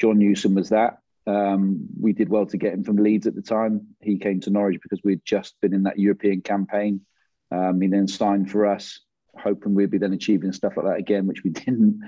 John 0.00 0.18
Newsom 0.18 0.54
was 0.54 0.70
that. 0.70 0.98
Um, 1.30 1.86
we 2.00 2.12
did 2.12 2.28
well 2.28 2.46
to 2.46 2.56
get 2.56 2.72
him 2.72 2.82
from 2.82 2.96
Leeds 2.96 3.26
at 3.26 3.34
the 3.34 3.42
time. 3.42 3.86
He 4.00 4.18
came 4.18 4.40
to 4.40 4.50
Norwich 4.50 4.80
because 4.82 5.00
we'd 5.04 5.24
just 5.24 5.54
been 5.60 5.74
in 5.74 5.84
that 5.84 5.98
European 5.98 6.40
campaign. 6.40 7.02
Um, 7.52 7.80
he 7.80 7.88
then 7.88 8.08
signed 8.08 8.50
for 8.50 8.66
us, 8.66 9.00
hoping 9.36 9.74
we'd 9.74 9.90
be 9.90 9.98
then 9.98 10.12
achieving 10.12 10.52
stuff 10.52 10.76
like 10.76 10.86
that 10.86 10.98
again, 10.98 11.26
which 11.26 11.44
we 11.44 11.50
didn't. 11.64 12.00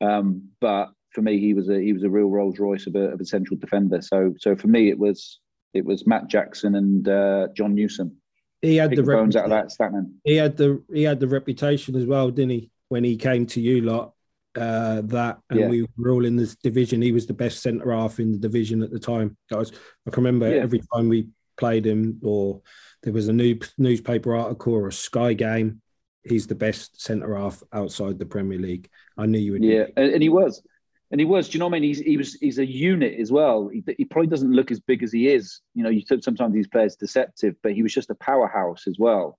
Um, 0.00 0.48
but 0.60 0.90
for 1.10 1.22
me, 1.22 1.38
he 1.38 1.54
was 1.54 1.68
a 1.68 1.78
he 1.80 1.92
was 1.92 2.04
a 2.04 2.10
real 2.10 2.30
Rolls 2.30 2.58
Royce 2.58 2.86
of 2.86 2.94
a, 2.94 3.10
of 3.10 3.20
a 3.20 3.24
central 3.24 3.58
defender. 3.58 4.00
So 4.00 4.34
so 4.38 4.56
for 4.56 4.68
me, 4.68 4.88
it 4.88 4.98
was 4.98 5.40
it 5.74 5.84
was 5.84 6.06
Matt 6.06 6.28
Jackson 6.28 6.74
and 6.74 7.08
uh, 7.08 7.48
John 7.54 7.74
Newsom. 7.74 8.16
He 8.62 8.76
had 8.76 8.94
the 8.94 9.02
bones 9.02 9.36
out 9.36 9.44
of 9.44 9.50
that 9.50 9.70
Statman. 9.70 10.12
He 10.24 10.36
had 10.36 10.56
the 10.56 10.82
he 10.92 11.02
had 11.02 11.20
the 11.20 11.28
reputation 11.28 11.96
as 11.96 12.06
well, 12.06 12.30
didn't 12.30 12.50
he? 12.50 12.70
When 12.88 13.04
he 13.04 13.16
came 13.16 13.46
to 13.46 13.60
you 13.60 13.82
lot, 13.82 14.14
uh, 14.56 15.02
that 15.02 15.38
and 15.50 15.60
yeah. 15.60 15.68
we 15.68 15.86
were 15.96 16.10
all 16.10 16.24
in 16.24 16.36
this 16.36 16.56
division. 16.56 17.02
He 17.02 17.12
was 17.12 17.26
the 17.26 17.34
best 17.34 17.62
centre 17.62 17.92
half 17.92 18.18
in 18.18 18.32
the 18.32 18.38
division 18.38 18.82
at 18.82 18.90
the 18.90 18.98
time. 18.98 19.36
Was 19.50 19.72
I 20.06 20.10
can 20.10 20.24
remember 20.24 20.54
yeah. 20.54 20.62
every 20.62 20.82
time 20.94 21.08
we 21.08 21.28
played 21.56 21.86
him, 21.86 22.20
or 22.22 22.60
there 23.02 23.12
was 23.12 23.28
a 23.28 23.32
new 23.32 23.58
newspaper 23.78 24.34
article 24.34 24.74
or 24.74 24.88
a 24.88 24.92
Sky 24.92 25.34
game. 25.34 25.80
He's 26.22 26.46
the 26.46 26.54
best 26.54 27.00
centre 27.00 27.36
half 27.36 27.62
outside 27.72 28.18
the 28.18 28.26
Premier 28.26 28.58
League. 28.58 28.90
I 29.16 29.26
knew 29.26 29.38
you 29.38 29.52
would. 29.52 29.64
Yeah, 29.64 29.86
and 29.96 30.22
he 30.22 30.28
was 30.28 30.62
and 31.10 31.20
he 31.20 31.24
was. 31.24 31.48
Do 31.48 31.54
you 31.54 31.58
know 31.60 31.66
what 31.66 31.76
I 31.76 31.80
mean? 31.80 31.88
He's 31.88 31.98
he 31.98 32.16
was 32.16 32.34
he's 32.34 32.58
a 32.58 32.66
unit 32.66 33.18
as 33.18 33.32
well. 33.32 33.68
He, 33.68 33.82
he 33.96 34.04
probably 34.04 34.28
doesn't 34.28 34.52
look 34.52 34.70
as 34.70 34.80
big 34.80 35.02
as 35.02 35.12
he 35.12 35.28
is. 35.28 35.60
You 35.74 35.82
know, 35.82 35.90
you 35.90 36.02
sometimes 36.20 36.54
these 36.54 36.68
players 36.68 36.96
deceptive, 36.96 37.56
but 37.62 37.72
he 37.72 37.82
was 37.82 37.92
just 37.92 38.10
a 38.10 38.14
powerhouse 38.16 38.86
as 38.86 38.96
well. 38.98 39.38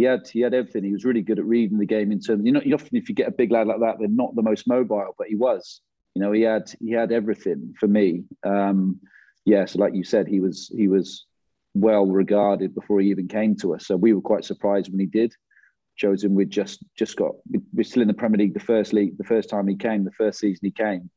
He 0.00 0.06
had 0.06 0.26
he 0.26 0.40
had 0.40 0.54
everything. 0.54 0.82
He 0.82 0.92
was 0.92 1.04
really 1.04 1.20
good 1.20 1.38
at 1.38 1.44
reading 1.44 1.78
the 1.78 1.84
game 1.84 2.10
in 2.10 2.20
terms. 2.20 2.42
You 2.44 2.52
know, 2.52 2.62
often 2.72 2.96
if 2.96 3.10
you 3.10 3.14
get 3.14 3.28
a 3.28 3.32
big 3.32 3.50
lad 3.50 3.66
like 3.66 3.80
that, 3.80 3.96
they're 3.98 4.08
not 4.08 4.34
the 4.34 4.42
most 4.42 4.66
mobile, 4.66 5.14
but 5.18 5.26
he 5.28 5.34
was. 5.34 5.82
You 6.14 6.22
know, 6.22 6.32
he 6.32 6.40
had 6.40 6.72
he 6.80 6.92
had 6.92 7.12
everything 7.12 7.74
for 7.78 7.86
me. 7.86 8.24
Um, 8.42 8.98
yeah, 9.44 9.66
so 9.66 9.78
like 9.78 9.94
you 9.94 10.02
said, 10.02 10.26
he 10.26 10.40
was 10.40 10.72
he 10.74 10.88
was 10.88 11.26
well 11.74 12.06
regarded 12.06 12.74
before 12.74 13.00
he 13.00 13.10
even 13.10 13.28
came 13.28 13.54
to 13.56 13.74
us. 13.74 13.86
So 13.86 13.94
we 13.94 14.14
were 14.14 14.22
quite 14.22 14.44
surprised 14.44 14.90
when 14.90 15.00
he 15.00 15.06
did. 15.06 15.34
Chosen, 15.96 16.34
we'd 16.34 16.48
just 16.48 16.82
just 16.96 17.16
got 17.16 17.32
we're 17.74 17.84
still 17.84 18.00
in 18.00 18.08
the 18.08 18.14
Premier 18.14 18.38
League 18.38 18.54
the 18.54 18.60
first 18.60 18.94
league 18.94 19.18
the 19.18 19.24
first 19.24 19.50
time 19.50 19.68
he 19.68 19.76
came, 19.76 20.04
the 20.04 20.12
first 20.12 20.38
season 20.38 20.60
he 20.62 20.70
came, 20.70 21.10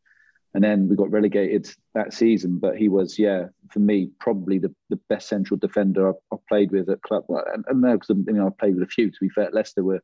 and 0.54 0.64
then 0.64 0.88
we 0.88 0.96
got 0.96 1.12
relegated 1.12 1.68
that 1.96 2.14
season. 2.14 2.60
But 2.60 2.78
he 2.78 2.88
was, 2.90 3.18
yeah, 3.18 3.48
for 3.72 3.80
me, 3.80 4.10
probably 4.20 4.60
the, 4.60 4.74
the 4.90 5.00
best 5.10 5.28
central 5.28 5.58
defender 5.58 6.10
I've, 6.10 6.22
I've 6.32 6.46
played 6.48 6.72
with 6.72 6.90
at 6.90 7.02
club. 7.02 7.24
And, 7.30 7.66
and 7.68 7.82
because 7.82 8.16
you 8.16 8.34
know 8.34 8.48
I've 8.48 8.58
played 8.58 8.76
with 8.76 8.84
a 8.84 8.92
few. 8.92 9.10
To 9.10 9.18
be 9.20 9.30
fair, 9.30 9.50
Leicester 9.52 9.84
were 9.84 10.02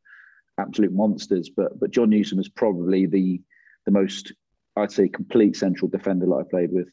absolute 0.59 0.91
monsters, 0.91 1.49
but 1.49 1.79
but 1.79 1.91
John 1.91 2.09
Newsom 2.09 2.37
was 2.37 2.49
probably 2.49 3.05
the 3.05 3.41
the 3.85 3.91
most 3.91 4.33
I'd 4.75 4.91
say 4.91 5.07
complete 5.07 5.55
central 5.55 5.89
defender 5.89 6.25
that 6.25 6.45
I 6.45 6.49
played 6.49 6.71
with. 6.71 6.87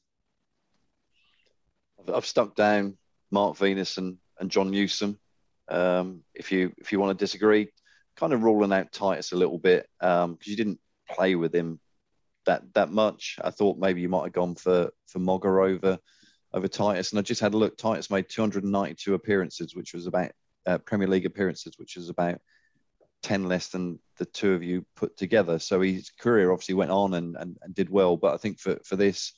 I've 2.13 2.27
stuck 2.27 2.55
down 2.55 2.97
Mark 3.31 3.57
Venus 3.57 3.97
and, 3.99 4.19
and 4.39 4.51
John 4.51 4.71
Newsom. 4.71 5.19
Um, 5.69 6.23
if 6.35 6.53
you 6.53 6.73
if 6.79 6.93
you 6.93 7.01
want 7.01 7.19
to 7.19 7.23
disagree, 7.23 7.71
kind 8.17 8.33
of 8.33 8.43
ruling 8.43 8.73
out 8.73 8.93
Titus 8.93 9.33
a 9.33 9.37
little 9.37 9.59
bit 9.59 9.89
because 10.01 10.25
um, 10.25 10.39
you 10.45 10.57
didn't 10.57 10.81
play 11.11 11.35
with 11.35 11.55
him 11.55 11.81
that 12.47 12.63
that 12.75 12.91
much. 12.91 13.39
I 13.43 13.51
thought 13.51 13.79
maybe 13.79 14.01
you 14.01 14.09
might 14.09 14.25
have 14.25 14.33
gone 14.33 14.55
for 14.55 14.91
for 15.07 15.19
Mogger 15.19 15.61
over 15.61 15.99
over 16.53 16.69
Titus, 16.69 17.13
and 17.13 17.19
I 17.19 17.23
just 17.23 17.41
had 17.41 17.55
a 17.55 17.59
look. 17.59 17.77
Titus 17.77 18.11
made 18.11 18.29
292 18.29 19.15
appearances, 19.15 19.75
which 19.75 19.93
was 19.93 20.07
about 20.07 20.31
uh, 20.67 20.79
Premier 20.79 21.09
League 21.09 21.27
appearances, 21.27 21.75
which 21.77 21.97
is 21.97 22.09
about 22.09 22.41
10 23.23 23.45
less 23.45 23.69
than 23.69 23.99
the 24.19 24.25
two 24.25 24.53
of 24.53 24.63
you 24.63 24.87
put 24.95 25.17
together. 25.17 25.59
So 25.59 25.81
his 25.81 26.11
career 26.11 26.53
obviously 26.53 26.75
went 26.75 26.91
on 26.91 27.15
and, 27.15 27.37
and, 27.37 27.57
and 27.63 27.75
did 27.75 27.91
well. 27.91 28.17
But 28.17 28.35
I 28.35 28.37
think 28.37 28.61
for, 28.61 28.79
for 28.85 28.97
this, 28.97 29.33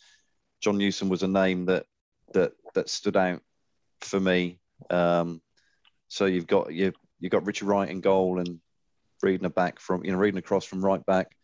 John 0.61 0.79
Newsom 0.79 1.09
was 1.09 1.23
a 1.23 1.29
name 1.29 1.67
that 1.67 1.87
that 2.35 2.53
that 2.75 2.89
stood 2.89 3.17
out 3.17 3.41
for 4.01 4.21
me. 4.21 4.61
Um, 4.91 5.41
so 6.09 6.27
you've 6.27 6.47
got 6.47 6.73
you 6.73 6.93
you've 7.19 7.33
got 7.33 7.47
Richard 7.47 7.67
Wright 7.67 7.89
in 7.89 8.01
goal 8.01 8.39
and 8.39 8.61
reading 9.23 9.47
a 9.47 9.51
back 9.51 9.81
from 9.81 10.05
you 10.05 10.13
know 10.13 10.19
reading 10.19 10.39
across 10.39 10.65
from 10.65 10.85
right 10.85 11.05
back, 11.07 11.35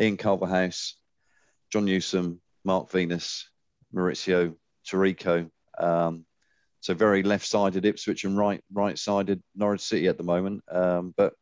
Ian 0.00 0.16
Culverhouse, 0.16 0.94
John 1.72 1.84
Newsom, 1.84 2.40
Mark 2.64 2.90
Venus, 2.90 3.48
Mauricio 3.94 4.54
Taricco. 4.86 5.50
Um, 5.78 6.24
so 6.80 6.94
very 6.94 7.22
left-sided 7.22 7.84
Ipswich 7.84 8.24
and 8.24 8.36
right 8.36 8.62
right-sided 8.72 9.42
Norwich 9.54 9.80
City 9.80 10.06
at 10.06 10.16
the 10.16 10.22
moment. 10.24 10.62
Um, 10.70 11.12
but 11.16 11.34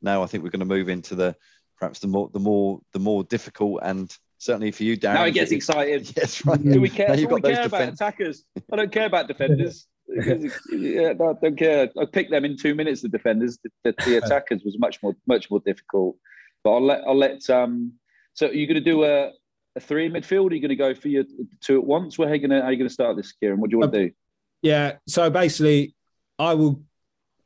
now 0.00 0.22
I 0.22 0.26
think 0.26 0.42
we're 0.42 0.50
going 0.50 0.60
to 0.60 0.66
move 0.66 0.88
into 0.88 1.14
the 1.14 1.36
perhaps 1.78 1.98
the 1.98 2.08
more 2.08 2.30
the 2.32 2.40
more 2.40 2.80
the 2.92 2.98
more 2.98 3.24
difficult 3.24 3.80
and 3.82 4.14
certainly 4.38 4.70
for 4.70 4.84
you, 4.84 4.96
Darren. 4.96 5.14
Now 5.14 5.24
he 5.24 5.32
gets 5.32 5.52
excited. 5.52 6.12
Yes, 6.16 6.44
right. 6.46 6.62
Do 6.62 6.80
we 6.80 6.88
care? 6.88 7.14
Do 7.16 7.28
we 7.28 7.40
care 7.40 7.66
about 7.66 7.88
attackers? 7.88 8.44
I 8.72 8.76
don't 8.76 8.92
care 8.92 9.06
about 9.06 9.28
defenders. 9.32 9.86
yeah, 10.08 11.12
no, 11.14 11.30
I 11.30 11.32
don't 11.42 11.56
care. 11.56 11.90
I 11.98 12.04
picked 12.04 12.30
them 12.30 12.44
in 12.44 12.56
two 12.56 12.74
minutes. 12.74 13.02
The 13.02 13.08
defenders, 13.08 13.58
the, 13.64 13.70
the, 13.84 14.04
the 14.04 14.16
attackers 14.18 14.62
was 14.64 14.78
much 14.78 15.02
more 15.02 15.16
much 15.26 15.50
more 15.50 15.60
difficult. 15.60 16.16
But 16.62 16.74
I'll 16.74 16.86
let 16.86 17.02
I'll 17.06 17.18
let. 17.18 17.48
Um, 17.50 17.94
so 18.34 18.48
are 18.48 18.52
you 18.52 18.66
going 18.66 18.82
to 18.82 18.90
do 18.90 19.04
a, 19.04 19.30
a 19.76 19.80
three 19.80 20.06
in 20.06 20.12
midfield? 20.12 20.50
Are 20.50 20.54
you 20.54 20.60
going 20.60 20.68
to 20.70 20.76
go 20.76 20.94
for 20.94 21.08
your 21.08 21.24
two 21.60 21.78
at 21.78 21.84
once? 21.84 22.18
Where 22.18 22.28
are 22.28 22.34
you 22.34 22.40
going 22.40 22.50
to 22.50 22.60
how 22.60 22.68
are 22.68 22.72
you 22.72 22.78
going 22.78 22.88
to 22.88 22.94
start 22.94 23.16
this, 23.16 23.32
Kieron? 23.42 23.58
What 23.58 23.70
do 23.70 23.74
you 23.74 23.80
want 23.80 23.92
to 23.92 24.06
do? 24.08 24.14
Yeah. 24.62 24.94
So 25.06 25.30
basically, 25.30 25.94
I 26.38 26.54
will. 26.54 26.82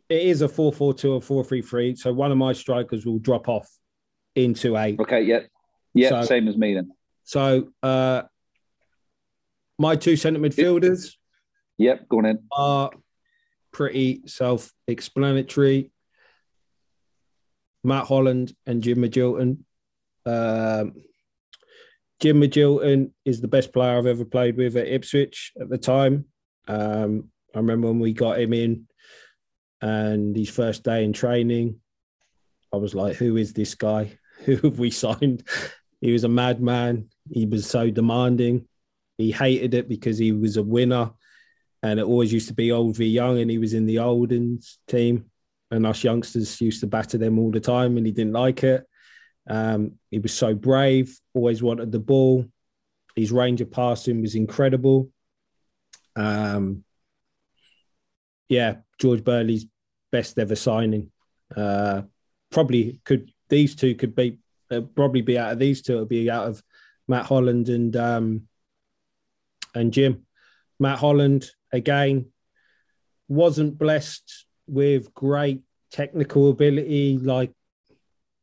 It 0.08 0.22
is 0.22 0.40
a 0.40 0.48
four-four-two 0.48 1.12
or 1.12 1.20
four-three-three. 1.20 1.96
So 1.96 2.12
one 2.14 2.32
of 2.32 2.38
my 2.38 2.54
strikers 2.54 3.04
will 3.04 3.18
drop 3.18 3.46
off 3.48 3.68
into 4.34 4.76
a. 4.76 4.96
Okay. 4.98 5.22
Yeah. 5.22 5.40
Yeah. 5.92 6.08
So, 6.08 6.22
same 6.22 6.48
as 6.48 6.56
me 6.56 6.74
then. 6.74 6.92
So 7.24 7.68
uh, 7.82 8.22
my 9.78 9.96
two 9.96 10.16
centre 10.16 10.40
midfielders. 10.40 11.14
Yep, 11.76 12.08
going 12.08 12.26
in. 12.26 12.38
Are 12.50 12.90
pretty 13.72 14.22
self 14.26 14.72
explanatory. 14.86 15.92
Matt 17.84 18.06
Holland 18.06 18.54
and 18.66 18.82
Jim 18.82 18.98
Magilton. 18.98 19.58
Um, 20.26 20.94
Jim 22.20 22.40
Magilton 22.40 23.12
is 23.24 23.40
the 23.40 23.48
best 23.48 23.72
player 23.72 23.96
I've 23.96 24.06
ever 24.06 24.24
played 24.24 24.56
with 24.56 24.76
at 24.76 24.88
Ipswich 24.88 25.52
at 25.60 25.68
the 25.68 25.78
time. 25.78 26.26
Um, 26.66 27.30
I 27.54 27.58
remember 27.58 27.88
when 27.88 28.00
we 28.00 28.12
got 28.12 28.40
him 28.40 28.52
in 28.52 28.86
and 29.80 30.36
his 30.36 30.50
first 30.50 30.82
day 30.82 31.04
in 31.04 31.12
training, 31.12 31.76
I 32.72 32.76
was 32.76 32.94
like, 32.94 33.16
who 33.16 33.36
is 33.36 33.52
this 33.52 33.74
guy? 33.74 34.18
Who 34.44 34.54
have 34.56 34.78
we 34.78 34.92
signed? 34.92 35.42
He 36.00 36.12
was 36.12 36.22
a 36.22 36.28
madman. 36.28 37.08
He 37.28 37.44
was 37.44 37.68
so 37.68 37.90
demanding. 37.90 38.68
He 39.16 39.32
hated 39.32 39.74
it 39.74 39.88
because 39.88 40.16
he 40.16 40.30
was 40.30 40.56
a 40.56 40.62
winner 40.62 41.10
and 41.82 42.00
it 42.00 42.04
always 42.04 42.32
used 42.32 42.48
to 42.48 42.54
be 42.54 42.72
old 42.72 42.96
v 42.96 43.06
young, 43.06 43.38
and 43.38 43.50
he 43.50 43.58
was 43.58 43.74
in 43.74 43.86
the 43.86 44.00
olden 44.00 44.60
team, 44.88 45.26
and 45.70 45.86
us 45.86 46.02
youngsters 46.02 46.60
used 46.60 46.80
to 46.80 46.86
batter 46.86 47.18
them 47.18 47.38
all 47.38 47.50
the 47.50 47.60
time, 47.60 47.96
and 47.96 48.06
he 48.06 48.12
didn't 48.12 48.32
like 48.32 48.64
it. 48.64 48.84
Um, 49.48 49.92
he 50.10 50.18
was 50.18 50.34
so 50.34 50.54
brave, 50.54 51.18
always 51.34 51.62
wanted 51.62 51.90
the 51.90 51.98
ball. 51.98 52.44
His 53.16 53.32
range 53.32 53.60
of 53.60 53.70
passing 53.70 54.20
was 54.20 54.34
incredible. 54.34 55.10
Um, 56.14 56.84
yeah, 58.48 58.76
George 59.00 59.24
Burley's 59.24 59.66
best 60.12 60.38
ever 60.38 60.54
signing. 60.54 61.10
Uh, 61.54 62.02
probably 62.50 63.00
could 63.04 63.30
these 63.48 63.74
two 63.74 63.94
could 63.94 64.14
be 64.14 64.38
uh, 64.70 64.82
probably 64.94 65.22
be 65.22 65.38
out 65.38 65.52
of 65.52 65.58
these 65.58 65.82
two. 65.82 65.94
It'll 65.94 66.06
be 66.06 66.30
out 66.30 66.48
of 66.48 66.62
Matt 67.06 67.26
Holland 67.26 67.68
and 67.68 67.96
um, 67.96 68.48
and 69.74 69.92
Jim. 69.92 70.26
Matt 70.78 70.98
Holland 70.98 71.50
again 71.72 72.26
wasn't 73.28 73.78
blessed 73.78 74.46
with 74.66 75.12
great 75.14 75.62
technical 75.90 76.50
ability, 76.50 77.18
like, 77.18 77.52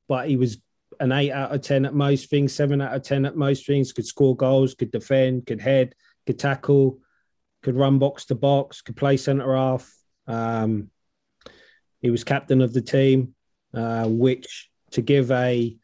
but 0.08 0.28
he 0.28 0.38
was 0.38 0.58
an 1.00 1.12
eight 1.12 1.32
out 1.32 1.54
of 1.54 1.62
ten 1.62 1.86
at 1.86 1.94
most 1.94 2.30
things, 2.30 2.54
seven 2.54 2.82
out 2.82 2.96
of 2.96 3.04
ten 3.04 3.26
at 3.26 3.36
most 3.36 3.66
things. 3.66 3.92
Could 3.94 4.06
score 4.06 4.36
goals, 4.36 4.76
could 4.76 4.92
defend, 4.92 5.46
could 5.46 5.62
head, 5.62 5.96
could 6.26 6.40
tackle, 6.40 7.00
could 7.64 7.76
run 7.76 8.00
box 8.00 8.26
to 8.26 8.36
box, 8.36 8.82
could 8.82 8.96
play 8.96 9.18
centre 9.18 9.56
half. 9.56 9.92
Um, 10.28 10.90
he 12.02 12.10
was 12.10 12.24
captain 12.24 12.62
of 12.62 12.74
the 12.74 12.82
team, 12.82 13.34
uh, 13.74 14.08
which 14.08 14.70
to 14.92 15.02
give 15.02 15.32
a 15.32 15.76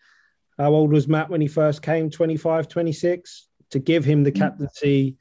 how 0.57 0.73
old 0.73 0.91
was 0.91 1.07
Matt 1.07 1.29
when 1.29 1.41
he 1.41 1.47
first 1.47 1.81
came? 1.81 2.09
25, 2.09 2.67
26. 2.67 3.47
To 3.71 3.79
give 3.79 4.05
him 4.05 4.23
the 4.23 4.31
mm. 4.31 4.37
captaincy 4.37 5.17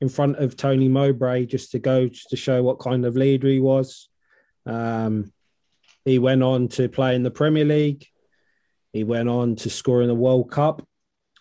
in 0.00 0.08
front 0.08 0.36
of 0.36 0.56
Tony 0.56 0.88
Mowbray 0.88 1.46
just 1.46 1.72
to 1.72 1.78
go 1.78 2.06
just 2.06 2.30
to 2.30 2.36
show 2.36 2.62
what 2.62 2.78
kind 2.78 3.04
of 3.04 3.16
leader 3.16 3.48
he 3.48 3.58
was. 3.58 4.08
Um, 4.66 5.32
he 6.04 6.18
went 6.18 6.42
on 6.42 6.68
to 6.68 6.88
play 6.88 7.14
in 7.16 7.22
the 7.22 7.30
Premier 7.30 7.64
League. 7.64 8.06
He 8.94 9.02
went 9.02 9.28
on 9.28 9.56
to 9.56 9.68
score 9.68 10.02
in 10.02 10.08
the 10.08 10.14
World 10.14 10.52
Cup 10.52 10.86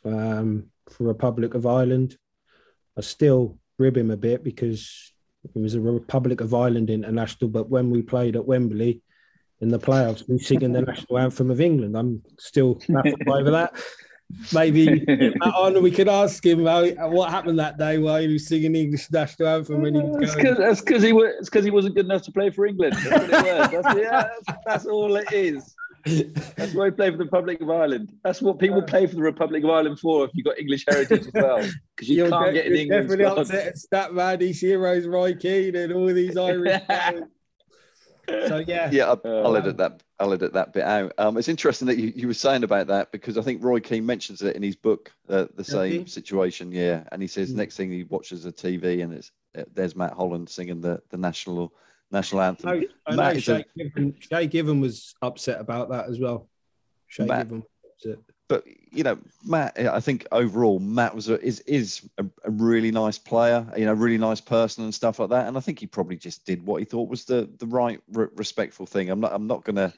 um, 0.04 0.72
for 0.90 1.04
Republic 1.04 1.54
of 1.54 1.68
Ireland. 1.68 2.18
I 2.98 3.02
still 3.02 3.60
rib 3.78 3.96
him 3.96 4.10
a 4.10 4.18
bit 4.18 4.44
because 4.44 5.14
he 5.54 5.62
was 5.62 5.76
a 5.76 5.80
Republic 5.80 6.42
of 6.42 6.56
Ireland 6.56 6.90
international, 6.90 7.52
but 7.52 7.70
when 7.70 7.92
we 7.92 8.02
played 8.02 8.36
at 8.36 8.48
Wembley 8.48 9.04
in 9.62 9.70
the 9.70 9.78
playoffs, 9.78 10.28
we 10.28 10.40
singing 10.40 10.74
the 10.74 10.82
national 10.82 11.20
anthem 11.20 11.52
of 11.52 11.62
England. 11.62 11.96
I'm 11.96 12.24
still 12.40 12.82
baffled 12.90 13.28
over 13.28 13.52
that 13.52 13.76
maybe 14.54 15.06
on 15.42 15.82
we 15.82 15.92
could 15.92 16.08
ask 16.08 16.46
him 16.46 16.66
how, 16.66 16.86
what 17.10 17.30
happened 17.30 17.60
that 17.60 17.78
day 17.78 17.98
while 17.98 18.22
he 18.22 18.28
was 18.28 18.48
singing 18.48 18.76
English 18.76 19.12
national 19.12 19.48
anthem 19.48 19.82
when 19.82 19.96
he 19.96 20.02
was 20.02 20.36
going. 20.36 20.56
That's 20.56 20.82
because 20.82 21.04
he 21.04 21.14
was 21.14 21.50
because 21.50 21.66
he 21.66 21.72
wasn't 21.72 21.96
good 21.96 22.06
enough 22.06 22.24
to 22.24 22.32
play 22.32 22.50
for 22.50 22.66
England. 22.66 22.94
That's, 22.94 23.28
that's, 23.30 24.00
yeah, 24.00 24.28
that's, 24.46 24.60
that's, 24.66 24.86
all 24.86 25.16
it 25.16 25.32
is. 25.32 25.76
That's 26.06 26.74
why 26.74 26.86
he 26.86 26.92
played 26.92 27.14
for 27.14 27.18
the 27.18 27.24
Republic 27.26 27.62
of 27.62 27.70
Ireland. 27.70 28.14
That's 28.24 28.42
what 28.42 28.60
people 28.60 28.82
play 28.82 29.08
for 29.08 29.16
the 29.16 29.22
Republic 29.22 29.64
of 29.64 29.70
Ireland 29.70 30.00
for. 30.00 30.26
If 30.26 30.32
you've 30.34 30.46
got 30.46 30.60
English 30.60 30.86
heritage 30.88 31.28
as 31.28 31.34
well, 31.34 31.58
because 31.96 32.10
you 32.10 32.18
You're 32.18 32.30
can't 32.30 32.54
get 32.54 32.66
in 32.66 32.76
England. 32.76 33.08
Definitely 33.10 33.42
upset 33.42 33.68
at 33.68 33.76
Statman, 33.76 34.40
these 34.40 34.60
heroes, 34.60 35.08
Roy 35.08 35.34
Keane, 35.36 35.76
and 35.76 35.94
all 35.94 36.08
these 36.08 36.38
Irish. 36.38 36.82
So 38.26 38.64
yeah, 38.66 38.90
yeah, 38.90 39.10
I'll, 39.10 39.22
I'll, 39.26 39.58
edit 39.58 39.76
that. 39.78 40.02
I'll 40.18 40.32
edit 40.32 40.54
that 40.54 40.72
bit 40.72 40.84
out. 40.84 41.12
Um, 41.18 41.38
it's 41.38 41.50
interesting 41.50 41.88
that 41.90 41.98
you, 41.98 42.14
you 42.16 42.28
were 42.28 42.34
saying 42.34 42.64
about 42.64 42.88
that 42.88 43.12
because 43.12 43.38
I 43.38 43.42
think 43.42 43.62
Roy 43.62 43.82
Keane 43.82 44.06
mentions 44.06 44.42
it 44.42 44.56
in 44.56 44.64
his 44.64 44.78
book, 44.78 45.12
uh, 45.28 45.48
the 45.56 45.64
same 45.64 46.02
okay. 46.02 46.06
situation. 46.06 46.72
Yeah, 46.72 47.04
and 47.12 47.22
he 47.22 47.28
says 47.28 47.52
mm. 47.52 47.58
next 47.58 47.76
thing 47.76 47.92
he 47.92 48.06
watches 48.06 48.44
the 48.44 48.54
TV 48.54 49.04
and 49.04 49.14
it's 49.14 49.32
uh, 49.58 49.64
there's 49.74 49.96
Matt 49.98 50.14
Holland 50.14 50.50
singing 50.50 50.80
the 50.80 51.02
the 51.10 51.18
national 51.18 51.74
national 52.14 52.42
anthem. 52.42 52.70
I, 52.70 52.88
I 53.12 53.16
know 53.16 53.40
Shay, 53.40 53.66
a, 53.78 53.84
Given, 53.84 54.16
Shay 54.20 54.48
Given 54.48 54.80
was 54.80 55.16
upset 55.22 55.60
about 55.60 55.90
that 55.90 56.08
as 56.08 56.20
well. 56.20 56.48
Shay 57.08 57.26
Matt, 57.26 57.50
Given 57.50 57.64
but 58.54 58.66
you 58.92 59.04
know, 59.04 59.18
Matt, 59.44 59.80
I 59.80 60.00
think 60.00 60.28
overall 60.32 60.80
Matt 60.80 61.16
was 61.16 61.30
a, 61.30 61.42
is 61.42 61.62
is 61.62 62.08
a, 62.18 62.26
a, 62.44 62.52
really 62.52 62.92
nice 62.92 63.18
player, 63.18 63.66
you 63.76 63.86
know, 63.86 63.94
really 63.94 64.18
nice 64.18 64.42
person 64.42 64.84
and 64.84 64.94
stuff 64.94 65.20
like 65.20 65.30
that. 65.30 65.48
And 65.48 65.58
I 65.58 65.60
think 65.60 65.80
he 65.80 65.88
probably 65.88 66.18
just 66.18 66.46
did 66.46 66.66
what 66.66 66.80
he 66.80 66.86
thought 66.86 67.10
was 67.10 67.26
the 67.26 67.50
the 67.58 67.66
right 67.66 68.00
re- 68.12 68.28
respectful 68.36 68.86
thing. 68.86 69.10
I'm 69.10 69.20
not 69.20 69.34
I'm 69.34 69.48
not 69.48 69.64
gonna 69.64 69.94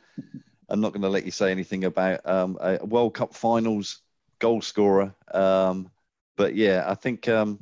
I'm 0.69 0.79
not 0.79 0.93
gonna 0.93 1.09
let 1.09 1.25
you 1.25 1.31
say 1.31 1.51
anything 1.51 1.83
about 1.83 2.25
um, 2.25 2.57
a 2.61 2.85
World 2.85 3.13
Cup 3.13 3.33
finals 3.33 3.99
goal 4.39 4.61
scorer. 4.61 5.13
Um, 5.33 5.89
but 6.37 6.55
yeah, 6.55 6.85
I 6.87 6.95
think 6.95 7.27
um, 7.27 7.59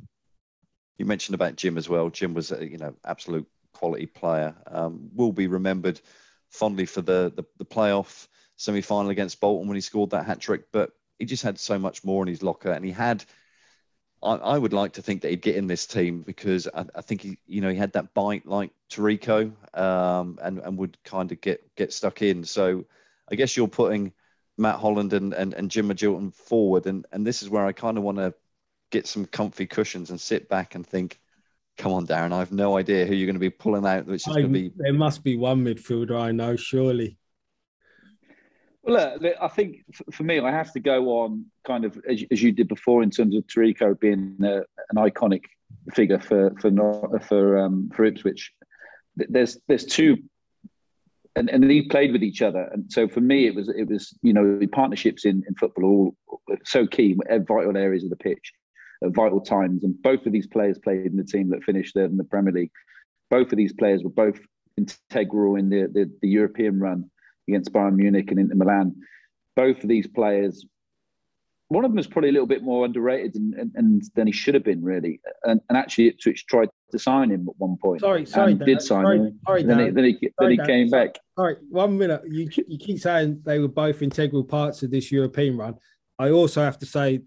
you 0.98 1.06
mentioned 1.06 1.34
about 1.34 1.56
Jim 1.56 1.78
as 1.78 1.88
well. 1.88 2.10
Jim 2.10 2.34
was 2.34 2.52
you 2.60 2.78
know 2.78 2.94
absolute 3.04 3.48
quality 3.84 4.06
player. 4.06 4.54
Um, 4.66 5.10
will 5.14 5.32
be 5.32 5.46
remembered 5.46 6.00
fondly 6.48 6.86
for 6.86 7.02
the 7.02 7.30
the, 7.36 7.44
the 7.58 7.66
playoff 7.66 8.28
semi 8.56 8.80
final 8.80 9.10
against 9.10 9.40
Bolton 9.40 9.68
when 9.68 9.74
he 9.74 9.82
scored 9.82 10.10
that 10.10 10.24
hat 10.24 10.40
trick, 10.40 10.64
but 10.72 10.92
he 11.18 11.26
just 11.26 11.42
had 11.42 11.58
so 11.58 11.78
much 11.78 12.02
more 12.02 12.22
in 12.22 12.28
his 12.28 12.42
locker, 12.42 12.70
and 12.70 12.84
he 12.84 12.92
had. 12.92 13.24
I, 14.22 14.36
I 14.36 14.58
would 14.58 14.72
like 14.72 14.94
to 14.94 15.02
think 15.02 15.20
that 15.20 15.30
he'd 15.30 15.42
get 15.42 15.56
in 15.56 15.66
this 15.66 15.86
team 15.86 16.22
because 16.22 16.66
I, 16.74 16.86
I 16.94 17.02
think 17.02 17.20
he, 17.20 17.36
you 17.46 17.60
know, 17.60 17.68
he 17.68 17.76
had 17.76 17.92
that 17.92 18.14
bite 18.14 18.46
like 18.46 18.70
Taricco, 18.90 19.52
um, 19.78 20.38
and 20.40 20.58
and 20.60 20.78
would 20.78 20.96
kind 21.04 21.30
of 21.30 21.42
get 21.42 21.76
get 21.76 21.92
stuck 21.92 22.22
in. 22.22 22.44
So, 22.44 22.86
I 23.30 23.34
guess 23.34 23.54
you're 23.54 23.68
putting 23.68 24.14
Matt 24.56 24.76
Holland 24.76 25.12
and 25.12 25.34
and, 25.34 25.52
and 25.52 25.70
Jim 25.70 25.88
Magilton 25.88 26.32
forward, 26.32 26.86
and 26.86 27.04
and 27.12 27.26
this 27.26 27.42
is 27.42 27.50
where 27.50 27.66
I 27.66 27.72
kind 27.72 27.98
of 27.98 28.04
want 28.04 28.16
to 28.16 28.32
get 28.90 29.06
some 29.06 29.26
comfy 29.26 29.66
cushions 29.66 30.08
and 30.08 30.18
sit 30.18 30.48
back 30.48 30.74
and 30.74 30.86
think, 30.86 31.20
come 31.76 31.92
on, 31.92 32.06
Darren, 32.06 32.32
I 32.32 32.38
have 32.38 32.52
no 32.52 32.78
idea 32.78 33.06
who 33.06 33.14
you're 33.14 33.26
going 33.26 33.34
to 33.34 33.40
be 33.40 33.50
pulling 33.50 33.86
out, 33.86 34.06
which 34.06 34.26
is 34.26 34.34
going 34.34 34.46
to 34.46 34.48
be. 34.48 34.72
There 34.76 34.92
must 34.92 35.22
be 35.22 35.36
one 35.36 35.64
midfielder 35.64 36.18
I 36.18 36.32
know, 36.32 36.56
surely. 36.56 37.18
Well, 38.82 39.18
look, 39.20 39.34
I 39.40 39.48
think 39.48 39.78
for 40.12 40.24
me, 40.24 40.38
I 40.40 40.50
have 40.50 40.72
to 40.74 40.80
go 40.80 41.20
on 41.20 41.46
kind 41.66 41.84
of 41.84 41.98
as, 42.08 42.22
as 42.30 42.42
you 42.42 42.52
did 42.52 42.68
before 42.68 43.02
in 43.02 43.10
terms 43.10 43.34
of 43.34 43.46
Taricco 43.46 43.98
being 43.98 44.36
a, 44.42 44.56
an 44.58 44.96
iconic 44.96 45.44
figure 45.92 46.20
for 46.20 46.54
for 46.60 47.20
for 47.26 47.58
um, 47.58 47.90
for 47.94 48.04
Ipswich. 48.04 48.52
There's 49.16 49.58
there's 49.68 49.86
two, 49.86 50.18
and, 51.34 51.48
and 51.48 51.70
he 51.70 51.82
played 51.82 52.12
with 52.12 52.22
each 52.22 52.42
other, 52.42 52.68
and 52.72 52.92
so 52.92 53.08
for 53.08 53.20
me, 53.20 53.46
it 53.46 53.54
was 53.54 53.68
it 53.70 53.88
was 53.88 54.16
you 54.22 54.34
know 54.34 54.58
the 54.58 54.66
partnerships 54.66 55.24
in, 55.24 55.42
in 55.48 55.54
football 55.54 56.14
all 56.28 56.40
so 56.64 56.86
key 56.86 57.16
vital 57.28 57.76
areas 57.76 58.04
of 58.04 58.10
the 58.10 58.16
pitch, 58.16 58.52
at 59.04 59.14
vital 59.14 59.40
times, 59.40 59.84
and 59.84 60.00
both 60.02 60.26
of 60.26 60.32
these 60.32 60.46
players 60.46 60.78
played 60.78 61.06
in 61.06 61.16
the 61.16 61.24
team 61.24 61.50
that 61.50 61.62
finished 61.62 61.94
third 61.94 62.10
in 62.10 62.16
the 62.16 62.24
Premier 62.24 62.52
League. 62.52 62.70
Both 63.30 63.52
of 63.52 63.56
these 63.56 63.72
players 63.72 64.02
were 64.02 64.10
both 64.10 64.38
integral 64.76 65.56
in 65.56 65.68
the, 65.68 65.88
the, 65.92 66.10
the 66.22 66.28
European 66.28 66.80
run 66.80 67.10
against 67.48 67.72
Bayern 67.72 67.94
Munich 67.94 68.30
and 68.30 68.40
Inter 68.40 68.54
Milan. 68.54 68.96
Both 69.56 69.82
of 69.82 69.88
these 69.88 70.06
players, 70.06 70.64
one 71.68 71.84
of 71.84 71.90
them 71.90 71.98
is 71.98 72.06
probably 72.06 72.30
a 72.30 72.32
little 72.32 72.46
bit 72.46 72.62
more 72.62 72.84
underrated 72.84 73.34
and, 73.36 73.54
and, 73.54 73.72
and 73.74 74.02
than 74.14 74.26
he 74.26 74.32
should 74.32 74.54
have 74.54 74.64
been, 74.64 74.82
really. 74.82 75.20
And, 75.44 75.60
and 75.68 75.78
actually, 75.78 76.08
Ipswich 76.08 76.46
tried 76.46 76.68
to 76.92 76.98
sign 76.98 77.30
him 77.30 77.46
at 77.48 77.54
one 77.58 77.76
point. 77.82 78.00
Sorry, 78.00 78.26
sorry, 78.26 78.54
did 78.54 78.82
sign 78.82 79.04
sorry, 79.04 79.18
him. 79.18 79.40
Sorry, 79.46 79.62
then, 79.62 79.78
he, 79.78 79.90
then 79.90 80.04
he, 80.04 80.12
sorry, 80.12 80.56
then 80.56 80.66
he 80.66 80.72
came 80.72 80.90
back. 80.90 81.18
All 81.36 81.44
right, 81.44 81.56
one 81.68 81.98
minute. 81.98 82.22
You 82.28 82.48
you 82.66 82.78
keep 82.78 83.00
saying 83.00 83.42
they 83.44 83.58
were 83.58 83.68
both 83.68 84.02
integral 84.02 84.44
parts 84.44 84.82
of 84.82 84.90
this 84.90 85.10
European 85.10 85.56
run. 85.56 85.74
I 86.18 86.30
also 86.30 86.62
have 86.62 86.78
to 86.78 86.86
say 86.86 87.22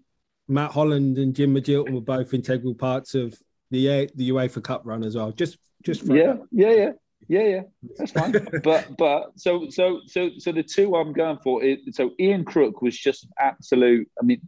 Matt 0.48 0.72
Holland 0.72 1.18
and 1.18 1.34
Jim 1.34 1.54
Magilton 1.54 1.92
were 1.92 2.00
both 2.00 2.34
integral 2.34 2.74
parts 2.74 3.14
of 3.14 3.38
the 3.70 4.10
the 4.14 4.30
UEFA 4.30 4.62
Cup 4.62 4.82
run 4.84 5.04
as 5.04 5.14
well. 5.14 5.30
Just 5.32 5.58
just 5.84 6.04
yeah, 6.06 6.36
yeah, 6.50 6.72
yeah. 6.72 6.90
Yeah, 7.26 7.42
yeah, 7.42 7.60
that's 7.98 8.12
fine. 8.12 8.32
but 8.62 8.96
but 8.96 9.32
so 9.36 9.68
so 9.68 10.00
so 10.06 10.30
so 10.38 10.52
the 10.52 10.62
two 10.62 10.94
I'm 10.96 11.12
going 11.12 11.38
for 11.42 11.62
is 11.62 11.78
so 11.90 12.12
Ian 12.18 12.44
Crook 12.44 12.80
was 12.80 12.96
just 12.96 13.26
absolute. 13.38 14.08
I 14.20 14.24
mean, 14.24 14.40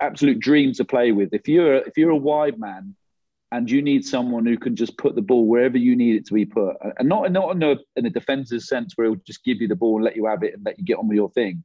absolute 0.00 0.38
dream 0.38 0.72
to 0.74 0.84
play 0.84 1.10
with. 1.10 1.30
If 1.32 1.48
you're 1.48 1.76
if 1.76 1.96
you're 1.96 2.10
a 2.10 2.16
wide 2.16 2.60
man 2.60 2.94
and 3.50 3.68
you 3.68 3.82
need 3.82 4.04
someone 4.04 4.46
who 4.46 4.58
can 4.58 4.76
just 4.76 4.98
put 4.98 5.14
the 5.14 5.22
ball 5.22 5.46
wherever 5.46 5.78
you 5.78 5.96
need 5.96 6.16
it 6.16 6.26
to 6.26 6.34
be 6.34 6.44
put, 6.44 6.76
and 6.98 7.08
not 7.08 7.32
not 7.32 7.56
in 7.56 7.62
a, 7.62 7.76
in 7.96 8.06
a 8.06 8.10
defensive 8.10 8.62
sense 8.62 8.92
where 8.94 9.08
he'll 9.08 9.16
just 9.26 9.42
give 9.42 9.60
you 9.60 9.66
the 9.66 9.74
ball 9.74 9.96
and 9.96 10.04
let 10.04 10.14
you 10.14 10.26
have 10.26 10.42
it 10.44 10.54
and 10.54 10.64
let 10.64 10.78
you 10.78 10.84
get 10.84 10.98
on 10.98 11.08
with 11.08 11.16
your 11.16 11.30
thing. 11.30 11.64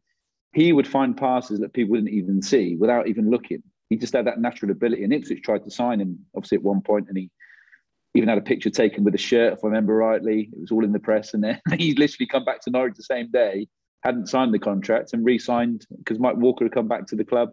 He 0.53 0.71
would 0.71 0.87
find 0.87 1.15
passes 1.15 1.59
that 1.59 1.73
people 1.73 1.95
didn't 1.95 2.13
even 2.13 2.41
see 2.41 2.77
without 2.77 3.07
even 3.07 3.29
looking. 3.29 3.61
He 3.89 3.97
just 3.97 4.13
had 4.13 4.27
that 4.27 4.39
natural 4.39 4.71
ability. 4.71 5.03
And 5.03 5.13
Ipswich 5.13 5.43
tried 5.43 5.63
to 5.63 5.71
sign 5.71 6.01
him, 6.01 6.25
obviously, 6.35 6.57
at 6.57 6.63
one 6.63 6.81
point, 6.81 7.07
and 7.09 7.17
he 7.17 7.29
even 8.15 8.29
had 8.29 8.37
a 8.37 8.41
picture 8.41 8.69
taken 8.69 9.03
with 9.03 9.15
a 9.15 9.19
shirt, 9.19 9.53
if 9.53 9.63
I 9.63 9.67
remember 9.67 9.95
rightly. 9.95 10.49
It 10.51 10.59
was 10.59 10.71
all 10.71 10.83
in 10.83 10.91
the 10.91 10.99
press. 10.99 11.33
And 11.33 11.43
then 11.43 11.59
he 11.77 11.93
literally 11.95 12.27
come 12.27 12.45
back 12.45 12.61
to 12.61 12.71
Norwich 12.71 12.95
the 12.95 13.03
same 13.03 13.31
day, 13.31 13.67
hadn't 14.01 14.29
signed 14.29 14.53
the 14.53 14.59
contract 14.59 15.13
and 15.13 15.25
re-signed 15.25 15.85
because 15.97 16.19
Mike 16.19 16.37
Walker 16.37 16.65
had 16.65 16.73
come 16.73 16.87
back 16.87 17.07
to 17.07 17.15
the 17.15 17.25
club 17.25 17.49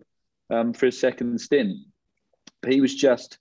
um, 0.51 0.73
for 0.73 0.87
his 0.87 0.99
second 0.99 1.41
stint. 1.41 1.77
But 2.63 2.73
he 2.73 2.81
was 2.81 2.95
just 2.95 3.39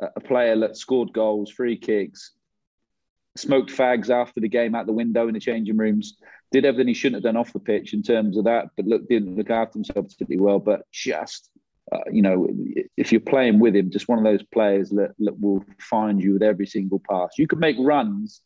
a 0.00 0.20
player 0.20 0.58
that 0.58 0.76
scored 0.76 1.12
goals, 1.12 1.50
free 1.50 1.76
kicks, 1.76 2.32
smoked 3.36 3.70
fags 3.70 4.10
after 4.10 4.40
the 4.40 4.48
game 4.48 4.74
out 4.74 4.86
the 4.86 4.92
window 4.92 5.28
in 5.28 5.34
the 5.34 5.40
changing 5.40 5.76
rooms, 5.76 6.16
did 6.50 6.64
everything 6.64 6.88
he 6.88 6.94
shouldn't 6.94 7.22
have 7.22 7.34
done 7.34 7.36
off 7.36 7.52
the 7.52 7.58
pitch 7.58 7.94
in 7.94 8.02
terms 8.02 8.36
of 8.36 8.44
that, 8.44 8.66
but 8.76 8.86
look, 8.86 9.08
didn't 9.08 9.36
look 9.36 9.50
after 9.50 9.78
himself 9.78 10.06
particularly 10.08 10.40
well. 10.40 10.58
But 10.58 10.82
just 10.90 11.50
uh, 11.92 11.98
you 12.10 12.22
know, 12.22 12.48
if 12.96 13.12
you're 13.12 13.20
playing 13.20 13.58
with 13.58 13.76
him, 13.76 13.90
just 13.90 14.08
one 14.08 14.18
of 14.18 14.24
those 14.24 14.42
players 14.44 14.90
that, 14.90 15.12
that 15.18 15.38
will 15.38 15.64
find 15.78 16.22
you 16.22 16.34
with 16.34 16.42
every 16.42 16.66
single 16.66 17.00
pass. 17.10 17.30
You 17.38 17.46
could 17.46 17.60
make 17.60 17.76
runs. 17.78 18.40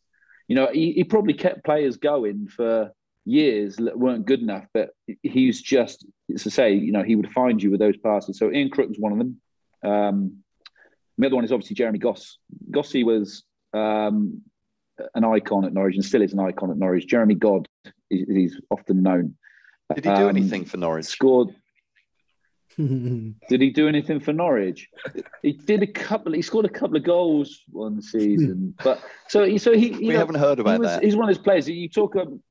You 0.47 0.55
know, 0.55 0.67
he, 0.71 0.91
he 0.93 1.03
probably 1.03 1.33
kept 1.33 1.63
players 1.63 1.97
going 1.97 2.47
for 2.47 2.91
years 3.25 3.75
that 3.77 3.97
weren't 3.97 4.25
good 4.25 4.41
enough, 4.41 4.65
but 4.73 4.89
he's 5.21 5.61
just, 5.61 6.05
it's 6.29 6.43
to 6.43 6.49
say, 6.49 6.73
you 6.73 6.91
know, 6.91 7.03
he 7.03 7.15
would 7.15 7.31
find 7.31 7.61
you 7.61 7.71
with 7.71 7.79
those 7.79 7.97
passes. 7.97 8.37
So 8.37 8.51
Ian 8.51 8.69
Crook 8.69 8.89
was 8.89 8.99
one 8.99 9.11
of 9.11 9.17
them. 9.17 9.41
Um, 9.83 10.37
the 11.17 11.27
other 11.27 11.35
one 11.35 11.45
is 11.45 11.51
obviously 11.51 11.75
Jeremy 11.75 11.99
Goss. 11.99 12.37
Gossy 12.69 13.03
was 13.03 13.43
um, 13.73 14.41
an 15.15 15.23
icon 15.23 15.65
at 15.65 15.73
Norwich 15.73 15.95
and 15.95 16.05
still 16.05 16.21
is 16.21 16.33
an 16.33 16.39
icon 16.39 16.71
at 16.71 16.77
Norwich. 16.77 17.07
Jeremy 17.07 17.35
God, 17.35 17.67
is, 18.09 18.27
he's 18.27 18.61
often 18.69 19.03
known. 19.03 19.35
Did 19.95 20.05
he 20.05 20.11
do 20.11 20.29
um, 20.29 20.29
anything 20.29 20.65
for 20.65 20.77
Norwich? 20.77 21.05
Scored 21.05 21.55
did 23.49 23.61
he 23.61 23.71
do 23.71 23.87
anything 23.87 24.19
for 24.19 24.33
Norwich? 24.33 24.87
He 25.41 25.53
did 25.53 25.81
a 25.81 25.87
couple. 25.87 26.33
He 26.33 26.43
scored 26.43 26.65
a 26.65 26.69
couple 26.69 26.95
of 26.95 27.03
goals 27.03 27.63
one 27.71 28.01
season, 28.03 28.75
but 28.83 29.01
so 29.27 29.45
he 29.45 29.57
so 29.57 29.73
he. 29.73 29.91
we 29.91 30.09
know, 30.09 30.19
haven't 30.19 30.35
heard 30.35 30.59
about 30.59 30.79
was, 30.79 30.89
that. 30.89 31.03
He's 31.03 31.15
one 31.15 31.27
of 31.27 31.35
those 31.35 31.43
players. 31.43 31.67
You 31.67 31.89
talk 31.89 32.15
um, 32.15 32.41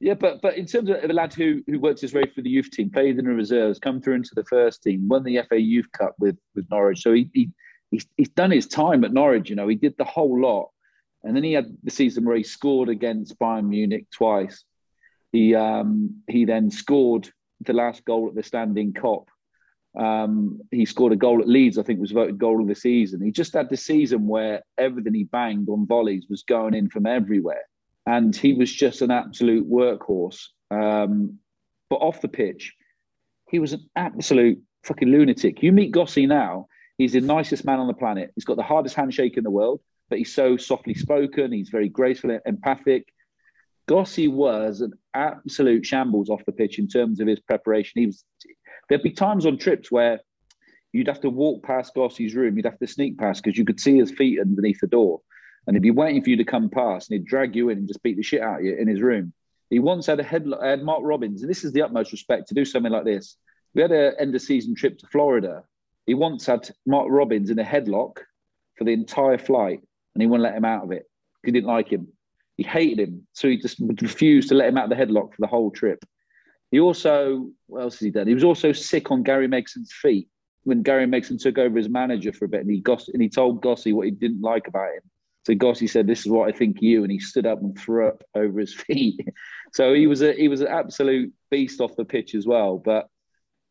yeah, 0.00 0.14
but 0.14 0.42
but 0.42 0.56
in 0.56 0.66
terms 0.66 0.90
of 0.90 1.02
the 1.02 1.12
lad 1.12 1.32
who 1.32 1.62
who 1.68 1.78
worked 1.78 2.00
his 2.00 2.12
way 2.12 2.24
through 2.24 2.42
the 2.42 2.50
youth 2.50 2.72
team, 2.72 2.90
played 2.90 3.20
in 3.20 3.24
the 3.24 3.30
reserves, 3.30 3.78
come 3.78 4.00
through 4.00 4.14
into 4.14 4.34
the 4.34 4.44
first 4.44 4.82
team, 4.82 5.06
won 5.06 5.22
the 5.22 5.40
FA 5.48 5.60
Youth 5.60 5.90
Cup 5.92 6.16
with 6.18 6.36
with 6.56 6.68
Norwich. 6.70 7.00
So 7.00 7.12
he, 7.12 7.30
he 7.32 7.50
he's 7.92 8.06
he's 8.16 8.30
done 8.30 8.50
his 8.50 8.66
time 8.66 9.04
at 9.04 9.12
Norwich. 9.12 9.48
You 9.48 9.54
know, 9.54 9.68
he 9.68 9.76
did 9.76 9.94
the 9.96 10.04
whole 10.04 10.40
lot, 10.40 10.70
and 11.22 11.36
then 11.36 11.44
he 11.44 11.52
had 11.52 11.76
the 11.84 11.92
season 11.92 12.24
where 12.24 12.36
he 12.36 12.42
scored 12.42 12.88
against 12.88 13.38
Bayern 13.38 13.68
Munich 13.68 14.06
twice. 14.12 14.64
He 15.30 15.54
um 15.54 16.22
he 16.26 16.46
then 16.46 16.72
scored 16.72 17.30
the 17.60 17.72
last 17.74 18.04
goal 18.04 18.28
at 18.28 18.34
the 18.34 18.42
Standing 18.42 18.92
Kop 18.92 19.26
um, 19.96 20.60
he 20.70 20.84
scored 20.84 21.12
a 21.12 21.16
goal 21.16 21.40
at 21.40 21.48
Leeds, 21.48 21.78
I 21.78 21.82
think 21.82 22.00
was 22.00 22.12
voted 22.12 22.38
goal 22.38 22.60
of 22.60 22.68
the 22.68 22.74
season. 22.74 23.20
He 23.20 23.30
just 23.30 23.54
had 23.54 23.68
the 23.68 23.76
season 23.76 24.26
where 24.26 24.62
everything 24.76 25.14
he 25.14 25.24
banged 25.24 25.68
on 25.68 25.86
volleys 25.86 26.26
was 26.28 26.42
going 26.42 26.74
in 26.74 26.88
from 26.88 27.06
everywhere. 27.06 27.62
And 28.06 28.34
he 28.34 28.54
was 28.54 28.72
just 28.72 29.02
an 29.02 29.10
absolute 29.10 29.68
workhorse. 29.68 30.40
Um, 30.70 31.38
but 31.90 31.96
off 31.96 32.20
the 32.20 32.28
pitch, 32.28 32.74
he 33.50 33.58
was 33.58 33.72
an 33.72 33.88
absolute 33.96 34.60
fucking 34.84 35.08
lunatic. 35.08 35.62
You 35.62 35.72
meet 35.72 35.90
Gossy 35.90 36.26
now, 36.26 36.66
he's 36.96 37.12
the 37.12 37.20
nicest 37.20 37.64
man 37.64 37.80
on 37.80 37.86
the 37.86 37.94
planet. 37.94 38.30
He's 38.34 38.44
got 38.44 38.56
the 38.56 38.62
hardest 38.62 38.94
handshake 38.94 39.36
in 39.36 39.44
the 39.44 39.50
world, 39.50 39.80
but 40.08 40.18
he's 40.18 40.34
so 40.34 40.56
softly 40.56 40.94
spoken. 40.94 41.52
He's 41.52 41.70
very 41.70 41.88
graceful 41.88 42.30
and 42.30 42.40
empathic. 42.46 43.08
Gossy 43.86 44.28
was 44.28 44.82
an 44.82 44.92
absolute 45.14 45.84
shambles 45.84 46.28
off 46.28 46.44
the 46.44 46.52
pitch 46.52 46.78
in 46.78 46.88
terms 46.88 47.20
of 47.20 47.26
his 47.26 47.40
preparation. 47.40 48.00
He 48.00 48.06
was 48.06 48.22
There'd 48.88 49.02
be 49.02 49.10
times 49.10 49.46
on 49.46 49.58
trips 49.58 49.90
where 49.92 50.20
you'd 50.92 51.08
have 51.08 51.20
to 51.20 51.30
walk 51.30 51.62
past 51.62 51.94
Gossy's 51.94 52.34
room, 52.34 52.56
you'd 52.56 52.64
have 52.64 52.78
to 52.78 52.86
sneak 52.86 53.18
past 53.18 53.42
because 53.42 53.58
you 53.58 53.64
could 53.64 53.80
see 53.80 53.98
his 53.98 54.10
feet 54.10 54.40
underneath 54.40 54.80
the 54.80 54.86
door. 54.86 55.20
And 55.66 55.76
he'd 55.76 55.82
be 55.82 55.90
waiting 55.90 56.22
for 56.22 56.30
you 56.30 56.36
to 56.36 56.44
come 56.44 56.70
past 56.70 57.10
and 57.10 57.18
he'd 57.18 57.26
drag 57.26 57.54
you 57.54 57.68
in 57.68 57.78
and 57.78 57.88
just 57.88 58.02
beat 58.02 58.16
the 58.16 58.22
shit 58.22 58.40
out 58.40 58.60
of 58.60 58.64
you 58.64 58.74
in 58.76 58.88
his 58.88 59.02
room. 59.02 59.34
He 59.70 59.78
once 59.78 60.06
had 60.06 60.18
a 60.18 60.22
head, 60.22 60.46
had 60.62 60.80
uh, 60.80 60.82
Mark 60.82 61.00
Robins, 61.02 61.42
and 61.42 61.50
this 61.50 61.62
is 61.62 61.72
the 61.72 61.82
utmost 61.82 62.12
respect 62.12 62.48
to 62.48 62.54
do 62.54 62.64
something 62.64 62.92
like 62.92 63.04
this. 63.04 63.36
We 63.74 63.82
had 63.82 63.92
an 63.92 64.14
end 64.18 64.34
of 64.34 64.40
season 64.40 64.74
trip 64.74 64.98
to 64.98 65.06
Florida. 65.08 65.62
He 66.06 66.14
once 66.14 66.46
had 66.46 66.70
Mark 66.86 67.08
Robins 67.10 67.50
in 67.50 67.58
a 67.58 67.64
headlock 67.64 68.20
for 68.78 68.84
the 68.84 68.94
entire 68.94 69.36
flight, 69.36 69.80
and 70.14 70.22
he 70.22 70.26
wouldn't 70.26 70.44
let 70.44 70.56
him 70.56 70.64
out 70.64 70.84
of 70.84 70.92
it. 70.92 71.04
He 71.44 71.52
didn't 71.52 71.68
like 71.68 71.90
him. 71.90 72.08
He 72.56 72.62
hated 72.62 72.98
him, 72.98 73.26
so 73.34 73.46
he 73.46 73.58
just 73.58 73.78
refused 73.78 74.48
to 74.48 74.54
let 74.54 74.68
him 74.68 74.78
out 74.78 74.90
of 74.90 74.98
the 74.98 75.04
headlock 75.04 75.34
for 75.34 75.40
the 75.40 75.46
whole 75.46 75.70
trip. 75.70 76.02
He 76.70 76.80
also, 76.80 77.50
what 77.66 77.82
else 77.82 77.94
has 77.94 78.00
he 78.00 78.10
done? 78.10 78.26
He 78.26 78.34
was 78.34 78.44
also 78.44 78.72
sick 78.72 79.10
on 79.10 79.22
Gary 79.22 79.48
Megson's 79.48 79.92
feet 79.92 80.28
when 80.64 80.82
Gary 80.82 81.06
Megson 81.06 81.40
took 81.40 81.58
over 81.58 81.78
as 81.78 81.88
manager 81.88 82.32
for 82.32 82.44
a 82.44 82.48
bit, 82.48 82.60
and 82.60 82.70
he 82.70 82.80
goss- 82.80 83.08
and 83.08 83.22
he 83.22 83.28
told 83.28 83.62
Gossy 83.62 83.92
what 83.92 84.06
he 84.06 84.10
didn't 84.10 84.42
like 84.42 84.68
about 84.68 84.92
him. 84.92 85.02
So 85.46 85.54
Gossy 85.54 85.86
said, 85.86 86.06
"This 86.06 86.20
is 86.20 86.30
what 86.30 86.46
I 86.46 86.56
think 86.56 86.82
you," 86.82 87.04
and 87.04 87.10
he 87.10 87.18
stood 87.18 87.46
up 87.46 87.62
and 87.62 87.76
threw 87.76 88.06
up 88.06 88.22
over 88.34 88.60
his 88.60 88.74
feet. 88.86 89.18
so 89.72 89.94
he 89.94 90.06
was 90.06 90.20
a 90.20 90.34
he 90.34 90.48
was 90.48 90.60
an 90.60 90.68
absolute 90.68 91.32
beast 91.50 91.80
off 91.80 91.96
the 91.96 92.04
pitch 92.04 92.34
as 92.34 92.46
well. 92.46 92.76
But 92.76 93.08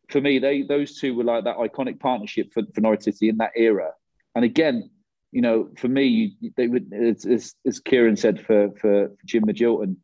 for 0.09 0.19
me, 0.19 0.39
they 0.39 0.63
those 0.63 0.99
two 0.99 1.13
were 1.13 1.23
like 1.23 1.43
that 1.43 1.57
iconic 1.57 1.99
partnership 1.99 2.51
for, 2.51 2.63
for 2.73 2.81
Norwich 2.81 3.03
City 3.03 3.29
in 3.29 3.37
that 3.37 3.51
era. 3.55 3.91
And 4.33 4.43
again, 4.43 4.89
you 5.31 5.41
know, 5.41 5.69
for 5.77 5.87
me, 5.87 6.35
they 6.55 6.67
would 6.67 6.91
as, 6.93 7.25
as, 7.25 7.53
as 7.65 7.79
Kieron 7.79 8.17
said 8.17 8.43
for 8.43 8.71
for 8.81 9.11
Jim 9.25 9.43
Magilton, 9.43 9.97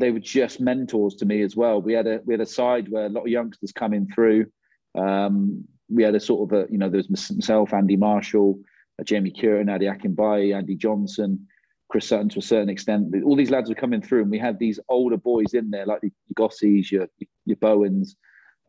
they 0.00 0.10
were 0.10 0.20
just 0.20 0.60
mentors 0.60 1.14
to 1.16 1.26
me 1.26 1.42
as 1.42 1.54
well. 1.54 1.80
We 1.80 1.92
had 1.92 2.06
a 2.06 2.20
we 2.24 2.34
had 2.34 2.40
a 2.40 2.46
side 2.46 2.88
where 2.88 3.06
a 3.06 3.10
lot 3.10 3.22
of 3.22 3.28
youngsters 3.28 3.72
coming 3.72 4.08
through. 4.12 4.46
Um, 4.96 5.64
we 5.88 6.02
had 6.02 6.14
a 6.14 6.20
sort 6.20 6.50
of 6.52 6.58
a 6.58 6.72
you 6.72 6.78
know 6.78 6.88
there 6.88 7.02
was 7.06 7.30
myself, 7.30 7.72
Andy 7.72 7.96
Marshall, 7.96 8.58
uh, 8.98 9.04
Jamie 9.04 9.30
Cureton, 9.30 9.70
Ade 9.70 9.82
Akinbiyi, 9.82 10.56
Andy 10.56 10.76
Johnson, 10.76 11.46
Chris 11.88 12.08
Sutton 12.08 12.28
to 12.30 12.38
a 12.38 12.42
certain 12.42 12.70
extent. 12.70 13.14
All 13.24 13.36
these 13.36 13.50
lads 13.50 13.68
were 13.68 13.74
coming 13.74 14.00
through, 14.00 14.22
and 14.22 14.30
we 14.30 14.38
had 14.38 14.58
these 14.58 14.80
older 14.88 15.16
boys 15.16 15.54
in 15.54 15.70
there 15.70 15.86
like 15.86 16.00
the 16.00 16.12
Gossies, 16.34 16.90
your 16.90 17.08
your 17.44 17.56
Bowens, 17.56 18.16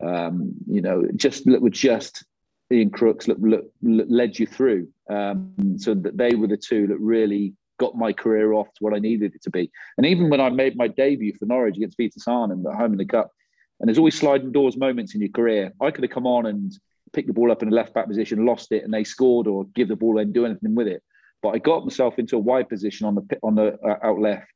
um, 0.04 0.52
you 0.68 0.82
know, 0.82 1.04
just 1.16 1.44
that 1.46 1.62
were 1.62 1.70
just 1.70 2.24
Ian 2.70 2.90
Crooks 2.90 3.28
look, 3.28 3.38
look, 3.40 3.70
led 3.80 4.38
you 4.38 4.46
through. 4.46 4.88
Um, 5.08 5.78
so 5.78 5.94
that 5.94 6.16
they 6.16 6.34
were 6.34 6.46
the 6.46 6.56
two 6.56 6.86
that 6.88 6.98
really 6.98 7.54
got 7.82 7.96
my 7.96 8.12
career 8.12 8.52
off 8.52 8.68
to 8.68 8.84
what 8.84 8.94
I 8.94 9.00
needed 9.00 9.34
it 9.34 9.42
to 9.42 9.50
be. 9.50 9.70
And 9.96 10.06
even 10.06 10.30
when 10.30 10.40
I 10.40 10.50
made 10.50 10.76
my 10.76 10.86
debut 10.86 11.34
for 11.34 11.46
Norwich 11.46 11.76
against 11.76 11.96
Vitesse 11.96 12.28
Arnhem 12.28 12.64
at 12.66 12.76
home 12.76 12.92
in 12.92 12.98
the 12.98 13.04
cup, 13.04 13.32
and 13.80 13.88
there's 13.88 13.98
always 13.98 14.14
sliding 14.14 14.52
doors 14.52 14.76
moments 14.76 15.14
in 15.14 15.20
your 15.20 15.30
career. 15.30 15.72
I 15.80 15.90
could 15.90 16.04
have 16.04 16.12
come 16.12 16.26
on 16.26 16.46
and 16.46 16.72
picked 17.12 17.26
the 17.26 17.34
ball 17.34 17.50
up 17.50 17.62
in 17.62 17.68
a 17.68 17.74
left 17.74 17.92
back 17.92 18.06
position, 18.06 18.46
lost 18.46 18.70
it, 18.70 18.84
and 18.84 18.94
they 18.94 19.02
scored, 19.02 19.48
or 19.48 19.64
give 19.74 19.88
the 19.88 19.96
ball 19.96 20.18
and 20.18 20.32
do 20.32 20.46
anything 20.46 20.76
with 20.76 20.86
it. 20.86 21.02
But 21.42 21.56
I 21.56 21.58
got 21.58 21.84
myself 21.84 22.20
into 22.20 22.36
a 22.36 22.46
wide 22.50 22.68
position 22.68 23.06
on 23.08 23.16
the 23.16 23.24
on 23.42 23.56
the 23.56 23.76
uh, 23.84 23.98
out 24.04 24.20
left, 24.20 24.54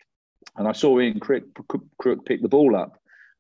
and 0.57 0.68
I 0.68 0.72
saw 0.72 1.01
Ian 1.01 1.18
Crook, 1.18 1.45
Crook 1.99 2.24
pick 2.24 2.41
the 2.41 2.49
ball 2.57 2.77
up, 2.77 2.93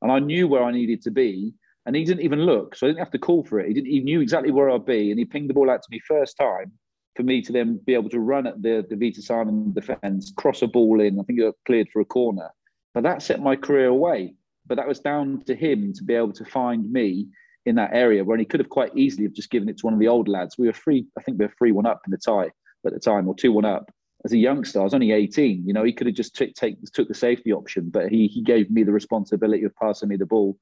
and 0.02 0.10
I 0.10 0.18
knew 0.18 0.48
where 0.48 0.64
I 0.64 0.72
needed 0.72 1.00
to 1.02 1.12
be, 1.12 1.54
and 1.86 1.94
he 1.94 2.04
didn't 2.04 2.24
even 2.24 2.40
look, 2.40 2.74
so 2.74 2.86
I 2.86 2.90
didn't 2.90 3.04
have 3.06 3.12
to 3.12 3.26
call 3.28 3.44
for 3.44 3.60
it. 3.60 3.68
He 3.68 3.74
didn't. 3.74 3.90
He 3.90 4.00
knew 4.00 4.20
exactly 4.20 4.50
where 4.50 4.70
I'd 4.70 4.84
be, 4.84 5.12
and 5.12 5.18
he 5.20 5.24
pinged 5.24 5.48
the 5.48 5.54
ball 5.54 5.70
out 5.70 5.82
to 5.82 5.88
me 5.92 6.00
first 6.00 6.36
time 6.36 6.72
for 7.16 7.22
me 7.22 7.42
to 7.42 7.52
then 7.52 7.80
be 7.84 7.94
able 7.94 8.10
to 8.10 8.20
run 8.20 8.46
at 8.46 8.62
the 8.62 8.84
the 8.88 8.96
Vitesse 8.96 9.30
Arnhem 9.30 9.72
defence, 9.72 10.32
cross 10.36 10.62
a 10.62 10.66
ball 10.66 11.00
in. 11.00 11.18
I 11.18 11.22
think 11.22 11.40
it 11.40 11.54
cleared 11.64 11.88
for 11.92 12.00
a 12.00 12.04
corner, 12.04 12.50
but 12.94 13.02
that 13.04 13.22
set 13.22 13.40
my 13.40 13.56
career 13.56 13.88
away. 13.88 14.34
But 14.66 14.76
that 14.76 14.88
was 14.88 15.00
down 15.00 15.42
to 15.46 15.54
him 15.54 15.92
to 15.94 16.04
be 16.04 16.14
able 16.14 16.32
to 16.32 16.44
find 16.44 16.90
me 16.90 17.28
in 17.64 17.76
that 17.76 17.90
area 17.92 18.24
when 18.24 18.38
he 18.38 18.44
could 18.44 18.60
have 18.60 18.68
quite 18.68 18.96
easily 18.96 19.24
have 19.24 19.32
just 19.32 19.50
given 19.50 19.68
it 19.68 19.78
to 19.78 19.86
one 19.86 19.94
of 19.94 20.00
the 20.00 20.08
old 20.08 20.28
lads. 20.28 20.56
We 20.58 20.66
were 20.66 20.72
free. 20.72 21.06
I 21.18 21.22
think 21.22 21.38
we 21.38 21.46
were 21.46 21.54
three 21.58 21.72
one 21.72 21.86
up 21.86 22.02
in 22.06 22.10
the 22.10 22.18
tie 22.18 22.50
at 22.86 22.92
the 22.92 23.00
time, 23.00 23.28
or 23.28 23.34
two 23.34 23.52
one 23.52 23.64
up. 23.64 23.90
As 24.24 24.32
a 24.32 24.38
youngster, 24.38 24.80
I 24.80 24.84
was 24.84 24.94
only 24.94 25.12
18. 25.12 25.66
You 25.66 25.72
know, 25.72 25.84
he 25.84 25.92
could 25.92 26.06
have 26.08 26.16
just 26.16 26.34
t- 26.34 26.52
take, 26.52 26.82
took 26.92 27.06
the 27.06 27.14
safety 27.14 27.52
option, 27.52 27.90
but 27.90 28.08
he 28.08 28.26
he 28.26 28.42
gave 28.42 28.70
me 28.70 28.82
the 28.82 28.92
responsibility 28.92 29.64
of 29.64 29.74
passing 29.76 30.08
me 30.08 30.16
the 30.16 30.26
ball 30.26 30.58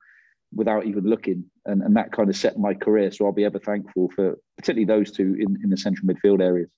without 0.54 0.86
even 0.86 1.04
looking, 1.04 1.44
and, 1.66 1.82
and 1.82 1.96
that 1.96 2.12
kind 2.12 2.28
of 2.28 2.36
set 2.36 2.58
my 2.58 2.74
career. 2.74 3.10
So 3.10 3.26
I'll 3.26 3.32
be 3.32 3.44
ever 3.44 3.58
thankful 3.58 4.10
for 4.14 4.38
particularly 4.56 4.86
those 4.86 5.10
two 5.10 5.36
in, 5.38 5.58
in 5.62 5.70
the 5.70 5.76
central 5.76 6.08
midfield 6.08 6.40
areas. 6.40 6.70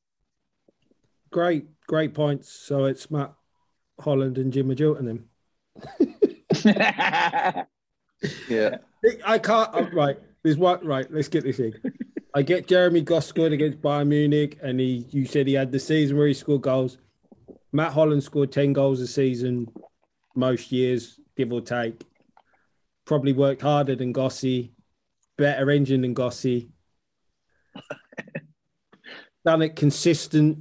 Great, 1.30 1.66
great 1.86 2.14
points. 2.14 2.50
So 2.50 2.84
it's 2.84 3.10
Matt 3.10 3.32
Holland 4.00 4.38
and 4.38 4.52
Jim 4.52 4.68
Magilton 4.68 5.08
him. 5.08 5.28
yeah, 8.48 8.76
I 9.24 9.38
can't. 9.38 9.70
Oh, 9.72 9.88
right, 9.92 10.18
there's 10.42 10.56
what. 10.56 10.84
Right, 10.84 11.06
let's 11.12 11.28
get 11.28 11.44
this 11.44 11.58
in. 11.58 11.74
I 12.34 12.42
get 12.42 12.66
Jeremy 12.68 13.02
Goss 13.02 13.26
scored 13.26 13.52
against 13.52 13.80
Bayern 13.82 14.08
Munich, 14.08 14.58
and 14.62 14.80
he. 14.80 15.06
You 15.10 15.26
said 15.26 15.46
he 15.46 15.54
had 15.54 15.72
the 15.72 15.78
season 15.78 16.16
where 16.16 16.26
he 16.26 16.34
scored 16.34 16.62
goals. 16.62 16.98
Matt 17.72 17.92
Holland 17.92 18.22
scored 18.22 18.52
ten 18.52 18.72
goals 18.72 19.00
a 19.00 19.06
season, 19.06 19.68
most 20.34 20.72
years, 20.72 21.20
give 21.36 21.52
or 21.52 21.60
take 21.60 22.02
probably 23.06 23.32
worked 23.32 23.62
harder 23.62 23.96
than 23.96 24.12
Gossy, 24.12 24.72
better 25.38 25.70
engine 25.70 26.02
than 26.02 26.12
Gossy. 26.12 26.68
Done 29.44 29.62
it 29.62 29.76
consistent 29.76 30.58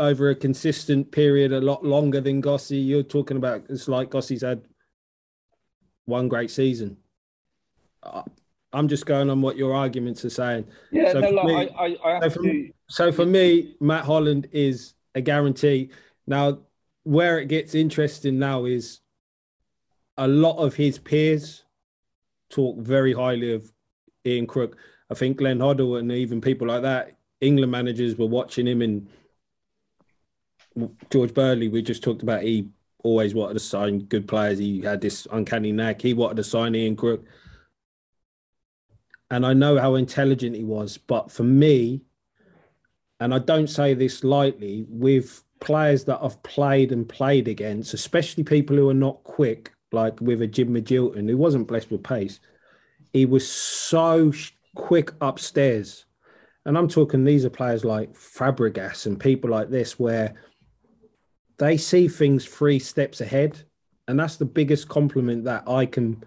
over 0.00 0.30
a 0.30 0.34
consistent 0.34 1.10
period, 1.10 1.52
a 1.52 1.60
lot 1.60 1.84
longer 1.84 2.20
than 2.20 2.40
Gossy. 2.40 2.78
You're 2.78 3.02
talking 3.02 3.36
about 3.36 3.64
it's 3.68 3.88
like 3.88 4.10
Gossy's 4.10 4.42
had 4.42 4.62
one 6.04 6.28
great 6.28 6.50
season. 6.50 6.96
I'm 8.72 8.86
just 8.88 9.06
going 9.06 9.28
on 9.28 9.42
what 9.42 9.56
your 9.56 9.74
arguments 9.74 10.24
are 10.24 10.30
saying. 10.30 10.66
Yeah, 10.92 11.12
so 11.12 11.20
no, 11.20 11.30
look, 11.30 11.44
me, 11.46 11.68
I, 11.76 11.96
I, 12.04 12.20
so, 12.20 12.30
for, 12.30 12.42
so 12.88 13.12
for 13.12 13.26
me, 13.26 13.74
Matt 13.80 14.04
Holland 14.04 14.48
is 14.52 14.94
a 15.14 15.20
guarantee. 15.20 15.90
Now, 16.26 16.60
where 17.02 17.38
it 17.40 17.46
gets 17.46 17.74
interesting 17.74 18.38
now 18.38 18.66
is 18.66 19.00
a 20.16 20.28
lot 20.28 20.58
of 20.58 20.74
his 20.74 20.98
peers 20.98 21.64
talk 22.50 22.78
very 22.78 23.12
highly 23.12 23.54
of 23.54 23.70
Ian 24.26 24.46
Crook. 24.46 24.76
I 25.10 25.14
think 25.14 25.38
Glenn 25.38 25.58
Hoddle 25.58 25.98
and 25.98 26.10
even 26.12 26.40
people 26.40 26.68
like 26.68 26.82
that, 26.82 27.16
England 27.40 27.72
managers 27.72 28.16
were 28.16 28.26
watching 28.26 28.66
him 28.66 28.82
and 28.82 29.08
George 31.10 31.34
Burley, 31.34 31.68
we 31.68 31.82
just 31.82 32.02
talked 32.02 32.22
about 32.22 32.42
he 32.42 32.68
always 33.02 33.34
wanted 33.34 33.54
to 33.54 33.60
sign 33.60 34.00
good 34.00 34.28
players. 34.28 34.58
He 34.58 34.80
had 34.80 35.00
this 35.00 35.26
uncanny 35.30 35.72
knack. 35.72 36.02
He 36.02 36.14
wanted 36.14 36.36
to 36.36 36.44
sign 36.44 36.74
Ian 36.74 36.96
Crook. 36.96 37.24
And 39.30 39.44
I 39.44 39.52
know 39.52 39.78
how 39.78 39.94
intelligent 39.94 40.56
he 40.56 40.64
was. 40.64 40.98
But 40.98 41.30
for 41.30 41.42
me, 41.42 42.02
and 43.20 43.34
I 43.34 43.38
don't 43.38 43.68
say 43.68 43.94
this 43.94 44.24
lightly, 44.24 44.86
with 44.88 45.42
players 45.60 46.04
that 46.04 46.20
I've 46.22 46.42
played 46.42 46.92
and 46.92 47.08
played 47.08 47.48
against, 47.48 47.94
especially 47.94 48.44
people 48.44 48.76
who 48.76 48.88
are 48.88 48.94
not 48.94 49.22
quick, 49.24 49.72
like 49.92 50.20
with 50.20 50.42
a 50.42 50.46
Jim 50.46 50.68
Magilton, 50.68 51.28
who 51.28 51.36
wasn't 51.36 51.68
blessed 51.68 51.90
with 51.90 52.02
pace. 52.02 52.40
He 53.12 53.26
was 53.26 53.50
so 53.50 54.32
quick 54.74 55.12
upstairs. 55.20 56.04
And 56.66 56.76
I'm 56.76 56.88
talking, 56.88 57.24
these 57.24 57.44
are 57.44 57.50
players 57.50 57.84
like 57.84 58.12
Fabregas 58.12 59.06
and 59.06 59.18
people 59.18 59.50
like 59.50 59.70
this, 59.70 59.98
where 59.98 60.34
they 61.58 61.76
see 61.76 62.08
things 62.08 62.44
three 62.44 62.78
steps 62.78 63.20
ahead. 63.20 63.62
And 64.06 64.18
that's 64.18 64.36
the 64.36 64.44
biggest 64.44 64.88
compliment 64.88 65.44
that 65.44 65.68
I 65.68 65.86
can 65.86 66.22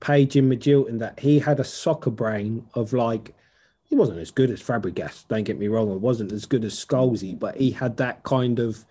pay 0.00 0.26
Jim 0.26 0.50
Magilton, 0.50 0.98
that 0.98 1.20
he 1.20 1.38
had 1.38 1.60
a 1.60 1.64
soccer 1.64 2.10
brain 2.10 2.66
of 2.74 2.92
like, 2.92 3.34
he 3.82 3.94
wasn't 3.94 4.18
as 4.18 4.30
good 4.30 4.50
as 4.50 4.62
Fabregas, 4.62 5.28
don't 5.28 5.44
get 5.44 5.58
me 5.58 5.68
wrong. 5.68 5.90
It 5.90 6.00
wasn't 6.00 6.32
as 6.32 6.46
good 6.46 6.64
as 6.64 6.74
Scholesy, 6.74 7.38
but 7.38 7.56
he 7.56 7.70
had 7.70 7.98
that 7.98 8.22
kind 8.22 8.58
of, 8.58 8.84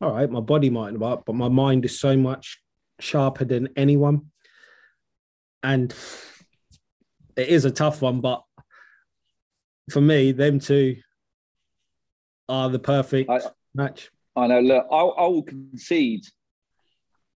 all 0.00 0.12
right, 0.12 0.30
my 0.30 0.40
body 0.40 0.70
might 0.70 1.00
up, 1.02 1.24
but 1.26 1.34
my 1.34 1.48
mind 1.48 1.84
is 1.84 1.98
so 1.98 2.16
much 2.16 2.60
sharper 3.00 3.44
than 3.44 3.68
anyone. 3.76 4.30
And 5.62 5.94
it 7.36 7.48
is 7.48 7.64
a 7.64 7.70
tough 7.70 8.02
one, 8.02 8.20
but 8.20 8.42
for 9.90 10.00
me, 10.00 10.32
them 10.32 10.58
two 10.58 10.96
are 12.48 12.68
the 12.68 12.78
perfect 12.78 13.30
I, 13.30 13.40
match. 13.74 14.10
I 14.36 14.46
know. 14.46 14.60
Look, 14.60 14.86
I'll, 14.90 15.14
I 15.18 15.26
will 15.26 15.42
concede 15.42 16.24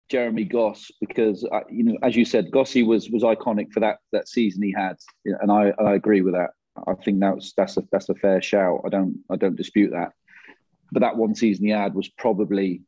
Jeremy 0.08 0.44
Goss 0.44 0.90
because 1.00 1.44
uh, 1.44 1.60
you 1.70 1.84
know, 1.84 1.98
as 2.02 2.16
you 2.16 2.24
said, 2.24 2.50
Gossy 2.50 2.82
was 2.82 3.10
was 3.10 3.22
iconic 3.22 3.72
for 3.72 3.80
that 3.80 3.98
that 4.12 4.28
season 4.28 4.62
he 4.62 4.72
had, 4.72 4.96
and 5.24 5.50
I 5.50 5.72
I 5.78 5.94
agree 5.94 6.22
with 6.22 6.34
that. 6.34 6.50
I 6.86 6.94
think 7.04 7.20
that's 7.20 7.52
that's 7.56 7.76
a 7.76 7.82
that's 7.92 8.08
a 8.08 8.14
fair 8.14 8.40
shout. 8.40 8.80
I 8.84 8.88
don't 8.88 9.18
I 9.30 9.36
don't 9.36 9.56
dispute 9.56 9.90
that. 9.90 10.12
But 10.90 11.00
that 11.00 11.16
one 11.16 11.34
season 11.34 11.66
he 11.66 11.72
had 11.72 11.94
was 11.94 12.08
probably 12.08 12.82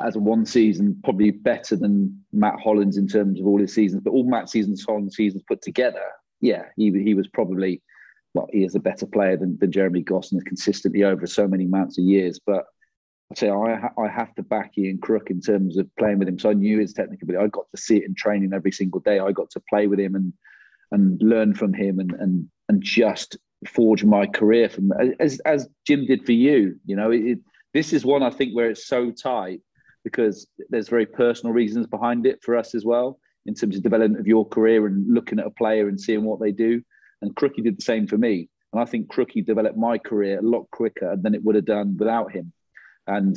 as 0.00 0.16
a 0.16 0.20
one 0.20 0.46
season, 0.46 0.98
probably 1.04 1.30
better 1.30 1.76
than 1.76 2.24
Matt 2.32 2.58
Holland's 2.60 2.96
in 2.96 3.06
terms 3.06 3.40
of 3.40 3.46
all 3.46 3.60
his 3.60 3.74
seasons. 3.74 4.02
But 4.04 4.12
all 4.12 4.28
Matt 4.28 4.48
seasons, 4.48 4.84
Holland 4.84 5.12
seasons 5.12 5.42
put 5.46 5.62
together, 5.62 6.04
yeah, 6.40 6.64
he 6.76 6.90
he 7.02 7.14
was 7.14 7.28
probably 7.28 7.82
well, 8.34 8.48
he 8.50 8.64
is 8.64 8.74
a 8.74 8.80
better 8.80 9.06
player 9.06 9.36
than, 9.36 9.58
than 9.58 9.70
Jeremy 9.70 10.02
Gosson 10.02 10.40
consistently 10.40 11.04
over 11.04 11.26
so 11.26 11.46
many 11.46 11.64
amounts 11.64 11.98
of 11.98 12.04
years. 12.04 12.40
But 12.44 12.64
I 13.30 13.34
say 13.34 13.50
I 13.50 13.88
I 13.98 14.08
have 14.08 14.34
to 14.34 14.42
back 14.42 14.76
Ian 14.76 14.98
Crook 14.98 15.30
in 15.30 15.40
terms 15.40 15.76
of 15.76 15.88
playing 15.98 16.18
with 16.18 16.28
him. 16.28 16.38
So 16.38 16.50
I 16.50 16.54
knew 16.54 16.80
his 16.80 16.92
technical 16.92 17.26
ability. 17.26 17.44
I 17.44 17.48
got 17.48 17.66
to 17.74 17.80
see 17.80 17.98
it 17.98 18.04
in 18.04 18.14
training 18.14 18.52
every 18.52 18.72
single 18.72 19.00
day. 19.00 19.18
I 19.18 19.32
got 19.32 19.50
to 19.50 19.62
play 19.68 19.86
with 19.86 20.00
him 20.00 20.14
and 20.14 20.32
and 20.90 21.20
learn 21.22 21.54
from 21.54 21.72
him 21.72 21.98
and 21.98 22.12
and 22.12 22.48
and 22.68 22.82
just 22.82 23.36
forge 23.68 24.04
my 24.04 24.26
career 24.26 24.68
from 24.68 24.92
as 25.20 25.38
as 25.40 25.68
Jim 25.86 26.06
did 26.06 26.24
for 26.24 26.32
you. 26.32 26.76
You 26.86 26.96
know, 26.96 27.10
it, 27.10 27.38
this 27.74 27.92
is 27.92 28.04
one 28.04 28.22
I 28.22 28.30
think 28.30 28.54
where 28.54 28.70
it's 28.70 28.86
so 28.86 29.10
tight 29.10 29.60
because 30.04 30.46
there's 30.70 30.88
very 30.88 31.06
personal 31.06 31.52
reasons 31.52 31.86
behind 31.86 32.26
it 32.26 32.42
for 32.42 32.56
us 32.56 32.74
as 32.74 32.84
well 32.84 33.18
in 33.46 33.54
terms 33.54 33.76
of 33.76 33.82
development 33.82 34.20
of 34.20 34.26
your 34.26 34.46
career 34.48 34.86
and 34.86 35.12
looking 35.12 35.38
at 35.38 35.46
a 35.46 35.50
player 35.50 35.88
and 35.88 36.00
seeing 36.00 36.24
what 36.24 36.40
they 36.40 36.52
do. 36.52 36.82
And 37.20 37.34
Crookie 37.34 37.62
did 37.62 37.78
the 37.78 37.82
same 37.82 38.06
for 38.06 38.18
me. 38.18 38.48
And 38.72 38.80
I 38.80 38.84
think 38.84 39.12
Crookie 39.12 39.44
developed 39.44 39.76
my 39.76 39.98
career 39.98 40.38
a 40.38 40.42
lot 40.42 40.70
quicker 40.70 41.16
than 41.20 41.34
it 41.34 41.42
would 41.44 41.54
have 41.54 41.64
done 41.64 41.96
without 41.96 42.32
him. 42.32 42.52
And 43.06 43.36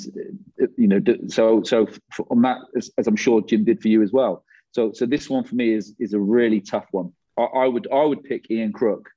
you 0.78 0.88
know, 0.88 1.02
so 1.28 1.64
so 1.64 1.88
on 2.30 2.42
that, 2.44 2.60
as, 2.78 2.92
as 2.98 3.08
I'm 3.08 3.16
sure 3.16 3.42
Jim 3.42 3.64
did 3.64 3.82
for 3.82 3.88
you 3.88 4.04
as 4.04 4.12
well. 4.12 4.44
So 4.72 4.92
so 4.94 5.06
this 5.06 5.30
one 5.30 5.44
for 5.44 5.56
me 5.56 5.74
is 5.74 5.96
is 6.00 6.14
a 6.14 6.20
really 6.20 6.62
tough 6.62 6.86
one. 6.92 7.12
I, 7.38 7.44
I 7.44 7.68
would 7.68 7.88
I 7.92 8.04
would 8.04 8.24
pick 8.24 8.50
Ian 8.52 8.74
Crook 8.74 9.10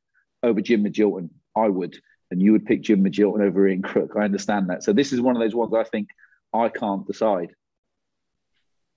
over 0.42 0.60
Jim 0.62 0.84
Magilton. 0.84 1.28
I 1.54 1.68
would, 1.68 1.98
and 2.30 2.40
you 2.40 2.52
would 2.52 2.64
pick 2.64 2.82
Jim 2.82 3.04
Magilton 3.04 3.42
over 3.42 3.68
Ian 3.68 3.82
Crook. 3.82 4.12
I 4.16 4.24
understand 4.24 4.70
that. 4.70 4.84
So 4.84 4.94
this 4.94 5.12
is 5.12 5.20
one 5.20 5.36
of 5.36 5.42
those 5.42 5.54
ones 5.54 5.74
I 5.74 5.84
think 5.84 6.08
I 6.52 6.68
can't 6.68 7.06
decide. 7.06 7.54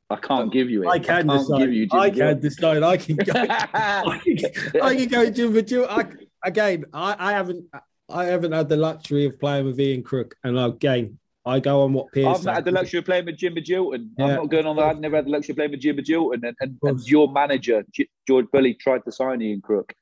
I 0.09 0.17
can't 0.17 0.51
give 0.51 0.69
you 0.69 0.83
it. 0.83 0.87
I 0.87 0.99
can 0.99 1.29
I 1.29 1.37
decide. 1.37 1.59
Give 1.59 1.73
you 1.73 1.87
I 1.91 2.09
can 2.09 2.39
decide. 2.39 2.83
I 2.83 2.97
can 2.97 3.15
go. 3.15 3.31
I, 3.33 4.21
can, 4.23 4.81
I 4.81 4.95
can 4.95 5.07
go 5.07 5.29
Jim. 5.61 5.85
I, 5.89 6.05
again, 6.43 6.85
I, 6.93 7.15
I 7.17 7.31
haven't. 7.31 7.65
I 8.09 8.25
haven't 8.25 8.51
had 8.51 8.67
the 8.67 8.75
luxury 8.75 9.25
of 9.25 9.39
playing 9.39 9.65
with 9.65 9.79
Ian 9.79 10.03
Crook, 10.03 10.35
and 10.43 10.59
again, 10.59 11.17
I 11.45 11.59
go 11.59 11.81
on 11.81 11.93
what 11.93 12.11
peers. 12.11 12.39
I've 12.39 12.43
not 12.43 12.55
had 12.55 12.65
the 12.65 12.71
luxury 12.71 12.99
of 12.99 13.05
playing 13.05 13.25
with 13.25 13.37
Jim 13.37 13.55
Magilton. 13.55 14.09
Yeah. 14.17 14.25
I'm 14.25 14.35
not 14.35 14.49
going 14.49 14.65
on 14.65 14.75
that. 14.75 14.85
I've 14.85 14.99
never 14.99 15.15
had 15.15 15.25
the 15.25 15.31
luxury 15.31 15.53
of 15.53 15.57
playing 15.57 15.71
with 15.71 15.79
Jim 15.79 15.97
Magilton, 15.97 16.43
and, 16.43 16.55
and, 16.59 16.77
and 16.83 17.07
your 17.07 17.31
manager 17.31 17.83
George 18.27 18.45
Burley 18.51 18.73
tried 18.73 19.03
to 19.05 19.11
sign 19.11 19.41
Ian 19.41 19.61
Crook, 19.61 19.93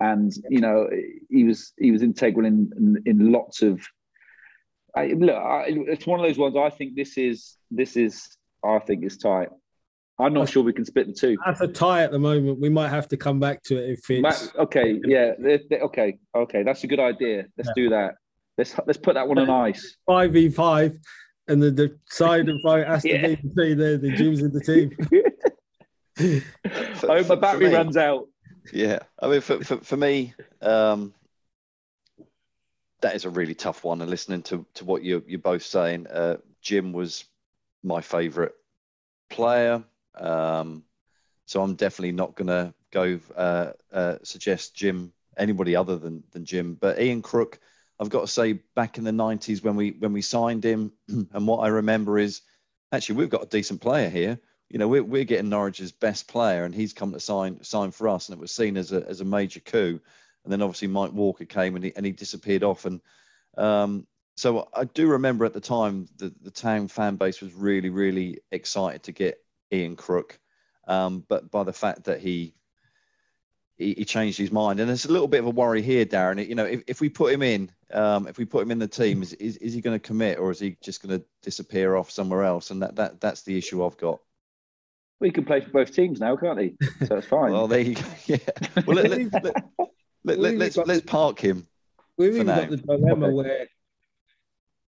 and 0.00 0.32
you 0.48 0.60
know 0.60 0.88
he 1.30 1.44
was 1.44 1.72
he 1.78 1.90
was 1.90 2.02
integral 2.02 2.46
in 2.46 2.70
in, 2.76 3.02
in 3.06 3.32
lots 3.32 3.62
of. 3.62 3.80
I, 4.98 5.06
look, 5.12 5.36
I, 5.36 5.64
it's 5.68 6.06
one 6.06 6.20
of 6.20 6.26
those 6.26 6.38
ones. 6.38 6.56
I 6.56 6.70
think 6.70 6.94
this 6.94 7.16
is 7.16 7.56
this 7.70 7.96
is 7.96 8.36
I 8.64 8.78
think 8.80 9.04
it's 9.04 9.16
tight. 9.16 9.48
I'm 10.20 10.34
not 10.34 10.48
sure 10.48 10.64
we 10.64 10.72
can 10.72 10.84
split 10.84 11.06
the 11.06 11.12
two. 11.12 11.36
That's 11.46 11.60
a 11.60 11.68
tie 11.68 12.02
at 12.02 12.10
the 12.10 12.18
moment. 12.18 12.58
We 12.60 12.68
might 12.68 12.88
have 12.88 13.06
to 13.08 13.16
come 13.16 13.38
back 13.38 13.62
to 13.64 13.76
it 13.76 13.90
if 13.90 14.10
it's 14.10 14.54
okay. 14.56 15.00
Yeah, 15.04 15.34
okay, 15.72 16.18
okay. 16.34 16.62
That's 16.64 16.82
a 16.82 16.88
good 16.88 16.98
idea. 16.98 17.44
Let's 17.56 17.68
yeah. 17.68 17.82
do 17.82 17.88
that. 17.90 18.14
Let's 18.56 18.74
let's 18.86 18.98
put 18.98 19.14
that 19.14 19.28
one 19.28 19.38
on 19.38 19.48
ice. 19.48 19.96
Five 20.06 20.32
v 20.32 20.48
five, 20.48 20.98
and 21.46 21.62
then 21.62 21.76
the 21.76 21.96
side 22.10 22.48
and 22.48 22.60
fight 22.62 22.86
has 22.88 23.04
yeah. 23.04 23.22
to 23.22 23.28
be 23.28 23.36
between 23.36 23.78
there. 23.78 23.96
The 23.96 24.10
Jim's 24.10 24.42
in 24.42 24.52
the 24.52 24.60
team. 24.60 24.96
oh, 27.04 27.24
my 27.24 27.34
battery 27.36 27.72
runs 27.72 27.96
out. 27.96 28.26
Yeah, 28.72 28.98
I 29.22 29.28
mean, 29.28 29.40
for 29.40 29.62
for, 29.62 29.76
for 29.76 29.96
me, 29.96 30.34
um, 30.60 31.14
that 33.00 33.14
is 33.14 33.24
a 33.24 33.30
really 33.30 33.54
tough 33.54 33.84
one. 33.84 34.00
And 34.00 34.10
listening 34.10 34.42
to 34.44 34.66
to 34.74 34.84
what 34.84 35.02
you 35.02 35.22
you're 35.26 35.38
both 35.38 35.62
saying, 35.62 36.06
uh, 36.06 36.38
Jim 36.60 36.92
was 36.92 37.24
my 37.82 38.00
favourite 38.00 38.52
player. 39.30 39.82
Um, 40.14 40.84
so 41.46 41.62
I'm 41.62 41.74
definitely 41.74 42.12
not 42.12 42.34
going 42.34 42.48
to 42.48 42.74
go 42.90 43.20
uh, 43.36 43.72
uh, 43.92 44.16
suggest 44.22 44.74
Jim 44.74 45.12
anybody 45.36 45.76
other 45.76 45.96
than 45.96 46.22
than 46.32 46.44
Jim. 46.44 46.74
But 46.74 47.00
Ian 47.00 47.22
Crook, 47.22 47.58
I've 47.98 48.10
got 48.10 48.22
to 48.22 48.26
say, 48.26 48.54
back 48.74 48.98
in 48.98 49.04
the 49.04 49.10
'90s 49.10 49.62
when 49.62 49.76
we 49.76 49.92
when 49.92 50.12
we 50.12 50.22
signed 50.22 50.64
him, 50.64 50.92
and 51.08 51.46
what 51.46 51.58
I 51.58 51.68
remember 51.68 52.18
is 52.18 52.42
actually 52.92 53.16
we've 53.16 53.30
got 53.30 53.44
a 53.44 53.48
decent 53.48 53.80
player 53.80 54.08
here. 54.08 54.38
You 54.68 54.78
know, 54.78 54.88
we're 54.88 55.04
we're 55.04 55.24
getting 55.24 55.48
Norwich's 55.48 55.92
best 55.92 56.28
player, 56.28 56.64
and 56.64 56.74
he's 56.74 56.92
come 56.92 57.12
to 57.12 57.20
sign 57.20 57.62
sign 57.64 57.92
for 57.92 58.08
us, 58.08 58.28
and 58.28 58.36
it 58.36 58.40
was 58.40 58.52
seen 58.52 58.76
as 58.76 58.92
a 58.92 59.06
as 59.08 59.20
a 59.20 59.24
major 59.24 59.60
coup. 59.60 60.00
And 60.44 60.52
then 60.52 60.62
obviously 60.62 60.88
Mike 60.88 61.12
Walker 61.12 61.44
came 61.44 61.74
and 61.74 61.84
he 61.84 61.92
and 61.94 62.06
he 62.06 62.12
disappeared 62.12 62.62
off, 62.62 62.84
and 62.84 63.00
um, 63.56 64.06
so 64.38 64.68
I 64.72 64.84
do 64.84 65.08
remember 65.08 65.44
at 65.44 65.52
the 65.52 65.60
time 65.60 66.06
the, 66.16 66.32
the 66.42 66.52
town 66.52 66.86
fan 66.86 67.16
base 67.16 67.40
was 67.40 67.52
really, 67.54 67.90
really 67.90 68.38
excited 68.52 69.02
to 69.04 69.12
get 69.12 69.42
Ian 69.72 69.96
Crook. 69.96 70.38
Um, 70.86 71.24
but 71.28 71.50
by 71.50 71.64
the 71.64 71.72
fact 71.72 72.04
that 72.04 72.20
he, 72.20 72.54
he, 73.76 73.94
he 73.94 74.04
changed 74.04 74.38
his 74.38 74.52
mind, 74.52 74.78
and 74.78 74.88
there's 74.88 75.06
a 75.06 75.12
little 75.12 75.26
bit 75.26 75.40
of 75.40 75.46
a 75.46 75.50
worry 75.50 75.82
here, 75.82 76.06
Darren. 76.06 76.48
You 76.48 76.54
know, 76.54 76.66
if, 76.66 76.82
if 76.86 77.00
we 77.00 77.08
put 77.08 77.32
him 77.32 77.42
in, 77.42 77.72
um, 77.92 78.28
if 78.28 78.38
we 78.38 78.44
put 78.44 78.62
him 78.62 78.70
in 78.70 78.78
the 78.78 78.86
team, 78.86 79.22
is, 79.22 79.32
is, 79.34 79.56
is 79.56 79.74
he 79.74 79.80
going 79.80 79.98
to 79.98 80.06
commit 80.06 80.38
or 80.38 80.52
is 80.52 80.60
he 80.60 80.76
just 80.80 81.02
going 81.02 81.18
to 81.18 81.24
disappear 81.42 81.96
off 81.96 82.08
somewhere 82.08 82.44
else? 82.44 82.70
And 82.70 82.82
that, 82.82 82.94
that 82.94 83.20
that's 83.20 83.42
the 83.42 83.58
issue 83.58 83.84
I've 83.84 83.96
got. 83.96 84.20
Well, 85.18 85.26
he 85.26 85.32
can 85.32 85.46
play 85.46 85.62
for 85.62 85.70
both 85.70 85.92
teams 85.92 86.20
now, 86.20 86.36
can't 86.36 86.60
he? 86.60 86.76
So 87.06 87.16
it's 87.16 87.26
fine. 87.28 87.50
well, 87.50 87.66
there 87.66 87.80
you 87.80 87.96
go. 87.96 88.02
Yeah. 88.26 88.38
Well, 88.86 88.96
let, 88.96 89.10
let, 89.10 89.44
let, 89.44 89.54
let, 90.24 90.38
let, 90.38 90.56
let's 90.56 90.76
let's 90.76 91.00
park 91.02 91.38
him. 91.40 91.66
We've 92.16 92.34
even 92.34 92.46
got 92.46 92.70
the 92.70 92.76
dilemma 92.76 93.26
okay. 93.26 93.34
where 93.34 93.66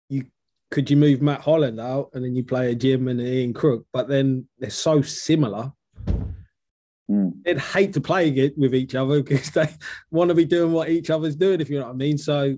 you 0.08 0.26
could 0.70 0.90
you 0.90 0.96
move 0.96 1.22
Matt 1.22 1.40
Holland 1.40 1.80
out 1.80 2.10
and 2.12 2.24
then 2.24 2.34
you 2.34 2.44
play 2.44 2.72
a 2.72 2.74
Jim 2.74 3.08
and 3.08 3.20
an 3.20 3.26
Ian 3.26 3.54
Crook, 3.54 3.86
but 3.92 4.08
then 4.08 4.48
they're 4.58 4.70
so 4.70 5.02
similar. 5.02 5.72
Mm. 7.10 7.42
They'd 7.44 7.58
hate 7.58 7.92
to 7.94 8.00
play 8.00 8.28
it 8.30 8.56
with 8.56 8.74
each 8.74 8.94
other 8.94 9.22
because 9.22 9.50
they 9.50 9.68
want 10.10 10.28
to 10.28 10.34
be 10.34 10.44
doing 10.44 10.72
what 10.72 10.88
each 10.88 11.10
other's 11.10 11.36
doing, 11.36 11.60
if 11.60 11.70
you 11.70 11.78
know 11.78 11.86
what 11.86 11.94
I 11.94 11.96
mean. 11.96 12.18
So 12.18 12.56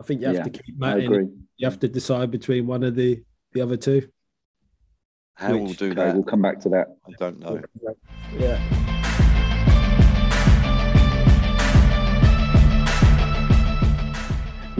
I 0.00 0.04
think 0.04 0.20
you 0.20 0.28
have 0.28 0.36
yeah, 0.36 0.44
to 0.44 0.50
keep 0.50 0.78
Matt 0.78 1.00
in. 1.00 1.46
You 1.56 1.66
have 1.66 1.80
to 1.80 1.88
decide 1.88 2.30
between 2.30 2.66
one 2.66 2.82
of 2.82 2.94
the 2.94 3.22
the 3.52 3.60
other 3.60 3.76
two. 3.76 4.08
How 5.34 5.52
Which, 5.52 5.62
we'll 5.62 5.72
do 5.72 5.86
okay, 5.86 5.94
that? 5.94 6.14
We'll 6.14 6.24
come 6.24 6.42
back 6.42 6.60
to 6.60 6.68
that. 6.70 6.88
I 7.06 7.12
don't 7.18 7.38
know. 7.40 7.60
Yeah. 8.38 8.89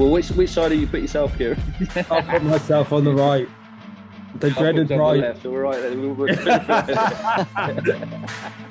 Well, 0.00 0.08
which 0.08 0.30
which 0.30 0.48
side 0.48 0.70
do 0.70 0.78
you 0.78 0.86
put 0.86 1.02
yourself 1.02 1.34
here? 1.34 1.58
I 2.10 2.22
put 2.22 2.42
myself 2.42 2.90
on 2.90 3.04
the 3.04 3.12
right. 3.12 3.46
The 4.36 4.48
dreaded 4.50 4.88
right. 4.88 5.20
The 5.20 5.26
left, 5.28 5.44
all 5.44 5.58
right. 5.58 5.82